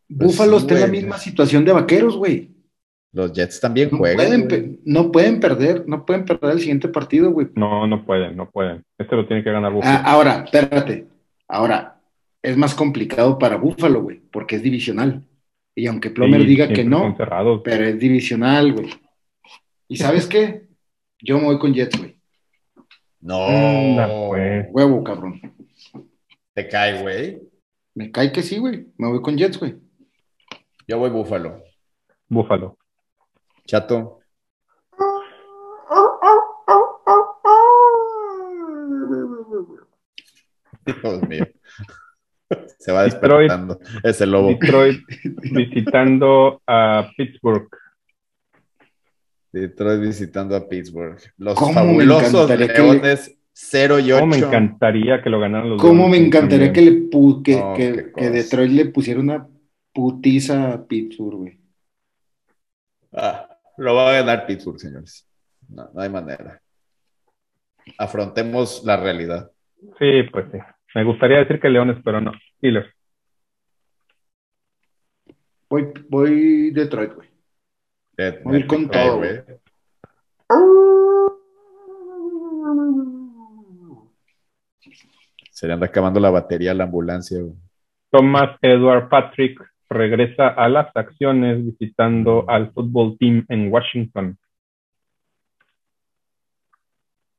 Pues 0.08 0.30
Búfalo 0.30 0.58
sí, 0.58 0.62
está 0.64 0.74
en 0.76 0.80
la 0.80 0.86
misma 0.86 1.18
situación 1.18 1.64
de 1.66 1.72
vaqueros, 1.72 2.16
güey. 2.16 2.50
Los 3.12 3.32
Jets 3.34 3.60
también 3.60 3.90
No 3.92 3.98
juegan. 3.98 4.46
pueden, 4.48 4.80
no 4.86 5.12
pueden 5.12 5.38
perder, 5.40 5.84
no 5.86 6.06
pueden 6.06 6.24
perder 6.24 6.52
el 6.52 6.60
siguiente 6.60 6.88
partido, 6.88 7.30
güey. 7.30 7.48
No, 7.54 7.86
no 7.86 8.06
pueden, 8.06 8.34
no 8.36 8.50
pueden. 8.50 8.82
Este 8.96 9.16
lo 9.16 9.26
tiene 9.26 9.44
que 9.44 9.52
ganar 9.52 9.70
Buffalo. 9.72 9.98
Ah, 9.98 10.02
ahora, 10.12 10.44
espérate. 10.44 11.06
Ahora, 11.46 12.00
es 12.42 12.56
más 12.56 12.74
complicado 12.74 13.38
para 13.38 13.56
Búfalo, 13.56 14.02
güey, 14.02 14.20
porque 14.32 14.56
es 14.56 14.62
divisional. 14.62 15.24
Y 15.74 15.86
aunque 15.86 16.08
Plomer 16.10 16.40
Sí, 16.42 16.46
diga 16.46 16.68
que 16.68 16.84
no, 16.84 17.14
cerrados. 17.16 17.60
pero 17.64 17.84
es 17.84 17.98
divisional, 17.98 18.72
güey. 18.72 18.88
¿Y 19.88 19.96
sabes 19.96 20.26
qué? 20.26 20.68
Yo 21.22 21.38
me 21.38 21.44
voy 21.44 21.58
con 21.58 21.72
Jets, 21.72 21.98
güey. 21.98 22.20
No. 23.20 23.46
Anda, 23.46 24.06
pues. 24.28 24.66
Huevo, 24.70 25.02
cabrón. 25.02 25.40
Te 26.52 26.68
cae, 26.68 27.00
güey. 27.00 27.40
Me 27.94 28.12
cae 28.12 28.30
que 28.30 28.42
sí, 28.42 28.58
güey. 28.58 28.86
Me 28.98 29.08
voy 29.08 29.22
con 29.22 29.36
Jets, 29.36 29.58
güey. 29.58 29.76
Yo 30.86 30.98
voy 30.98 31.10
Búfalo. 31.10 31.62
Búfalo. 32.28 32.76
Chato. 33.66 34.20
Dios 40.84 41.28
mío. 41.28 41.46
Se 42.78 42.92
va 42.92 43.04
Detroit. 43.04 43.50
despertando 43.50 43.80
ese 44.02 44.26
lobo. 44.26 44.48
Detroit 44.48 45.00
visitando 45.52 46.62
a 46.66 47.10
Pittsburgh. 47.16 47.68
Detroit 49.60 50.00
visitando 50.00 50.56
a 50.56 50.68
Pittsburgh. 50.68 51.18
Los 51.38 51.54
¿Cómo 51.54 51.72
fabulosos 51.74 52.48
Leones 52.50 53.36
0 53.52 53.98
y 53.98 54.12
8. 54.12 54.22
Oh, 54.22 54.26
me 54.26 54.36
encantaría 54.38 55.22
que 55.22 55.30
lo 55.30 55.40
ganaran 55.40 55.70
los 55.70 55.80
¿Cómo 55.80 56.08
me 56.08 56.16
encantaría 56.16 56.72
que, 56.72 56.80
también. 56.82 57.04
le 57.04 57.10
pu- 57.10 57.42
que, 57.42 57.56
No, 57.56 57.74
que- 57.74 57.92
qué 57.92 57.96
que 58.04 58.12
cosa. 58.12 58.30
Detroit 58.30 58.70
le 58.72 58.84
pusiera 58.86 59.20
una 59.20 59.48
putiza 59.92 60.72
a 60.72 60.86
Pittsburgh, 60.86 61.36
güey? 61.38 61.60
Ah, 63.12 63.48
lo 63.78 63.94
va 63.94 64.10
a 64.10 64.12
ganar 64.14 64.46
Pittsburgh, 64.46 64.78
señores. 64.78 65.26
No, 65.68 65.90
no 65.92 66.00
hay 66.00 66.08
manera. 66.08 66.60
Afrontemos 67.98 68.82
la 68.84 68.96
realidad. 68.96 69.50
Sí, 69.98 70.22
pues 70.30 70.46
sí. 70.52 70.58
Me 70.94 71.04
gustaría 71.04 71.38
decir 71.38 71.58
que 71.60 71.68
Leones, 71.68 71.96
pero 72.04 72.20
no. 72.20 72.32
Steelers. 72.58 72.88
Voy, 75.70 75.92
voy 76.08 76.70
Detroit, 76.70 77.14
güey. 77.14 77.28
Eh, 78.18 78.40
Voy 78.44 78.56
a 78.56 78.58
ir 78.58 78.66
con 78.66 78.90
todo, 78.90 79.18
güey. 79.18 79.40
Se 85.52 85.66
le 85.66 85.72
anda 85.72 85.86
acabando 85.86 86.20
la 86.20 86.30
batería 86.30 86.72
a 86.72 86.74
la 86.74 86.84
ambulancia. 86.84 87.38
güey. 87.40 87.54
Thomas 88.10 88.58
Edward 88.62 89.08
Patrick 89.08 89.60
regresa 89.88 90.48
a 90.48 90.68
las 90.68 90.88
acciones 90.96 91.64
visitando 91.64 92.44
al 92.48 92.72
fútbol 92.72 93.16
team 93.18 93.44
en 93.48 93.72
Washington. 93.72 94.38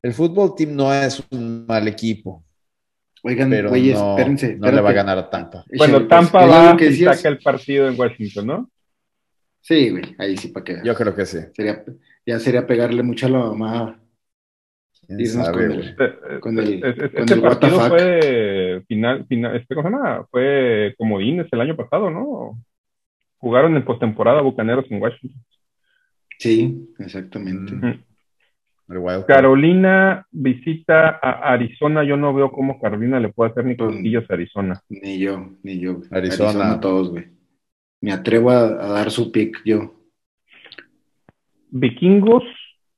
El 0.02 0.14
fútbol 0.14 0.54
team 0.56 0.74
no 0.74 0.92
es 0.94 1.22
un 1.30 1.66
mal 1.66 1.86
equipo, 1.86 2.42
Oigan, 3.22 3.50
pero 3.50 3.68
güeyes, 3.68 3.98
no, 3.98 4.12
espérense. 4.16 4.56
no 4.56 4.70
le 4.72 4.80
va 4.80 4.90
a 4.90 4.94
ganar 4.94 5.18
a 5.18 5.28
Tampa. 5.28 5.64
Bueno, 5.76 5.98
pues, 5.98 6.08
Tampa 6.08 6.44
¿era 6.44 6.70
va 6.72 6.76
que 6.76 6.86
y 6.86 6.96
saca 6.96 7.28
el 7.28 7.38
partido 7.38 7.86
en 7.86 8.00
Washington, 8.00 8.46
¿no? 8.46 8.70
Sí, 9.60 9.90
güey, 9.90 10.02
ahí 10.18 10.36
sí 10.36 10.48
para 10.48 10.64
que. 10.64 10.80
Yo 10.84 10.94
creo 10.94 11.14
que 11.14 11.26
sí. 11.26 11.38
Sería, 11.54 11.84
ya 12.26 12.38
sería 12.38 12.66
pegarle 12.66 13.02
mucho 13.02 13.26
a 13.26 13.30
la 13.30 13.38
mamá. 13.38 14.00
¿Quién 15.06 15.20
Irnos 15.20 15.46
sabe, 15.46 15.52
con 15.68 15.72
el- 15.72 16.40
Con 16.40 16.58
el- 16.58 16.80
con 16.80 16.90
este 16.90 17.04
el 17.22 17.26
the 17.26 17.40
partido 17.40 17.80
fue 17.88 18.84
final, 18.86 19.26
final, 19.26 19.56
este, 19.56 19.74
¿cómo 19.74 19.88
se 19.88 19.94
llama? 19.96 20.26
Fue 20.30 20.94
comodines 20.98 21.46
el 21.50 21.60
año 21.60 21.76
pasado, 21.76 22.10
¿no? 22.10 22.58
Jugaron 23.38 23.74
en 23.76 23.84
postemporada 23.84 24.40
Bucaneros 24.42 24.84
en 24.90 25.02
Washington. 25.02 25.42
Sí, 26.38 26.88
exactamente. 26.98 27.72
Mm. 27.74 28.04
Carolina 29.26 30.26
visita 30.30 31.18
a 31.22 31.52
Arizona. 31.52 32.02
Yo 32.04 32.16
no 32.16 32.34
veo 32.34 32.50
cómo 32.50 32.80
Carolina 32.80 33.20
le 33.20 33.28
puede 33.30 33.50
hacer 33.50 33.64
ni 33.64 33.74
Mm. 33.74 33.76
cosquillas 33.78 34.24
a 34.30 34.34
Arizona. 34.34 34.80
Ni 34.88 35.18
yo, 35.18 35.50
ni 35.62 35.78
yo. 35.80 35.94
güey. 35.96 36.08
Arizona. 36.12 36.80
todos, 36.80 37.10
güey. 37.10 37.26
Me 38.00 38.12
atrevo 38.12 38.50
a, 38.50 38.60
a 38.64 38.88
dar 38.92 39.10
su 39.10 39.30
pick 39.30 39.60
yo. 39.64 39.94
Vikingos 41.70 42.42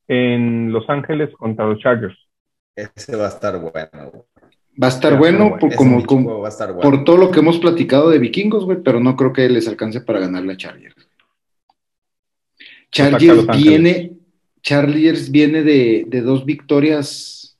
en 0.08 0.72
Los 0.72 0.88
Ángeles 0.88 1.30
contra 1.36 1.66
los 1.66 1.78
Chargers. 1.80 2.16
Ese 2.76 3.16
va 3.16 3.26
a 3.26 3.28
estar 3.28 3.58
bueno. 3.60 4.26
Va 4.82 4.86
a 4.86 4.90
estar 4.90 5.18
bueno 5.18 5.56
por, 5.58 5.68
Ese 5.68 5.76
como, 5.76 5.90
pinche 5.96 6.06
como- 6.06 6.24
juego 6.24 6.40
va 6.40 6.48
a 6.48 6.50
estar 6.50 6.72
bueno. 6.72 6.82
por 6.90 7.04
todo 7.04 7.16
lo 7.18 7.30
que 7.30 7.40
hemos 7.40 7.58
platicado 7.58 8.08
de 8.08 8.18
vikingos, 8.18 8.64
güey, 8.64 8.78
pero 8.82 9.00
no 9.00 9.16
creo 9.16 9.32
que 9.32 9.48
les 9.48 9.68
alcance 9.68 10.00
para 10.00 10.20
ganar 10.20 10.44
la 10.44 10.56
Chargers. 10.56 10.94
Chargers 12.90 13.46
viene, 13.48 14.12
Chargers 14.62 15.30
viene 15.30 15.62
de, 15.62 16.04
de 16.06 16.20
dos 16.22 16.44
victorias 16.44 17.58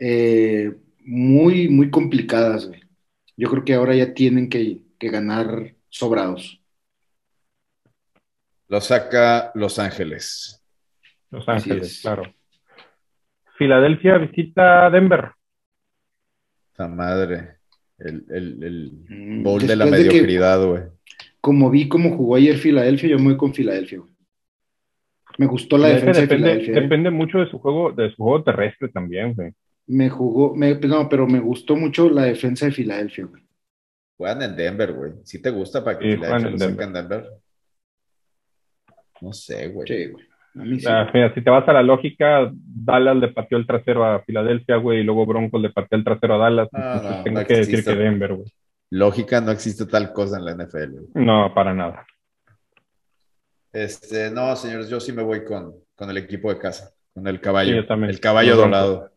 eh, 0.00 0.72
muy, 1.04 1.68
muy 1.68 1.90
complicadas, 1.90 2.66
güey. 2.66 2.80
Yo 3.36 3.48
creo 3.50 3.64
que 3.64 3.74
ahora 3.74 3.94
ya 3.94 4.14
tienen 4.14 4.48
que, 4.48 4.80
que 4.98 5.10
ganar 5.10 5.74
sobrados. 5.88 6.60
Lo 8.68 8.80
saca 8.80 9.50
Los 9.54 9.78
Ángeles. 9.78 10.62
Los 11.30 11.48
Ángeles, 11.48 11.86
es. 11.96 12.00
claro. 12.02 12.22
Filadelfia 13.56 14.18
visita 14.18 14.90
Denver. 14.90 15.30
Esta 16.70 16.88
madre. 16.88 17.56
El, 17.98 18.24
el, 18.30 18.62
el 18.62 18.92
Mm, 19.08 19.42
bowl 19.42 19.66
de 19.66 19.74
la 19.74 19.84
después 19.84 20.02
de 20.04 20.08
que- 20.08 20.14
mediocridad, 20.14 20.64
güey. 20.64 20.82
como 21.40 21.70
vi 21.70 21.88
cómo 21.88 22.16
jugó 22.16 22.36
ayer 22.36 22.56
Filadelfia, 22.56 23.08
yo 23.10 23.18
me 23.18 23.24
voy 23.30 23.36
con 23.36 23.52
Filadelfia. 23.54 24.00
Me 25.38 25.46
gustó 25.46 25.78
la 25.78 25.88
defensa 25.88 26.20
depende, 26.20 26.48
de 26.48 26.54
Filadelfia. 26.60 26.78
¿eh? 26.78 26.82
Depende 26.82 27.10
mucho 27.10 27.38
de 27.38 27.50
su 27.50 27.58
juego, 27.58 27.92
de 27.92 28.10
su 28.10 28.16
juego 28.22 28.44
terrestre 28.44 28.88
también, 28.88 29.34
güey. 29.34 29.52
Me 29.86 30.10
jugó, 30.10 30.54
me, 30.54 30.74
no, 30.74 31.08
pero 31.08 31.26
me 31.26 31.40
gustó 31.40 31.74
mucho 31.74 32.08
la 32.10 32.24
defensa 32.24 32.66
de 32.66 32.72
Filadelfia, 32.72 33.24
güey. 33.24 33.42
Juegan 34.18 34.42
en 34.42 34.56
Denver, 34.56 34.92
güey. 34.92 35.12
¿Sí 35.24 35.40
te 35.40 35.48
gusta 35.50 35.82
para 35.82 35.98
que 35.98 36.10
Sí, 36.10 36.16
lo 36.18 36.24
en 36.26 36.58
saque 36.58 36.82
en 36.82 36.92
Denver? 36.92 37.28
No 39.20 39.32
sé, 39.32 39.68
güey. 39.68 39.86
Sí, 39.88 40.06
güey. 40.10 40.24
A 40.54 40.58
mí 40.64 40.80
sí. 40.80 40.86
Ah, 40.88 41.08
mira, 41.14 41.32
si 41.34 41.40
te 41.42 41.50
vas 41.50 41.66
a 41.68 41.72
la 41.72 41.82
lógica, 41.84 42.50
Dallas 42.52 43.16
le 43.16 43.28
pateó 43.28 43.56
el 43.58 43.66
trasero 43.66 44.04
a 44.04 44.20
Filadelfia, 44.24 44.76
güey, 44.76 45.00
y 45.00 45.04
luego 45.04 45.24
Broncos 45.24 45.62
le 45.62 45.70
pateó 45.70 45.96
el 45.96 46.04
trasero 46.04 46.34
a 46.34 46.38
Dallas. 46.38 46.68
No, 46.72 46.78
entonces 46.78 47.10
no, 47.18 47.22
tengo 47.22 47.40
no 47.40 47.46
que 47.46 47.56
decir 47.58 47.84
que 47.84 47.94
Denver, 47.94 48.34
güey. 48.34 48.52
Lógica, 48.90 49.40
no 49.40 49.52
existe 49.52 49.86
tal 49.86 50.12
cosa 50.12 50.38
en 50.38 50.44
la 50.46 50.52
NFL. 50.52 50.90
güey. 50.90 51.06
No, 51.24 51.52
para 51.54 51.72
nada. 51.74 52.04
Este, 53.72 54.30
no, 54.32 54.56
señores, 54.56 54.88
yo 54.88 54.98
sí 54.98 55.12
me 55.12 55.22
voy 55.22 55.44
con, 55.44 55.74
con 55.94 56.10
el 56.10 56.16
equipo 56.16 56.52
de 56.52 56.58
casa, 56.58 56.90
con 57.14 57.24
el 57.28 57.36
Sí, 57.36 57.42
caballo, 57.42 57.76
yo 57.76 57.86
también. 57.86 58.10
el 58.10 58.18
caballo 58.18 58.56
dorado. 58.56 59.12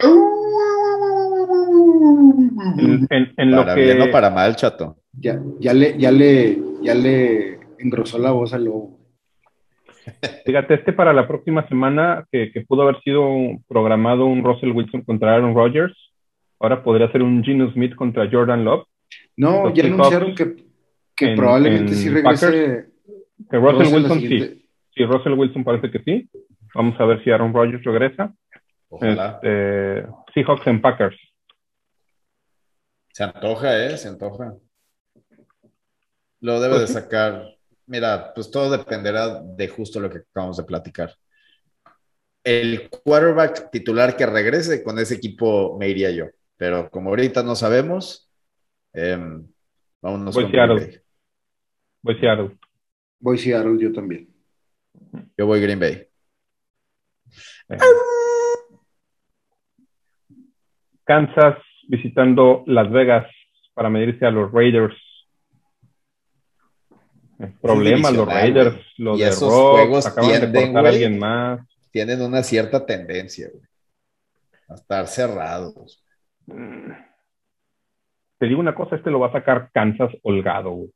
En, 2.78 3.06
en- 3.10 3.32
en 3.36 3.50
lo 3.50 3.58
Para 3.58 3.74
que... 3.74 3.82
bien 3.82 4.02
o 4.02 4.10
para 4.10 4.30
mal, 4.30 4.56
chato. 4.56 4.96
Ya, 5.12 5.40
ya 5.60 5.72
le, 5.74 5.96
ya 5.98 6.10
le, 6.10 6.58
ya 6.82 6.94
le 6.94 7.58
engrosó 7.78 8.18
la 8.18 8.30
voz 8.32 8.52
al 8.54 8.64
lobo. 8.64 8.98
Fíjate, 10.44 10.74
este 10.74 10.92
para 10.92 11.12
la 11.12 11.28
próxima 11.28 11.66
semana, 11.68 12.26
que, 12.30 12.50
que 12.52 12.62
pudo 12.62 12.82
haber 12.82 13.00
sido 13.02 13.24
programado 13.68 14.26
un 14.26 14.42
Russell 14.42 14.70
Wilson 14.72 15.02
contra 15.02 15.34
Aaron 15.34 15.54
Rodgers, 15.54 15.94
ahora 16.58 16.82
podría 16.82 17.10
ser 17.12 17.22
un 17.22 17.42
Geno 17.44 17.70
Smith 17.72 17.94
contra 17.94 18.28
Jordan 18.30 18.64
Love. 18.64 18.84
No, 19.36 19.64
Los 19.64 19.74
ya 19.74 19.84
anunciaron 19.84 20.34
que, 20.34 20.56
que 21.14 21.26
en- 21.30 21.36
probablemente 21.36 21.92
en 21.92 21.98
sí 21.98 22.08
regrese. 22.08 22.86
Que 23.50 23.56
Russell 23.58 23.94
Wilson 23.94 24.20
siguiente- 24.20 24.54
sí. 24.54 24.58
Sí, 24.94 25.04
Russell 25.04 25.32
Wilson 25.32 25.64
parece 25.64 25.90
que 25.90 25.98
sí. 26.00 26.28
Vamos 26.74 26.98
a 27.00 27.04
ver 27.06 27.22
si 27.24 27.30
Aaron 27.30 27.52
Rodgers 27.54 27.82
regresa. 27.84 28.32
Ojalá. 28.88 29.40
Este, 29.42 30.06
Seahawks 30.34 30.66
en 30.66 30.80
Packers. 30.80 31.16
Se 33.12 33.24
antoja, 33.24 33.84
¿eh? 33.84 33.96
Se 33.98 34.08
antoja. 34.08 34.54
Lo 36.40 36.60
debe 36.60 36.78
de 36.78 36.86
sacar. 36.86 37.46
Mira, 37.86 38.32
pues 38.34 38.50
todo 38.50 38.70
dependerá 38.70 39.40
de 39.42 39.68
justo 39.68 40.00
lo 40.00 40.08
que 40.08 40.18
acabamos 40.18 40.56
de 40.56 40.64
platicar. 40.64 41.14
El 42.42 42.88
quarterback 42.88 43.70
titular 43.70 44.16
que 44.16 44.26
regrese 44.26 44.82
con 44.82 44.98
ese 44.98 45.14
equipo 45.14 45.76
me 45.78 45.88
iría 45.88 46.10
yo. 46.10 46.26
Pero 46.56 46.90
como 46.90 47.10
ahorita 47.10 47.42
no 47.42 47.54
sabemos, 47.54 48.30
em, 48.94 49.46
vámonos 50.00 50.34
Voy 50.34 50.44
con 50.44 50.52
Seattle. 50.52 51.04
Voy 52.00 52.18
Seattle. 52.18 52.58
Voy 53.20 53.38
Seattle 53.38 53.76
yo 53.78 53.92
también. 53.92 54.34
Yo 55.36 55.46
voy 55.46 55.60
Green 55.60 55.78
Bay. 55.78 56.08
Eh. 57.68 57.78
Kansas 61.04 61.58
visitando 61.92 62.64
Las 62.66 62.90
Vegas 62.90 63.26
para 63.74 63.90
medirse 63.90 64.24
a 64.24 64.30
los 64.30 64.50
Raiders. 64.50 64.96
Eh, 67.38 67.52
Problemas 67.60 68.14
los 68.14 68.26
Raiders, 68.26 68.80
los 68.96 69.18
Y 69.18 69.22
de 69.22 69.28
esos 69.28 69.52
Rock, 69.52 69.72
juegos 69.72 70.06
acaban 70.06 70.30
de 70.30 70.38
tienden, 70.38 70.72
cortar 70.72 70.86
a 70.86 70.88
alguien 70.88 71.18
más. 71.18 71.60
Tienen 71.90 72.22
una 72.22 72.42
cierta 72.42 72.86
tendencia, 72.86 73.50
güey, 73.52 73.64
a 74.68 74.74
estar 74.74 75.06
cerrados. 75.06 76.02
Mm. 76.46 76.92
Te 78.38 78.46
digo 78.46 78.60
una 78.60 78.74
cosa, 78.74 78.96
este 78.96 79.10
lo 79.10 79.20
va 79.20 79.28
a 79.28 79.32
sacar 79.32 79.70
Kansas 79.72 80.12
holgado, 80.22 80.70
güey. 80.70 80.90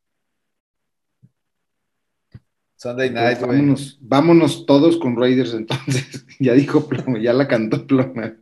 Sunday 2.77 3.11
night, 3.11 3.39
güey. 3.39 3.51
vámonos, 3.51 3.99
vámonos 4.01 4.65
todos 4.65 4.97
con 4.97 5.15
Raiders 5.15 5.53
entonces. 5.53 6.27
ya 6.41 6.55
dijo 6.55 6.89
Ploma, 6.89 7.19
ya 7.19 7.35
la 7.35 7.47
cantó 7.47 7.87
Ploma. 7.87 8.35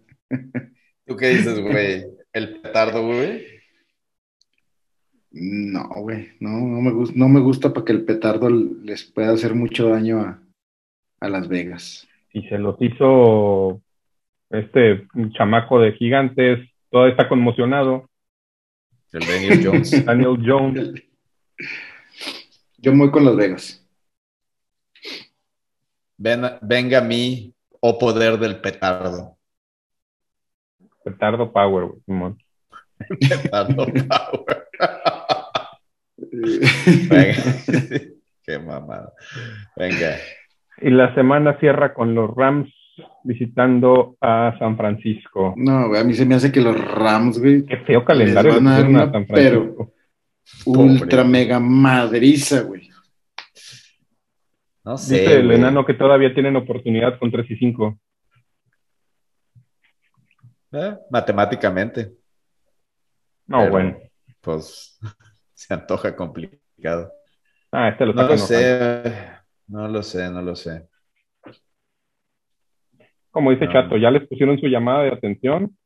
¿Tú 1.04 1.16
qué 1.16 1.30
dices, 1.30 1.60
güey? 1.60 2.13
El 2.34 2.60
petardo, 2.60 3.06
güey. 3.06 3.46
No, 5.30 5.88
güey, 6.00 6.32
no, 6.40 6.50
no 6.50 6.80
me 6.80 6.90
gusta, 6.90 7.14
no 7.16 7.28
me 7.28 7.40
gusta 7.40 7.72
para 7.72 7.84
que 7.84 7.92
el 7.92 8.04
petardo 8.04 8.50
les 8.50 9.04
pueda 9.04 9.32
hacer 9.32 9.54
mucho 9.54 9.88
daño 9.88 10.20
a, 10.20 10.42
a 11.20 11.28
Las 11.28 11.48
Vegas. 11.48 12.08
Y 12.32 12.42
se 12.48 12.58
los 12.58 12.76
hizo 12.80 13.80
este 14.50 15.06
chamaco 15.36 15.80
de 15.80 15.92
gigantes, 15.92 16.68
todavía 16.90 17.12
está 17.12 17.28
conmocionado. 17.28 18.10
El 19.12 19.26
Daniel 19.26 19.60
Jones. 19.64 20.04
Daniel 20.04 20.38
Jones. 20.44 21.02
Yo 22.78 22.96
voy 22.96 23.10
con 23.12 23.24
Las 23.24 23.36
Vegas. 23.36 23.88
Ven, 26.16 26.42
venga 26.62 26.98
a 26.98 27.04
mí, 27.04 27.54
o 27.80 27.96
poder 27.96 28.38
del 28.38 28.60
petardo. 28.60 29.36
Petardo 31.04 31.52
Power, 31.52 31.88
güey. 32.06 32.34
Petardo 33.20 33.86
power. 33.86 34.68
Venga. 37.10 37.34
Qué 38.46 38.58
mamada. 38.58 39.12
Venga. 39.76 40.16
Y 40.82 40.90
la 40.90 41.14
semana 41.14 41.58
cierra 41.60 41.94
con 41.94 42.14
los 42.14 42.30
Rams 42.34 42.68
visitando 43.24 44.16
a 44.20 44.54
San 44.58 44.76
Francisco. 44.76 45.54
No, 45.56 45.88
güey, 45.88 46.00
a 46.00 46.04
mí 46.04 46.14
se 46.14 46.26
me 46.26 46.34
hace 46.34 46.52
que 46.52 46.60
los 46.60 46.78
Rams, 46.78 47.38
güey, 47.38 47.64
Qué 47.64 47.78
feo 47.78 48.04
calendario 48.04 48.52
Les 48.52 48.62
le 48.62 48.68
van 48.70 48.74
a 48.74 48.82
dar 48.98 49.08
a 49.08 49.12
San 49.12 49.26
Francisco. 49.26 49.92
ultra 50.66 51.22
Pobre. 51.22 51.24
mega 51.24 51.58
madriza, 51.60 52.62
güey. 52.62 52.90
No 54.84 54.98
sé. 54.98 55.20
Dice 55.20 55.40
el 55.40 55.50
enano 55.50 55.86
que 55.86 55.94
todavía 55.94 56.34
tienen 56.34 56.56
oportunidad 56.56 57.18
con 57.18 57.30
3 57.30 57.50
y 57.50 57.56
5. 57.56 57.98
Eh, 60.74 60.98
matemáticamente. 61.08 62.12
No, 63.46 63.60
Pero, 63.60 63.70
bueno. 63.70 63.98
Pues 64.40 64.98
se 65.54 65.72
antoja 65.72 66.16
complicado. 66.16 67.12
Ah, 67.70 67.88
este 67.88 68.06
lo 68.06 68.12
No 68.12 68.22
lo 68.24 68.36
sé. 68.36 69.02
No 69.68 69.88
lo 69.88 70.02
sé, 70.02 70.30
no 70.30 70.42
lo 70.42 70.56
sé. 70.56 70.88
Como 73.30 73.50
dice 73.50 73.66
No. 73.66 73.72
Chato, 73.72 73.96
ya 73.96 74.10
les 74.10 74.28
pusieron 74.28 74.58
su 74.58 74.66
llamada 74.66 75.04
de 75.04 75.12
atención. 75.12 75.76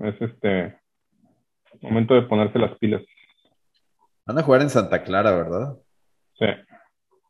Es 0.00 0.20
este 0.20 0.78
momento 1.80 2.14
de 2.14 2.22
ponerse 2.22 2.58
las 2.58 2.76
pilas. 2.78 3.02
Van 4.26 4.38
a 4.38 4.42
jugar 4.42 4.62
en 4.62 4.70
Santa 4.70 5.02
Clara, 5.02 5.32
¿verdad? 5.32 5.76
Sí. 6.34 6.46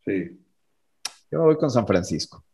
Sí. 0.04 0.44
Yo 1.30 1.38
me 1.38 1.44
voy 1.44 1.56
con 1.56 1.70
San 1.70 1.86
Francisco. 1.86 2.44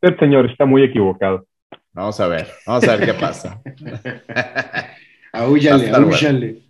Usted, 0.00 0.16
señor, 0.20 0.48
está 0.48 0.64
muy 0.64 0.84
equivocado. 0.84 1.44
Vamos 1.92 2.20
a 2.20 2.28
ver, 2.28 2.46
vamos 2.64 2.86
a 2.86 2.96
ver 2.96 3.06
qué 3.06 3.14
pasa. 3.14 3.60
Luego. 5.32 5.90
ahúllale. 5.92 6.62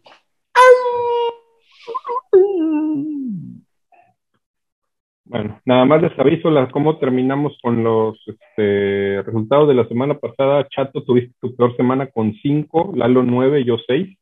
Bueno, 5.24 5.60
nada 5.66 5.84
más 5.84 6.00
les 6.00 6.18
aviso 6.18 6.50
las, 6.50 6.72
cómo 6.72 6.96
terminamos 6.96 7.58
con 7.62 7.84
los 7.84 8.18
este, 8.26 9.20
resultados 9.26 9.68
de 9.68 9.74
la 9.74 9.86
semana 9.88 10.18
pasada. 10.18 10.66
Chato, 10.70 11.04
tuviste 11.04 11.34
tu 11.38 11.54
peor 11.54 11.76
semana 11.76 12.06
con 12.06 12.32
5, 12.32 12.92
Lalo 12.96 13.22
9, 13.22 13.62
yo 13.62 13.76
6. 13.86 14.18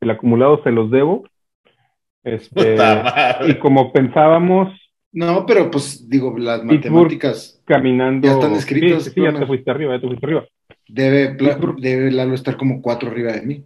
El 0.00 0.10
acumulado 0.10 0.60
se 0.64 0.72
los 0.72 0.90
debo. 0.90 1.22
Este, 2.24 2.76
y 3.46 3.54
como 3.60 3.92
pensábamos, 3.92 4.72
No, 5.12 5.46
pero 5.46 5.70
pues 5.70 6.08
digo, 6.08 6.36
las 6.38 6.60
Pittsburgh. 6.60 6.76
matemáticas 6.92 7.62
caminando. 7.64 8.26
Ya 8.28 8.34
están 8.34 8.52
escritos, 8.52 9.04
Sí, 9.04 9.10
sí, 9.10 9.14
sí, 9.14 9.22
ya 9.22 9.38
te 9.38 9.46
fuiste 9.46 9.70
arriba, 9.70 9.94
ya 9.94 10.00
te 10.00 10.06
fuiste 10.06 10.26
arriba. 10.26 10.46
debe, 10.86 11.36
debe 11.78 12.10
Lalo 12.10 12.34
estar 12.34 12.56
como 12.56 12.82
cuatro 12.82 13.10
arriba 13.10 13.32
de 13.32 13.42
mí. 13.42 13.64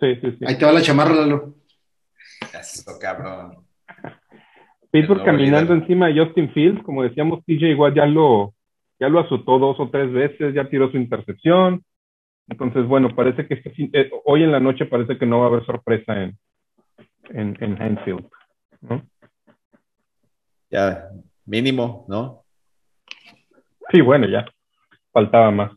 Sí, 0.00 0.14
sí, 0.20 0.30
sí. 0.38 0.44
Ahí 0.46 0.56
te 0.56 0.64
va 0.64 0.72
la 0.72 0.82
chamarra, 0.82 1.14
Lalo. 1.14 1.54
Eso, 2.58 2.98
cabrón. 3.00 3.64
Pittsburgh 4.90 5.24
caminando 5.24 5.72
líder. 5.74 5.82
encima 5.82 6.06
de 6.08 6.24
Justin 6.24 6.50
Fields, 6.52 6.82
como 6.84 7.02
decíamos, 7.02 7.44
TJ 7.44 7.68
igual 7.70 7.92
ya 7.94 8.06
lo, 8.06 8.54
ya 9.00 9.08
lo 9.08 9.20
azotó 9.20 9.58
dos 9.58 9.78
o 9.80 9.90
tres 9.90 10.12
veces, 10.12 10.54
ya 10.54 10.68
tiró 10.68 10.90
su 10.90 10.96
intercepción. 10.96 11.82
Entonces, 12.48 12.86
bueno, 12.86 13.14
parece 13.14 13.46
que 13.46 13.54
este 13.54 13.70
fin- 13.70 13.90
eh, 13.92 14.08
hoy 14.24 14.44
en 14.44 14.52
la 14.52 14.60
noche 14.60 14.86
parece 14.86 15.18
que 15.18 15.26
no 15.26 15.40
va 15.40 15.46
a 15.46 15.48
haber 15.48 15.66
sorpresa 15.66 16.22
en, 16.22 16.38
en, 17.30 17.56
en 17.60 17.82
Heinfield, 17.82 18.24
¿no? 18.82 19.02
Ya, 20.70 21.10
mínimo, 21.44 22.04
¿no? 22.08 22.44
Sí, 23.90 24.00
bueno, 24.00 24.28
ya. 24.28 24.44
Faltaba 25.12 25.50
más. 25.50 25.72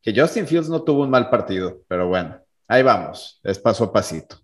Que 0.00 0.12
Justin 0.18 0.46
Fields 0.46 0.68
no 0.68 0.82
tuvo 0.82 1.02
un 1.02 1.10
mal 1.10 1.30
partido, 1.30 1.82
pero 1.88 2.08
bueno, 2.08 2.40
ahí 2.66 2.82
vamos, 2.82 3.40
es 3.44 3.58
paso 3.58 3.84
a 3.84 3.92
pasito. 3.92 4.36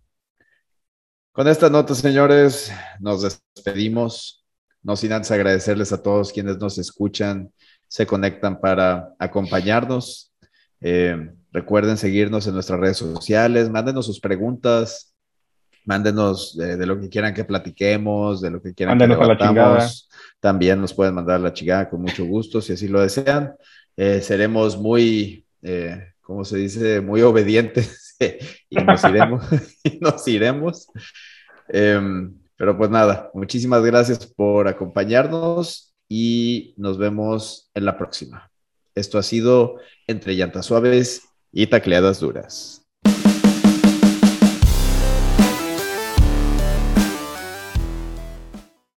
Con 1.32 1.46
esta 1.46 1.70
nota, 1.70 1.94
señores, 1.94 2.72
nos 3.00 3.22
despedimos. 3.22 4.44
No 4.82 4.96
sin 4.96 5.12
antes 5.12 5.30
agradecerles 5.30 5.92
a 5.92 6.02
todos 6.02 6.32
quienes 6.32 6.58
nos 6.58 6.78
escuchan, 6.78 7.52
se 7.88 8.06
conectan 8.06 8.60
para 8.60 9.14
acompañarnos. 9.18 10.32
Eh, 10.80 11.30
recuerden 11.52 11.96
seguirnos 11.96 12.46
en 12.46 12.54
nuestras 12.54 12.78
redes 12.78 12.96
sociales, 12.96 13.70
mándenos 13.70 14.06
sus 14.06 14.20
preguntas, 14.20 15.14
mándenos 15.88 16.54
de, 16.54 16.84
lo 16.84 17.00
que 17.00 17.08
quieran 17.08 17.32
que 17.32 17.44
platiquemos, 17.44 18.42
de 18.42 18.50
lo 18.50 18.60
que 18.60 18.74
quieran 18.74 18.98
que 18.98 19.06
debatamos. 19.06 20.10
También 20.38 20.82
nos 20.82 20.92
pueden 20.92 21.14
mandar 21.14 21.40
la 21.40 21.54
chingada 21.54 21.88
con 21.88 22.02
mucho 22.02 22.26
gusto 22.26 22.60
si 22.60 22.74
así 22.74 22.88
lo 22.88 23.00
desean. 23.00 23.54
Eh, 23.96 24.20
seremos 24.20 24.76
muy, 24.76 25.46
eh, 25.62 26.12
¿cómo 26.20 26.44
se 26.44 26.58
dice? 26.58 27.00
Muy 27.00 27.22
obedientes 27.22 28.16
y 28.68 28.76
nos 28.76 29.02
iremos. 29.02 29.44
y 29.82 29.98
nos 29.98 30.28
iremos. 30.28 30.88
Em, 31.68 32.34
pero 32.56 32.76
pues 32.76 32.90
nada, 32.90 33.30
muchísimas 33.32 33.82
gracias 33.82 34.26
por 34.26 34.68
acompañarnos 34.68 35.94
y 36.06 36.74
nos 36.76 36.98
vemos 36.98 37.70
en 37.72 37.86
la 37.86 37.96
próxima. 37.96 38.50
Esto 38.94 39.16
ha 39.16 39.22
sido 39.22 39.76
Entre 40.06 40.34
Llantas 40.34 40.66
Suaves 40.66 41.22
y 41.50 41.66
Tacleadas 41.66 42.20
Duras. 42.20 42.77